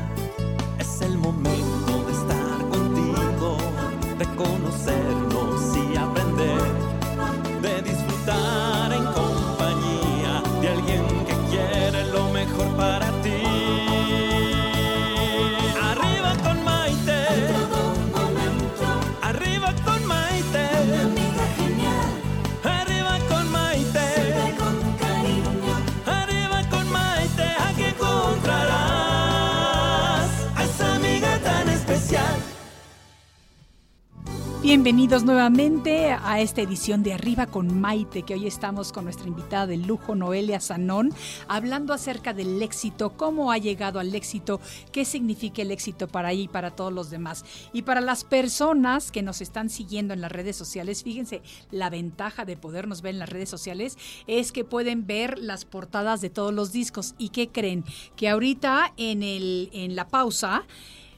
Bienvenidos 34.71 35.25
nuevamente 35.25 36.11
a 36.11 36.39
esta 36.39 36.61
edición 36.61 37.03
de 37.03 37.11
Arriba 37.11 37.45
con 37.45 37.81
Maite, 37.81 38.23
que 38.23 38.35
hoy 38.35 38.47
estamos 38.47 38.93
con 38.93 39.03
nuestra 39.03 39.27
invitada 39.27 39.67
de 39.67 39.75
lujo, 39.75 40.15
Noelia 40.15 40.61
Sanón, 40.61 41.11
hablando 41.49 41.93
acerca 41.93 42.33
del 42.33 42.61
éxito, 42.61 43.11
cómo 43.17 43.51
ha 43.51 43.57
llegado 43.57 43.99
al 43.99 44.15
éxito, 44.15 44.61
qué 44.93 45.03
significa 45.03 45.61
el 45.61 45.71
éxito 45.71 46.07
para 46.07 46.31
ella 46.31 46.43
y 46.43 46.47
para 46.47 46.71
todos 46.71 46.93
los 46.93 47.09
demás. 47.09 47.43
Y 47.73 47.81
para 47.81 47.99
las 47.99 48.23
personas 48.23 49.11
que 49.11 49.21
nos 49.21 49.41
están 49.41 49.69
siguiendo 49.69 50.13
en 50.13 50.21
las 50.21 50.31
redes 50.31 50.55
sociales, 50.55 51.03
fíjense, 51.03 51.41
la 51.69 51.89
ventaja 51.89 52.45
de 52.45 52.55
podernos 52.55 53.01
ver 53.01 53.15
en 53.15 53.19
las 53.19 53.29
redes 53.29 53.49
sociales 53.49 53.97
es 54.25 54.53
que 54.53 54.63
pueden 54.63 55.05
ver 55.05 55.37
las 55.37 55.65
portadas 55.65 56.21
de 56.21 56.29
todos 56.29 56.53
los 56.53 56.71
discos. 56.71 57.13
¿Y 57.17 57.31
qué 57.31 57.49
creen? 57.49 57.83
Que 58.15 58.29
ahorita 58.29 58.93
en, 58.95 59.21
el, 59.21 59.69
en 59.73 59.97
la 59.97 60.07
pausa... 60.07 60.63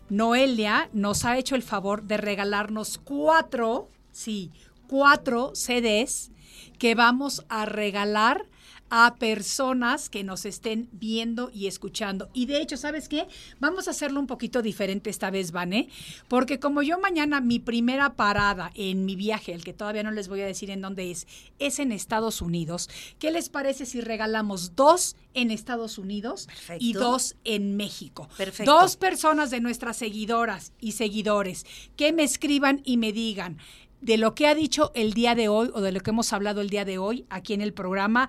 Noelia 0.10 0.90
nos 0.94 1.26
ha 1.26 1.38
hecho 1.38 1.56
el 1.56 1.64
favor 1.64 2.04
de 2.04 2.18
regalarnos 2.18 3.00
cuatro, 3.04 3.90
sí, 4.12 4.52
cuatro 4.88 5.52
CDs 5.56 6.32
que 6.78 6.96
vamos 6.96 7.46
a 7.50 7.66
regalar 7.66 8.48
a 8.96 9.16
personas 9.16 10.08
que 10.08 10.24
nos 10.24 10.46
estén 10.46 10.88
viendo 10.92 11.50
y 11.52 11.66
escuchando. 11.66 12.30
Y 12.32 12.46
de 12.46 12.62
hecho, 12.62 12.78
¿sabes 12.78 13.10
qué? 13.10 13.28
Vamos 13.60 13.88
a 13.88 13.92
hacerlo 13.92 14.20
un 14.20 14.28
poquito 14.28 14.62
diferente 14.62 15.10
esta 15.10 15.32
vez, 15.32 15.52
Vané, 15.52 15.90
porque 16.28 16.60
como 16.60 16.84
yo 16.84 17.00
mañana 17.00 17.42
mi 17.42 17.58
primera 17.58 18.14
parada 18.16 18.70
en 18.76 19.06
mi 19.06 19.16
viaje, 19.16 19.54
el 19.54 19.64
que 19.64 19.74
todavía 19.74 20.04
no 20.04 20.12
les 20.12 20.28
voy 20.28 20.42
a 20.42 20.46
decir 20.46 20.70
en 20.70 20.82
dónde 20.82 21.10
es, 21.10 21.26
es 21.58 21.80
en 21.80 21.92
Estados 21.92 22.40
Unidos, 22.40 22.88
¿qué 23.18 23.32
les 23.32 23.50
parece 23.50 23.88
si 23.88 24.00
regalamos 24.00 24.76
dos 24.76 25.16
en 25.34 25.50
Estados 25.50 25.98
Unidos 25.98 26.48
y 26.78 26.94
dos 26.94 27.36
en 27.46 27.76
México? 27.76 28.30
Perfecto. 28.38 28.72
Dos 28.72 28.96
personas 28.96 29.50
de 29.50 29.60
nuestras 29.60 29.98
seguidoras 29.98 30.72
y 30.80 30.92
seguidores 30.92 31.66
que 31.96 32.14
me 32.14 32.22
escriban 32.22 32.84
y 32.86 32.98
me 32.98 33.12
digan 33.12 33.58
de 34.04 34.18
lo 34.18 34.36
que 34.36 34.48
ha 34.48 34.56
dicho 34.56 34.92
el 34.96 35.14
día 35.14 35.34
de 35.34 35.48
hoy 35.48 35.70
o 35.74 35.82
de 35.82 35.92
lo 35.92 36.02
que 36.02 36.12
hemos 36.12 36.34
hablado 36.34 36.62
el 36.62 36.70
día 36.70 36.84
de 36.84 36.98
hoy 36.98 37.26
aquí 37.30 37.54
en 37.54 37.62
el 37.62 37.74
programa. 37.74 38.28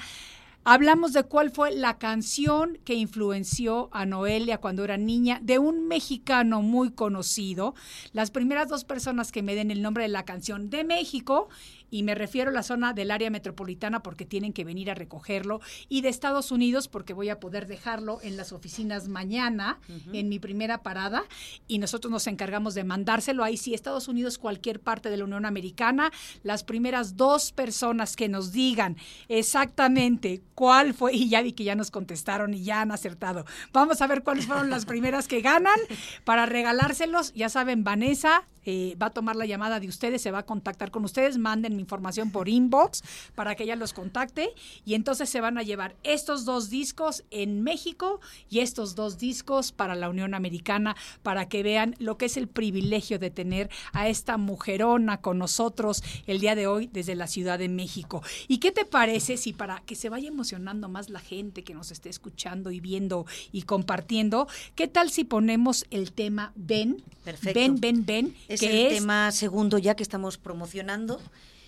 Hablamos 0.67 1.13
de 1.13 1.25
cuál 1.25 1.51
fue 1.51 1.73
la 1.73 1.99
canción 1.99 2.79
que 2.85 2.95
influenció 2.95 3.91
a 3.93 4.07
Noelia 4.07 4.59
cuando 4.59 4.83
era 4.83 4.97
niña, 4.97 5.39
de 5.43 5.59
un 5.59 5.89
mexicano 5.89 6.63
muy 6.63 6.91
conocido. 6.91 7.75
Las 8.13 8.31
primeras 8.31 8.69
dos 8.69 8.85
personas 8.85 9.31
que 9.31 9.43
me 9.43 9.55
den 9.55 9.71
el 9.71 9.83
nombre 9.83 10.05
de 10.05 10.09
la 10.09 10.25
canción 10.25 10.71
de 10.71 10.85
México, 10.85 11.49
y 11.91 12.03
me 12.03 12.15
refiero 12.15 12.51
a 12.51 12.53
la 12.53 12.63
zona 12.63 12.93
del 12.93 13.11
área 13.11 13.31
metropolitana 13.31 14.03
porque 14.03 14.25
tienen 14.25 14.53
que 14.53 14.65
venir 14.65 14.91
a 14.91 14.95
recogerlo, 14.95 15.61
y 15.89 16.01
de 16.01 16.09
Estados 16.09 16.51
Unidos 16.51 16.89
porque 16.89 17.13
voy 17.13 17.29
a 17.29 17.41
poder 17.41 17.67
dejarlo 17.67 18.19
en 18.23 18.37
las 18.37 18.53
oficinas 18.53 19.09
mañana, 19.09 19.79
en 20.13 20.29
mi 20.29 20.39
primera 20.39 20.83
parada, 20.83 21.25
y 21.67 21.79
nosotros 21.79 22.11
nos 22.11 22.27
encargamos 22.27 22.75
de 22.75 22.85
mandárselo 22.85 23.45
ahí, 23.45 23.57
sí, 23.57 23.75
Estados 23.75 24.09
Unidos, 24.09 24.39
cualquier 24.39 24.81
parte 24.81 25.11
de 25.11 25.17
la 25.17 25.25
Unión 25.25 25.47
Americana, 25.47 26.11
las 26.43 26.65
primeras 26.65 27.17
dos 27.17 27.53
personas 27.53 28.17
que 28.17 28.29
nos 28.29 28.53
digan 28.53 28.97
exactamente 29.29 30.43
cuál 30.55 30.95
fue, 30.95 31.15
y 31.15 31.29
ya 31.29 31.43
vi 31.43 31.53
que 31.53 31.65
ya 31.65 31.75
nos 31.75 31.91
contestaron 31.91 32.55
y 32.55 32.65
ya 32.65 32.81
han 32.81 32.91
acertado. 32.91 33.45
Vamos 33.73 34.01
a 34.03 34.07
ver 34.07 34.23
cuáles 34.23 34.47
fueron 34.47 34.71
las 34.71 34.87
primeras 34.87 35.29
que 35.29 35.41
ganan 35.41 35.79
para 36.25 36.47
regalárselos. 36.47 37.33
Ya 37.35 37.49
saben, 37.49 37.85
Vanessa 37.85 38.45
eh, 38.65 38.97
va 39.01 39.07
a 39.07 39.11
tomar 39.11 39.37
la 39.37 39.47
llamada 39.47 39.81
de 39.81 39.89
ustedes, 39.89 40.23
se 40.23 40.31
va 40.31 40.39
a 40.41 40.47
contactar 40.47 40.91
con 40.91 41.05
ustedes, 41.05 41.39
manden 41.39 41.77
mi 41.77 41.83
información 41.83 42.31
por 42.31 42.49
inbox 42.49 43.03
para 43.35 43.55
que 43.55 43.65
ella 43.65 43.77
los 43.77 43.93
contacte 43.93 44.51
y 44.85 44.95
entonces 44.95 45.29
se 45.29 45.41
van 45.41 45.59
a 45.59 45.63
llevar 45.63 45.97
estos 46.03 46.45
dos 46.45 46.71
discos 46.71 47.25
en 47.31 47.63
México 47.63 48.21
y 48.49 48.61
estos 48.61 48.95
dos 48.95 49.19
discos 49.19 49.73
para 49.73 49.95
la 49.95 50.09
Unión 50.09 50.35
Americana 50.35 50.97
para 51.23 51.49
que 51.49 51.63
vean 51.63 51.95
lo 51.99 52.17
que 52.17 52.27
es 52.27 52.37
el 52.37 52.49
privilegio 52.49 53.19
de 53.19 53.31
tener 53.31 53.71
a 53.93 54.09
esta 54.09 54.37
mujerona 54.37 55.21
con 55.21 55.39
nosotros 55.39 56.03
el 56.27 56.41
día 56.41 56.55
de 56.55 56.67
hoy 56.67 56.89
desde 56.93 57.15
la 57.15 57.27
Ciudad 57.27 57.59
de 57.59 57.69
México. 57.69 58.23
¿Y 58.49 58.59
qué 58.59 58.73
te 58.73 58.85
parece 58.85 59.37
si 59.37 59.53
para 59.53 59.81
que 59.81 59.95
se 59.95 60.09
vaya 60.09 60.29
emocionando 60.29 60.89
más 60.89 61.11
la 61.11 61.21
gente 61.21 61.65
que 61.65 61.75
nos 61.75 61.91
esté 61.91 62.09
escuchando 62.09 62.71
y 62.71 62.81
viendo 62.81 63.27
y 63.53 63.63
compartiendo, 63.63 64.49
qué 64.75 64.89
tal 64.89 65.11
si 65.11 65.25
ponemos 65.25 65.87
el 65.91 66.13
tema 66.13 66.53
Ven? 66.55 67.03
Perfecto. 67.25 67.59
Ven, 67.59 67.81
ven, 67.81 68.05
ven, 68.05 68.35
Es 68.55 68.61
que 68.61 68.71
el 68.87 68.87
es 68.93 68.99
tema 68.99 69.31
segundo 69.33 69.79
ya 69.79 69.95
que 69.95 70.03
estamos 70.03 70.39
promocionando 70.39 71.21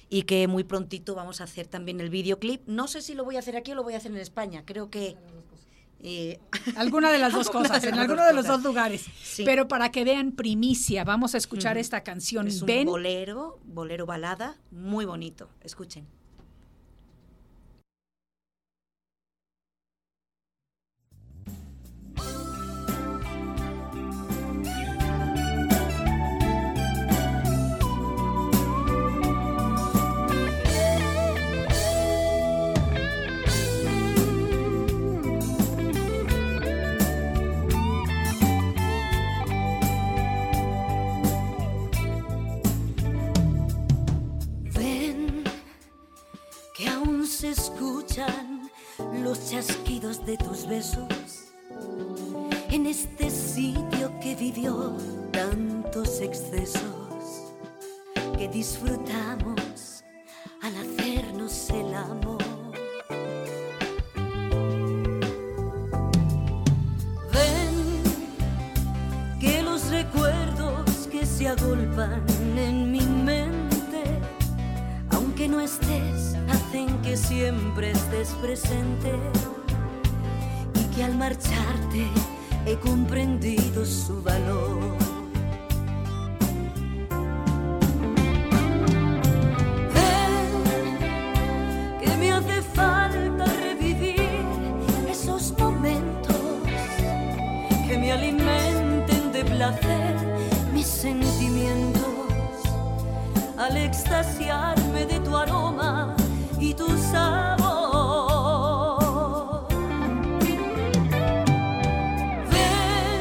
y 0.09 0.23
que 0.23 0.47
muy 0.49 0.65
prontito 0.65 1.15
vamos 1.15 1.41
a 1.41 1.45
hacer 1.45 1.67
también 1.67 2.01
el 2.01 2.11
videoclip. 2.11 2.63
No 2.67 2.87
sé 2.89 3.03
si 3.03 3.15
lo 3.15 3.25
voy 3.25 3.37
a 3.37 3.41
hacer 3.41 3.57
aquí 3.57 3.73
o 3.73 3.75
lo 3.75 3.83
voy 3.83 3.95
a 3.95 3.97
hacer 3.99 4.13
en 4.13 4.19
España. 4.19 4.63
Creo 4.65 4.89
que... 4.91 5.17
eh, 6.03 6.39
Alguna 6.77 7.11
de 7.11 7.19
las 7.19 7.33
dos 7.33 7.51
cosas, 7.51 7.83
en 7.85 7.95
alguno 7.95 8.25
de 8.25 8.33
los 8.33 8.47
dos 8.47 8.63
lugares. 8.63 9.05
Sí. 9.23 9.43
Pero 9.45 9.67
para 9.69 9.91
que 9.91 10.05
vean 10.05 10.33
primicia, 10.33 11.03
vamos 11.05 11.35
a 11.35 11.39
escuchar 11.39 11.77
Ujú. 11.77 11.81
esta 11.81 12.03
canción. 12.03 12.47
es 12.47 12.61
un 12.63 12.67
Ven, 12.67 12.87
bolero, 12.87 13.59
bolero 13.65 14.07
balada, 14.07 14.57
muy 14.71 15.05
bonito. 15.05 15.49
Escuchen. 15.63 16.07
Escuchan 47.51 48.71
los 49.23 49.51
chasquidos 49.51 50.25
de 50.27 50.37
tus 50.37 50.67
besos 50.67 51.53
en 52.71 52.87
este 52.87 53.31
sitio 53.31 54.13
que 54.21 54.35
vivió 54.35 54.97
tantos 55.33 56.21
excesos 56.21 57.53
que 58.37 58.49
disfrutamos 58.49 60.05
al 60.63 60.77
hacernos 60.77 61.71
el 61.71 61.95
amor. 61.95 62.43
Ven, 67.33 68.03
que 69.41 69.63
los 69.63 69.91
recuerdos 69.91 71.09
que 71.11 71.25
se 71.25 71.49
agolpan 71.49 72.25
en 72.57 72.91
mi 72.91 73.01
mente 73.01 73.67
aunque 75.11 75.49
no 75.49 75.61
estés, 75.61 76.35
que 77.03 77.17
siempre 77.17 77.91
estés 77.91 78.29
presente 78.43 79.11
y 80.75 80.95
que 80.95 81.05
al 81.05 81.17
marcharte 81.17 82.07
he 82.67 82.77
comprendido 82.77 83.87
su 83.87 84.23
valor. 84.23 84.99
Ven, 89.95 90.35
que 91.99 92.17
me 92.19 92.33
hace 92.33 92.61
falta 92.61 93.45
revivir 93.47 94.45
esos 95.09 95.55
momentos 95.59 96.37
que 97.89 97.97
me 97.97 98.13
alimenten 98.13 99.33
de 99.33 99.45
placer 99.45 100.15
mis 100.75 100.87
sentimientos 100.87 102.03
al 103.57 103.79
extasiarme 103.79 105.07
de 105.07 105.21
tu 105.21 105.35
aroma 105.35 106.16
y 106.61 106.75
tu 106.75 106.87
sabor. 106.89 107.67
Ven, 112.51 113.21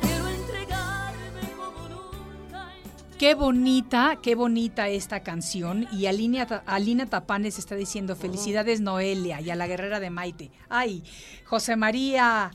quiero 0.00 0.28
entregarme 0.28 1.40
como 1.56 1.88
nunca. 1.88 2.72
Qué 3.18 3.34
bonita, 3.34 4.18
qué 4.22 4.34
bonita 4.34 4.88
esta 4.88 5.22
canción. 5.22 5.86
Y 5.92 6.06
Alina, 6.06 6.62
Alina 6.66 7.06
Tapanes 7.06 7.58
está 7.58 7.74
diciendo 7.76 8.16
felicidades 8.16 8.80
Noelia 8.80 9.40
y 9.40 9.50
a 9.50 9.56
la 9.56 9.66
guerrera 9.66 10.00
de 10.00 10.10
Maite. 10.10 10.50
Ay, 10.68 11.04
José 11.44 11.76
María 11.76 12.50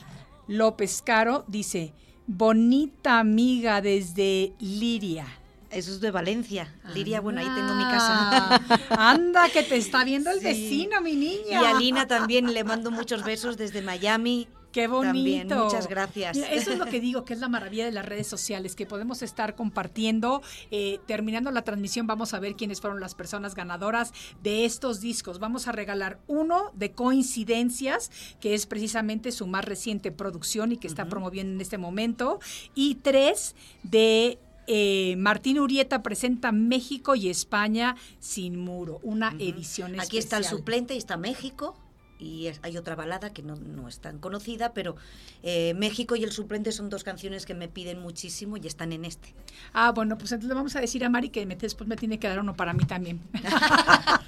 López 0.48 1.02
Caro 1.02 1.44
dice, 1.48 1.94
bonita 2.26 3.18
amiga 3.18 3.80
desde 3.80 4.52
Liria. 4.58 5.39
Eso 5.70 5.92
es 5.92 6.00
de 6.00 6.10
Valencia. 6.10 6.74
Liria, 6.94 7.20
bueno, 7.20 7.40
ahí 7.40 7.46
tengo 7.54 7.74
mi 7.74 7.84
casa. 7.84 8.60
Ah, 8.90 9.10
Anda, 9.12 9.48
que 9.50 9.62
te 9.62 9.76
está 9.76 10.04
viendo 10.04 10.30
el 10.30 10.38
Sí. 10.40 10.44
vecino, 10.44 11.00
mi 11.00 11.14
niña. 11.14 11.42
Y 11.48 11.54
a 11.54 11.74
Lina 11.78 12.06
también 12.06 12.52
le 12.52 12.64
mando 12.64 12.90
muchos 12.90 13.24
besos 13.24 13.56
desde 13.56 13.80
Miami. 13.80 14.48
Qué 14.72 14.86
bonito. 14.86 15.08
También, 15.12 15.48
muchas 15.48 15.88
gracias. 15.88 16.36
Mira, 16.36 16.52
eso 16.52 16.70
es 16.70 16.78
lo 16.78 16.86
que 16.86 17.00
digo, 17.00 17.24
que 17.24 17.32
es 17.34 17.40
la 17.40 17.48
maravilla 17.48 17.84
de 17.84 17.90
las 17.90 18.06
redes 18.06 18.28
sociales, 18.28 18.76
que 18.76 18.86
podemos 18.86 19.20
estar 19.22 19.56
compartiendo. 19.56 20.42
Eh, 20.70 21.00
terminando 21.08 21.50
la 21.50 21.62
transmisión, 21.62 22.06
vamos 22.06 22.34
a 22.34 22.38
ver 22.40 22.54
quiénes 22.54 22.80
fueron 22.80 23.00
las 23.00 23.16
personas 23.16 23.56
ganadoras 23.56 24.12
de 24.44 24.64
estos 24.64 25.00
discos. 25.00 25.40
Vamos 25.40 25.66
a 25.66 25.72
regalar 25.72 26.20
uno 26.28 26.70
de 26.74 26.92
Coincidencias, 26.92 28.12
que 28.40 28.54
es 28.54 28.66
precisamente 28.66 29.32
su 29.32 29.48
más 29.48 29.64
reciente 29.64 30.12
producción 30.12 30.70
y 30.70 30.76
que 30.76 30.86
está 30.86 31.04
promoviendo 31.06 31.52
en 31.54 31.60
este 31.60 31.78
momento. 31.78 32.38
Y 32.74 32.96
tres 32.96 33.56
de 33.82 34.38
eh, 34.66 35.14
Martín 35.18 35.58
Urieta 35.58 36.02
presenta 36.02 36.52
México 36.52 37.14
y 37.14 37.28
España 37.28 37.96
sin 38.18 38.58
muro, 38.58 39.00
una 39.02 39.34
edición 39.38 39.88
especial. 39.94 40.06
Aquí 40.06 40.18
está 40.18 40.36
el 40.38 40.44
suplente 40.44 40.94
y 40.94 40.98
está 40.98 41.16
México. 41.16 41.76
Y 42.18 42.48
es- 42.48 42.60
hay 42.62 42.76
otra 42.76 42.94
balada 42.96 43.32
que 43.32 43.42
no, 43.42 43.56
no 43.56 43.88
es 43.88 43.98
tan 44.00 44.18
conocida, 44.18 44.74
pero 44.74 44.94
eh, 45.42 45.72
México 45.74 46.16
y 46.16 46.22
el 46.24 46.32
suplente 46.32 46.70
son 46.70 46.90
dos 46.90 47.02
canciones 47.02 47.46
que 47.46 47.54
me 47.54 47.66
piden 47.66 47.98
muchísimo 48.00 48.58
y 48.58 48.66
están 48.66 48.92
en 48.92 49.06
este. 49.06 49.34
Ah, 49.72 49.92
bueno, 49.92 50.18
pues 50.18 50.30
entonces 50.32 50.48
le 50.50 50.54
vamos 50.54 50.76
a 50.76 50.80
decir 50.82 51.02
a 51.02 51.08
Mari 51.08 51.30
que 51.30 51.46
después 51.46 51.88
me 51.88 51.96
tiene 51.96 52.18
que 52.18 52.28
dar 52.28 52.38
uno 52.40 52.54
para 52.54 52.74
mí 52.74 52.84
también. 52.84 53.20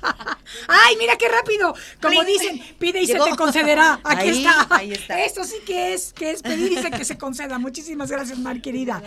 ¡Ay, 0.72 0.96
mira 0.98 1.16
qué 1.16 1.28
rápido! 1.28 1.74
Como 2.00 2.24
dicen, 2.24 2.60
pide 2.78 3.02
y 3.02 3.06
Llegó. 3.06 3.24
se 3.24 3.30
te 3.30 3.36
concederá. 3.36 4.00
Aquí 4.04 4.28
Ahí, 4.28 4.38
está. 4.46 4.66
ahí 4.70 4.92
está. 4.92 5.24
Esto 5.24 5.44
sí 5.44 5.56
que 5.66 5.94
es, 5.94 6.12
que 6.12 6.30
es 6.30 6.42
pedir 6.42 6.72
y 6.72 6.76
se 6.78 6.90
que 6.90 7.04
se 7.04 7.18
conceda. 7.18 7.58
Muchísimas 7.58 8.10
gracias, 8.10 8.38
Mari, 8.38 8.60
querida. 8.60 9.02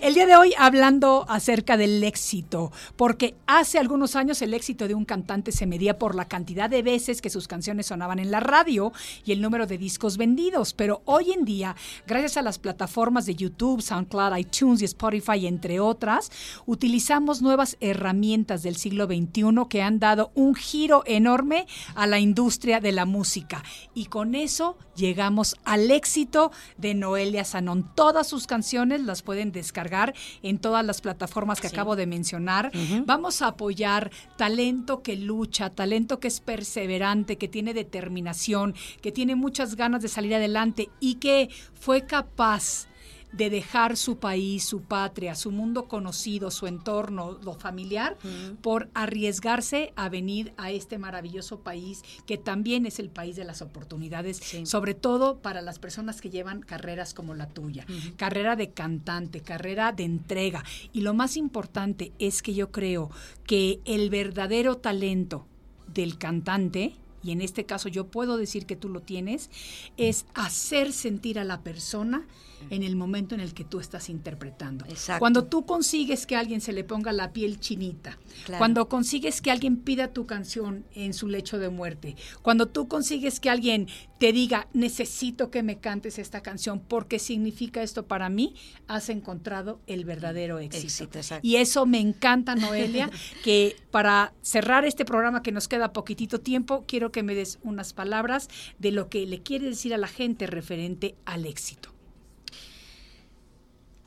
El 0.00 0.14
día 0.14 0.26
de 0.26 0.36
hoy 0.36 0.54
hablando 0.58 1.26
acerca 1.28 1.76
del 1.76 2.02
éxito, 2.04 2.72
porque 2.96 3.34
hace 3.46 3.78
algunos 3.78 4.16
años 4.16 4.40
el 4.42 4.54
éxito 4.54 4.88
de 4.88 4.94
un 4.94 5.04
cantante 5.04 5.52
se 5.52 5.66
medía 5.66 5.98
por 5.98 6.14
la 6.14 6.26
cantidad 6.26 6.70
de 6.70 6.82
veces 6.82 7.20
que 7.20 7.30
sus 7.30 7.48
canciones 7.48 7.86
sonaban 7.86 8.18
en 8.18 8.30
la 8.30 8.40
radio 8.40 8.92
y 9.24 9.32
el 9.32 9.40
número 9.40 9.66
de 9.66 9.78
discos 9.78 10.16
vendidos, 10.16 10.74
pero 10.74 11.02
hoy 11.04 11.32
en 11.32 11.44
día, 11.44 11.76
gracias 12.06 12.36
a 12.36 12.42
las 12.42 12.58
plataformas 12.58 13.26
de 13.26 13.34
YouTube, 13.34 13.82
SoundCloud, 13.82 14.36
iTunes 14.36 14.82
y 14.82 14.84
Spotify, 14.84 15.46
entre 15.46 15.80
otras, 15.80 16.30
utilizamos 16.66 17.42
nuevas 17.42 17.76
herramientas 17.80 18.62
del 18.62 18.76
siglo 18.76 19.06
XXI 19.06 19.42
que 19.68 19.82
han 19.82 19.98
dado 19.98 20.30
un 20.34 20.54
giro 20.54 20.99
enorme 21.06 21.66
a 21.94 22.06
la 22.06 22.18
industria 22.18 22.80
de 22.80 22.92
la 22.92 23.04
música. 23.04 23.62
Y 23.94 24.06
con 24.06 24.34
eso 24.34 24.76
llegamos 24.96 25.56
al 25.64 25.90
éxito 25.90 26.52
de 26.76 26.94
Noelia 26.94 27.44
Sanón. 27.44 27.90
Todas 27.94 28.26
sus 28.28 28.46
canciones 28.46 29.00
las 29.02 29.22
pueden 29.22 29.52
descargar 29.52 30.14
en 30.42 30.58
todas 30.58 30.84
las 30.84 31.00
plataformas 31.00 31.60
que 31.60 31.68
acabo 31.68 31.96
de 31.96 32.06
mencionar. 32.06 32.70
Vamos 33.06 33.42
a 33.42 33.48
apoyar 33.48 34.10
talento 34.36 35.02
que 35.02 35.16
lucha, 35.16 35.70
talento 35.70 36.20
que 36.20 36.28
es 36.28 36.40
perseverante, 36.40 37.38
que 37.38 37.48
tiene 37.48 37.74
determinación, 37.74 38.74
que 39.00 39.12
tiene 39.12 39.34
muchas 39.34 39.76
ganas 39.76 40.02
de 40.02 40.08
salir 40.08 40.34
adelante 40.34 40.90
y 41.00 41.14
que 41.14 41.48
fue 41.74 42.06
capaz 42.06 42.89
de 43.32 43.50
dejar 43.50 43.96
su 43.96 44.18
país, 44.18 44.64
su 44.64 44.82
patria, 44.82 45.34
su 45.34 45.50
mundo 45.50 45.86
conocido, 45.86 46.50
su 46.50 46.66
entorno, 46.66 47.38
lo 47.42 47.54
familiar, 47.54 48.16
por 48.62 48.88
arriesgarse 48.94 49.92
a 49.96 50.08
venir 50.08 50.52
a 50.56 50.70
este 50.70 50.98
maravilloso 50.98 51.60
país 51.60 52.02
que 52.26 52.38
también 52.38 52.86
es 52.86 52.98
el 52.98 53.08
país 53.08 53.36
de 53.36 53.44
las 53.44 53.62
oportunidades, 53.62 54.40
sobre 54.64 54.94
todo 54.94 55.38
para 55.38 55.62
las 55.62 55.78
personas 55.78 56.20
que 56.20 56.30
llevan 56.30 56.60
carreras 56.60 57.14
como 57.14 57.34
la 57.34 57.48
tuya, 57.48 57.86
carrera 58.16 58.56
de 58.56 58.70
cantante, 58.70 59.40
carrera 59.40 59.92
de 59.92 60.04
entrega. 60.04 60.64
Y 60.92 61.02
lo 61.02 61.14
más 61.14 61.36
importante 61.36 62.12
es 62.18 62.42
que 62.42 62.54
yo 62.54 62.70
creo 62.70 63.10
que 63.46 63.80
el 63.84 64.10
verdadero 64.10 64.76
talento 64.76 65.46
del 65.94 66.18
cantante, 66.18 66.94
y 67.22 67.32
en 67.32 67.42
este 67.42 67.66
caso 67.66 67.88
yo 67.88 68.06
puedo 68.06 68.36
decir 68.36 68.66
que 68.66 68.76
tú 68.76 68.88
lo 68.88 69.00
tienes, 69.00 69.50
es 69.96 70.26
hacer 70.34 70.92
sentir 70.92 71.38
a 71.38 71.44
la 71.44 71.60
persona 71.60 72.26
en 72.68 72.82
el 72.82 72.96
momento 72.96 73.34
en 73.34 73.40
el 73.40 73.54
que 73.54 73.64
tú 73.64 73.80
estás 73.80 74.08
interpretando. 74.08 74.84
Exacto. 74.86 75.20
Cuando 75.20 75.44
tú 75.44 75.64
consigues 75.64 76.26
que 76.26 76.36
a 76.36 76.40
alguien 76.40 76.60
se 76.60 76.72
le 76.72 76.84
ponga 76.84 77.12
la 77.12 77.32
piel 77.32 77.58
chinita, 77.58 78.18
Claro. 78.44 78.58
cuando 78.58 78.88
consigues 78.88 79.40
que 79.40 79.50
alguien 79.50 79.76
pida 79.76 80.08
tu 80.08 80.26
canción 80.26 80.84
en 80.94 81.14
su 81.14 81.28
lecho 81.28 81.58
de 81.58 81.68
muerte, 81.68 82.16
cuando 82.42 82.66
tú 82.66 82.88
consigues 82.88 83.40
que 83.40 83.50
alguien 83.50 83.88
te 84.18 84.32
diga, 84.32 84.68
necesito 84.74 85.50
que 85.50 85.62
me 85.62 85.78
cantes 85.78 86.18
esta 86.18 86.42
canción 86.42 86.80
porque 86.80 87.18
significa 87.18 87.82
esto 87.82 88.06
para 88.06 88.28
mí, 88.28 88.54
has 88.86 89.08
encontrado 89.08 89.80
el 89.86 90.04
verdadero 90.04 90.58
éxito. 90.58 90.86
Éxito, 90.86 91.18
exacto. 91.18 91.46
Y 91.46 91.56
eso 91.56 91.86
me 91.86 92.00
encanta, 92.00 92.54
Noelia, 92.54 93.10
que 93.44 93.76
para 93.90 94.34
cerrar 94.42 94.84
este 94.84 95.04
programa 95.04 95.42
que 95.42 95.52
nos 95.52 95.68
queda 95.68 95.92
poquitito 95.92 96.40
tiempo, 96.40 96.84
quiero 96.86 97.10
que 97.12 97.22
me 97.22 97.34
des 97.34 97.58
unas 97.62 97.92
palabras 97.94 98.48
de 98.78 98.90
lo 98.92 99.08
que 99.08 99.24
le 99.26 99.42
quiere 99.42 99.66
decir 99.70 99.94
a 99.94 99.98
la 99.98 100.08
gente 100.08 100.46
referente 100.46 101.14
al 101.24 101.46
éxito. 101.46 101.90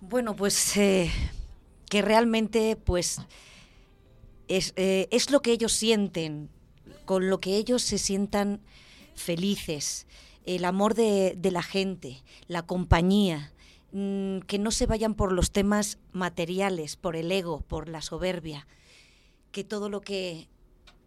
Bueno, 0.09 0.35
pues 0.35 0.75
eh, 0.75 1.09
que 1.89 2.01
realmente 2.01 2.75
pues 2.75 3.21
es, 4.49 4.73
eh, 4.75 5.07
es 5.11 5.31
lo 5.31 5.41
que 5.41 5.53
ellos 5.53 5.71
sienten, 5.71 6.49
con 7.05 7.29
lo 7.29 7.39
que 7.39 7.55
ellos 7.55 7.81
se 7.83 7.97
sientan 7.97 8.59
felices, 9.15 10.05
el 10.45 10.65
amor 10.65 10.93
de, 10.93 11.37
la 11.41 11.63
gente, 11.63 12.21
la 12.47 12.65
compañía, 12.65 13.53
mm, 13.93 14.39
que 14.39 14.59
no 14.59 14.71
se 14.71 14.87
vayan 14.87 15.15
por 15.15 15.31
los 15.31 15.51
temas 15.51 15.99
materiales, 16.11 16.97
por 16.97 17.15
el 17.15 17.31
ego, 17.31 17.61
por 17.61 17.87
la 17.87 18.01
soberbia, 18.01 18.67
que 19.53 19.63
todo 19.63 19.87
lo 19.87 20.01
que 20.01 20.49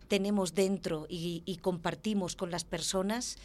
tenemos 0.09 0.55
dentro 0.55 1.07
y, 1.11 1.43
y 1.45 1.59
compartimos 1.59 2.35
con 2.35 2.51
las 2.51 2.65
personas, 2.65 3.37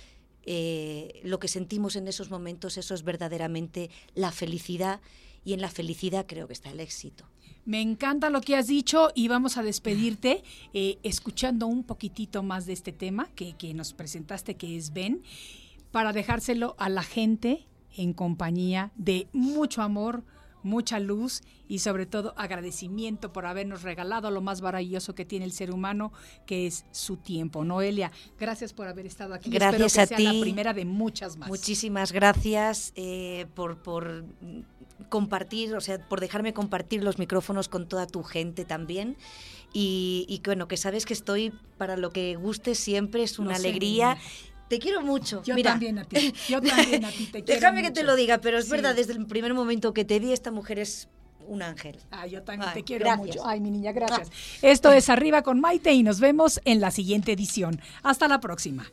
eh, 0.44 1.20
lo 1.24 1.40
que 1.40 1.48
sentimos 1.48 1.96
en 1.96 2.08
esos 2.08 2.32
momentos, 2.32 2.78
eso 2.78 2.96
es 2.96 3.04
verdaderamente 3.04 3.90
la 4.16 4.32
felicidad 4.32 5.02
y 5.44 5.54
en 5.54 5.62
la 5.62 5.70
felicidad 5.70 6.26
creo 6.28 6.48
que 6.48 6.54
está 6.54 6.70
el 6.72 6.80
éxito. 6.80 7.26
Me 7.64 7.82
encanta 7.82 8.30
lo 8.30 8.42
que 8.42 8.56
has 8.56 8.68
dicho 8.68 9.10
y 9.14 9.28
vamos 9.28 9.58
a 9.58 9.64
despedirte 9.64 10.44
eh, 10.74 10.98
escuchando 11.04 11.68
un 11.68 11.84
poquitito 11.84 12.42
más 12.42 12.66
de 12.66 12.74
este 12.74 12.92
tema 12.92 13.30
que, 13.36 13.54
que 13.54 13.74
nos 13.74 13.94
presentaste, 13.94 14.56
que 14.56 14.78
es 14.78 14.94
Ben, 14.94 15.22
para 15.92 16.12
dejárselo 16.12 16.76
a 16.80 16.90
la 16.90 17.04
gente 17.04 17.68
en 17.96 18.14
compañía 18.14 18.92
de 18.96 19.28
mucho 19.32 19.84
amor, 19.84 20.24
mucha 20.64 21.00
luz 21.00 21.42
y 21.68 21.80
sobre 21.80 22.06
todo 22.06 22.34
agradecimiento 22.38 23.32
por 23.32 23.46
habernos 23.46 23.84
regalado 23.84 24.32
lo 24.32 24.42
más 24.42 24.62
maravilloso 24.62 25.16
que 25.16 25.26
tiene 25.26 25.46
el 25.46 25.52
ser 25.52 25.72
humano, 25.72 26.12
que 26.46 26.68
es 26.68 26.86
su 26.92 27.18
tiempo. 27.18 27.64
Noelia, 27.64 28.12
gracias 28.40 28.74
por 28.74 28.88
haber 28.88 29.06
estado 29.06 29.34
aquí. 29.34 29.50
Gracias 29.50 29.82
Espero 29.82 30.08
que 30.08 30.14
a 30.14 30.18
sea 30.18 30.18
ti. 30.18 30.24
la 30.38 30.42
primera 30.42 30.74
de 30.74 30.86
muchas 30.86 31.38
más. 31.38 31.50
Muchísimas 31.50 32.12
gracias 32.12 32.92
eh, 32.96 33.48
por, 33.54 33.82
por 33.82 34.26
compartir, 35.10 35.76
o 35.76 35.82
sea, 35.82 35.98
por 36.08 36.20
dejarme 36.20 36.54
compartir 36.54 37.04
los 37.04 37.18
micrófonos 37.20 37.68
con 37.70 37.88
toda 37.88 38.08
tu 38.08 38.24
gente 38.24 38.66
también. 38.66 39.18
Y, 39.74 40.26
y 40.28 40.42
bueno, 40.46 40.68
que 40.68 40.78
sabes 40.78 41.06
que 41.06 41.14
estoy 41.14 41.54
para 41.78 41.96
lo 41.98 42.10
que 42.12 42.36
guste 42.36 42.76
siempre, 42.76 43.24
es 43.24 43.40
una 43.40 43.56
sé, 43.56 43.68
alegría. 43.68 44.16
niña. 44.16 44.22
Te 44.70 44.80
quiero 44.80 45.02
mucho. 45.02 45.44
Yo 45.44 45.56
Mira, 45.56 45.72
también 45.72 46.00
a 46.00 46.06
ti. 46.06 46.34
Yo 46.50 46.62
también 46.62 47.04
a 47.06 47.12
ti. 47.12 47.26
Te 47.26 47.44
quiero 47.44 47.60
Déjame 47.60 47.82
que 47.82 47.92
te 47.92 48.02
mucho. 48.02 48.12
lo 48.12 48.16
diga, 48.16 48.38
pero 48.40 48.58
es 48.58 48.66
Sí. 48.66 48.72
verdad, 48.72 48.96
desde 48.96 49.14
el 49.14 49.26
primer 49.26 49.54
momento 49.54 49.94
que 49.94 50.06
te 50.06 50.20
vi, 50.20 50.32
esta 50.32 50.52
mujer 50.52 50.80
es 50.80 51.10
un 51.48 51.62
ángel. 51.62 51.98
Ah, 52.12 52.28
yo 52.28 52.44
también 52.44 52.70
Ay, 52.70 52.76
te 52.76 52.84
quiero 52.84 53.04
gracias. 53.06 53.28
mucho. 53.36 53.48
Ay, 53.48 53.60
mi 53.60 53.72
niña, 53.72 53.92
gracias. 53.92 54.30
Esto 54.62 54.92
es 54.94 55.10
Arriba 55.10 55.42
con 55.42 55.60
Maite 55.60 55.92
y 55.92 56.04
nos 56.04 56.20
vemos 56.22 56.62
en 56.66 56.80
la 56.80 56.92
siguiente 56.92 57.32
edición. 57.34 57.82
Hasta 58.04 58.28
la 58.30 58.40
próxima. 58.40 58.86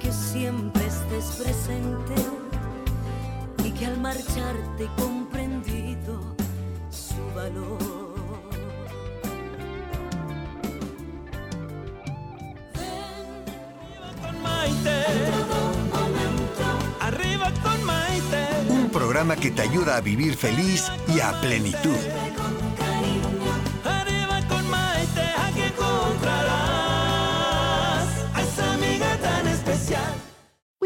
Que 0.00 0.12
siempre 0.12 0.86
estés 0.86 1.24
presente 1.42 2.14
y 3.64 3.70
que 3.72 3.86
al 3.86 4.00
marcharte 4.00 4.84
y 4.84 5.00
comprendido 5.00 6.36
su 6.90 7.34
valor. 7.34 8.08
Un 18.68 18.90
programa 18.90 19.36
que 19.36 19.50
te 19.50 19.62
ayuda 19.62 19.96
a 19.96 20.00
vivir 20.00 20.36
feliz 20.36 20.90
y 21.14 21.20
a 21.20 21.40
plenitud. 21.40 21.96